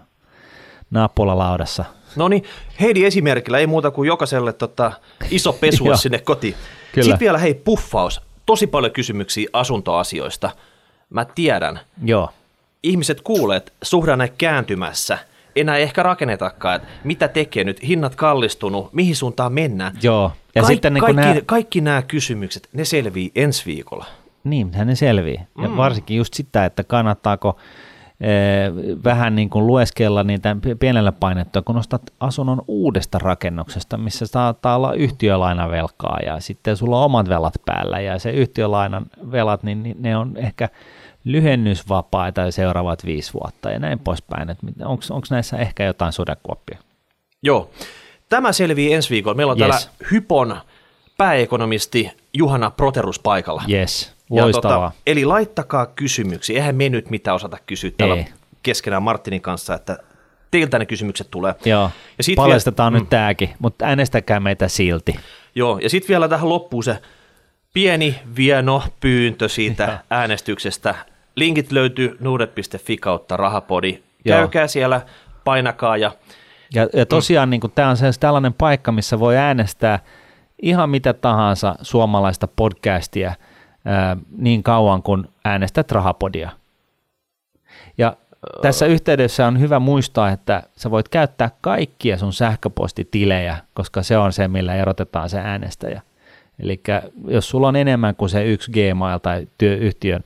nappula 0.91 1.37
laudassa. 1.37 1.85
No 2.15 2.27
niin, 2.27 2.43
Heidi 2.81 3.05
esimerkillä 3.05 3.59
ei 3.59 3.67
muuta 3.67 3.91
kuin 3.91 4.07
jokaiselle 4.07 4.53
tota, 4.53 4.91
iso 5.31 5.53
pesu 5.53 5.85
sinne 5.97 6.19
kotiin. 6.19 6.55
Kyllä. 6.91 7.05
Sitten 7.05 7.19
vielä 7.19 7.37
hei 7.37 7.53
puffaus. 7.53 8.21
Tosi 8.45 8.67
paljon 8.67 8.91
kysymyksiä 8.91 9.49
asuntoasioista. 9.53 10.49
Mä 11.09 11.25
tiedän. 11.25 11.79
Joo. 12.03 12.29
Ihmiset 12.83 13.21
kuulee, 13.21 13.57
että 13.57 13.71
suhdanne 13.81 14.33
kääntymässä. 14.37 15.17
Enää 15.55 15.77
ehkä 15.77 16.03
rakennetakaan, 16.03 16.75
että 16.75 16.87
mitä 17.03 17.27
tekee 17.27 17.63
nyt, 17.63 17.87
hinnat 17.87 18.15
kallistunut, 18.15 18.93
mihin 18.93 19.15
suuntaan 19.15 19.53
mennään. 19.53 19.97
Joo. 20.01 20.31
Ja 20.55 20.61
Kaik- 20.61 20.67
sitten 20.67 20.93
niin 20.93 21.01
kaikki, 21.01 21.21
nämä... 21.21 21.41
kaikki 21.45 21.81
nämä 21.81 22.01
kysymykset, 22.01 22.69
ne 22.73 22.85
selvii 22.85 23.31
ensi 23.35 23.65
viikolla. 23.65 24.05
Niin, 24.43 24.73
hän 24.73 24.95
selvii. 24.95 25.37
Mm. 25.57 25.63
Ja 25.63 25.77
varsinkin 25.77 26.17
just 26.17 26.33
sitä, 26.33 26.65
että 26.65 26.83
kannattaako 26.83 27.57
eh, 28.21 28.71
vähän 29.03 29.35
niin 29.35 29.49
kuin 29.49 29.67
lueskella 29.67 30.23
niitä 30.23 30.55
pienellä 30.79 31.11
painettua, 31.11 31.61
kun 31.61 31.77
ostat 31.77 32.01
asunnon 32.19 32.61
uudesta 32.67 33.19
rakennuksesta, 33.19 33.97
missä 33.97 34.27
saattaa 34.27 34.75
olla 34.75 34.93
yhtiölainavelkaa 34.93 36.19
ja 36.25 36.39
sitten 36.39 36.77
sulla 36.77 36.99
on 36.99 37.05
omat 37.05 37.29
velat 37.29 37.53
päällä 37.65 37.99
ja 37.99 38.19
se 38.19 38.31
yhtiölainan 38.31 39.05
velat, 39.31 39.63
niin 39.63 39.95
ne 39.99 40.17
on 40.17 40.37
ehkä 40.37 40.69
lyhennysvapaita 41.23 42.51
seuraavat 42.51 43.05
viisi 43.05 43.33
vuotta 43.33 43.71
ja 43.71 43.79
näin 43.79 43.99
poispäin. 43.99 44.49
Onko 44.85 45.27
näissä 45.29 45.57
ehkä 45.57 45.83
jotain 45.85 46.13
sudekuoppia? 46.13 46.77
Joo. 47.43 47.69
Tämä 48.29 48.51
selvii 48.51 48.93
ensi 48.93 49.09
viikolla. 49.09 49.35
Meillä 49.35 49.51
on 49.51 49.59
Yes. 49.59 49.69
täällä 49.69 49.91
Hypon 50.11 50.57
pääekonomisti 51.17 52.11
Juhana 52.33 52.71
Proterus 52.71 53.19
paikalla. 53.19 53.63
Yes, 53.69 54.13
Ja 54.31 54.43
loistavaa. 54.43 54.91
eli 55.07 55.25
laittakaa 55.25 55.85
kysymyksiä. 55.85 56.55
Eihän 56.55 56.75
me 56.75 56.89
nyt 56.89 57.09
mitään 57.09 57.35
osata 57.35 57.57
kysyä 57.65 57.91
täällä 57.97 58.15
Ei. 58.15 58.25
keskenään 58.63 59.03
Martinin 59.03 59.41
kanssa, 59.41 59.73
että 59.75 59.97
teiltä 60.51 60.79
ne 60.79 60.85
kysymykset 60.85 61.27
tulee. 61.31 61.55
Joo, 61.65 61.91
Ja 62.17 62.23
sit 62.23 62.35
paljastetaan 62.35 62.93
vielä- 62.93 63.01
nyt 63.03 63.09
tääkin, 63.09 63.49
mutta 63.59 63.85
äänestäkää 63.85 64.39
meitä 64.39 64.67
silti. 64.67 65.19
Joo, 65.55 65.79
ja 65.79 65.89
sitten 65.89 66.07
vielä 66.09 66.27
tähän 66.27 66.49
loppuun 66.49 66.83
se 66.83 66.97
pieni 67.73 68.19
vieno 68.35 68.83
pyyntö 68.99 69.49
siitä 69.49 69.99
äänestyksestä. 70.09 70.95
Linkit 71.35 71.71
löytyy 71.71 72.17
nuudet.fi 72.19 72.97
kautta 72.97 73.37
rahapodi. 73.37 73.99
Joo. 74.25 74.37
Käykää 74.39 74.67
siellä, 74.67 75.01
painakaa 75.43 75.97
ja 75.97 76.11
Ja, 76.73 76.87
ja 76.93 77.05
tosiaan 77.05 77.49
niin 77.49 77.61
tämä 77.75 77.89
on 77.89 77.97
se 77.97 78.05
tällainen 78.19 78.53
paikka, 78.53 78.91
missä 78.91 79.19
voi 79.19 79.37
äänestää 79.37 79.99
ihan 80.61 80.89
mitä 80.89 81.13
tahansa 81.13 81.75
suomalaista 81.81 82.47
podcastia 82.47 83.33
ää, 83.87 84.17
niin 84.37 84.63
kauan 84.63 85.03
kuin 85.03 85.27
äänestät 85.45 85.91
rahapodia. 85.91 86.49
Ja 87.97 88.17
tässä 88.61 88.85
yhteydessä 88.85 89.47
on 89.47 89.59
hyvä 89.59 89.79
muistaa, 89.79 90.29
että 90.29 90.63
sä 90.75 90.91
voit 90.91 91.09
käyttää 91.09 91.51
kaikkia 91.61 92.17
sun 92.17 92.33
sähköpostitilejä, 92.33 93.57
koska 93.73 94.03
se 94.03 94.17
on 94.17 94.33
se, 94.33 94.47
millä 94.47 94.75
erotetaan 94.75 95.29
se 95.29 95.39
äänestäjä. 95.39 96.01
Eli 96.59 96.81
jos 97.27 97.49
sulla 97.49 97.67
on 97.67 97.75
enemmän 97.75 98.15
kuin 98.15 98.29
se 98.29 98.45
yksi 98.45 98.71
Gmail 98.71 99.17
tai 99.17 99.47
työ, 99.57 99.75
yhtiön 99.75 100.23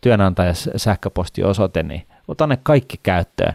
työnantajan 0.00 0.54
sähköpostiosoite, 0.76 1.82
niin 1.82 2.02
ota 2.28 2.46
ne 2.46 2.58
kaikki 2.62 3.00
käyttöön. 3.02 3.54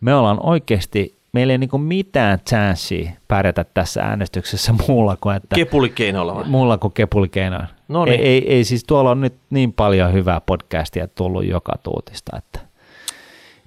Me 0.00 0.14
ollaan 0.14 0.46
oikeasti, 0.46 1.14
meillä 1.32 1.52
ei 1.52 1.58
niinku 1.58 1.78
mitään 1.78 2.38
chanssiä 2.48 3.12
pärjätä 3.28 3.64
tässä 3.74 4.02
äänestyksessä 4.02 4.74
muulla 4.88 5.16
kuin, 5.20 5.36
että, 5.36 5.54
kepulikeinoilla 5.54 6.34
vai? 6.34 6.44
muulla 6.44 6.78
kuin 6.78 6.92
kepulikeinoin. 6.92 7.66
No 7.88 8.04
niin. 8.04 8.20
ei, 8.20 8.26
ei, 8.26 8.52
ei, 8.54 8.64
siis 8.64 8.84
tuolla 8.84 9.10
on 9.10 9.20
nyt 9.20 9.34
niin 9.50 9.72
paljon 9.72 10.12
hyvää 10.12 10.40
podcastia 10.40 11.08
tullut 11.08 11.44
joka 11.46 11.72
tuutista, 11.82 12.36
että 12.38 12.60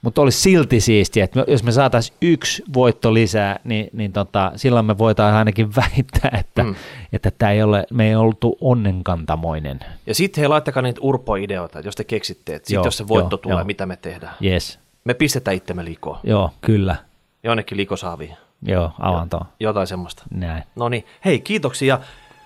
mutta 0.01 0.21
olisi 0.21 0.39
silti 0.41 0.79
siistiä, 0.81 1.23
että 1.23 1.45
jos 1.47 1.63
me 1.63 1.71
saataisiin 1.71 2.17
yksi 2.21 2.63
voitto 2.73 3.13
lisää, 3.13 3.59
niin, 3.63 3.89
niin 3.93 4.13
tota, 4.13 4.51
silloin 4.55 4.85
me 4.85 4.97
voitaisiin 4.97 5.37
ainakin 5.37 5.75
väittää, 5.81 6.39
että 6.39 6.63
Mm. 6.63 6.75
että 7.13 7.31
tämä 7.37 7.51
ei 7.51 7.63
ole, 7.63 7.85
me 7.93 8.07
ei 8.07 8.15
oltu 8.15 8.57
onnenkantamoinen. 8.61 9.79
Ja 10.07 10.15
sitten 10.15 10.41
hei, 10.41 10.47
laittakaa 10.47 10.81
niitä 10.83 11.01
urpoideoita, 11.03 11.79
jos 11.79 11.95
te 11.95 12.03
keksitte, 12.03 12.55
että 12.55 12.67
sit 12.67 12.75
Joo, 12.75 12.85
jos 12.85 12.97
se 12.97 13.07
voitto 13.07 13.33
joo, 13.33 13.37
tulee, 13.37 13.57
joo. 13.57 13.63
mitä 13.65 13.85
me 13.85 13.95
tehdään. 13.97 14.33
Yes. 14.43 14.79
Me 15.03 15.13
pistetään 15.13 15.57
itsemme 15.57 15.85
likoon, 15.85 16.19
Joo, 16.23 16.51
kyllä. 16.61 16.95
jonnekin 17.43 17.77
likosaaviin, 17.77 18.33
Joo, 18.61 18.91
avantoon. 18.99 19.45
jotain 19.59 19.87
semmoista. 19.87 20.23
Näin. 20.33 20.63
No 20.75 20.89
niin, 20.89 21.05
hei 21.25 21.39
kiitoksia. 21.39 21.99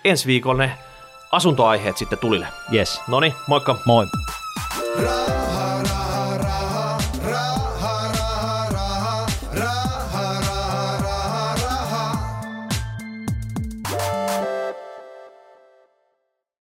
Ensi 0.06 0.28
viikolla 0.28 0.64
ne 0.64 0.72
asuntoaiheet 1.32 1.98
sitten 1.98 2.20
tulille. 2.20 2.48
Yes. 2.74 3.02
No 3.08 3.20
niin, 3.20 3.34
moikka. 3.48 3.76
Moi. 3.86 4.08
Raha 5.04 6.01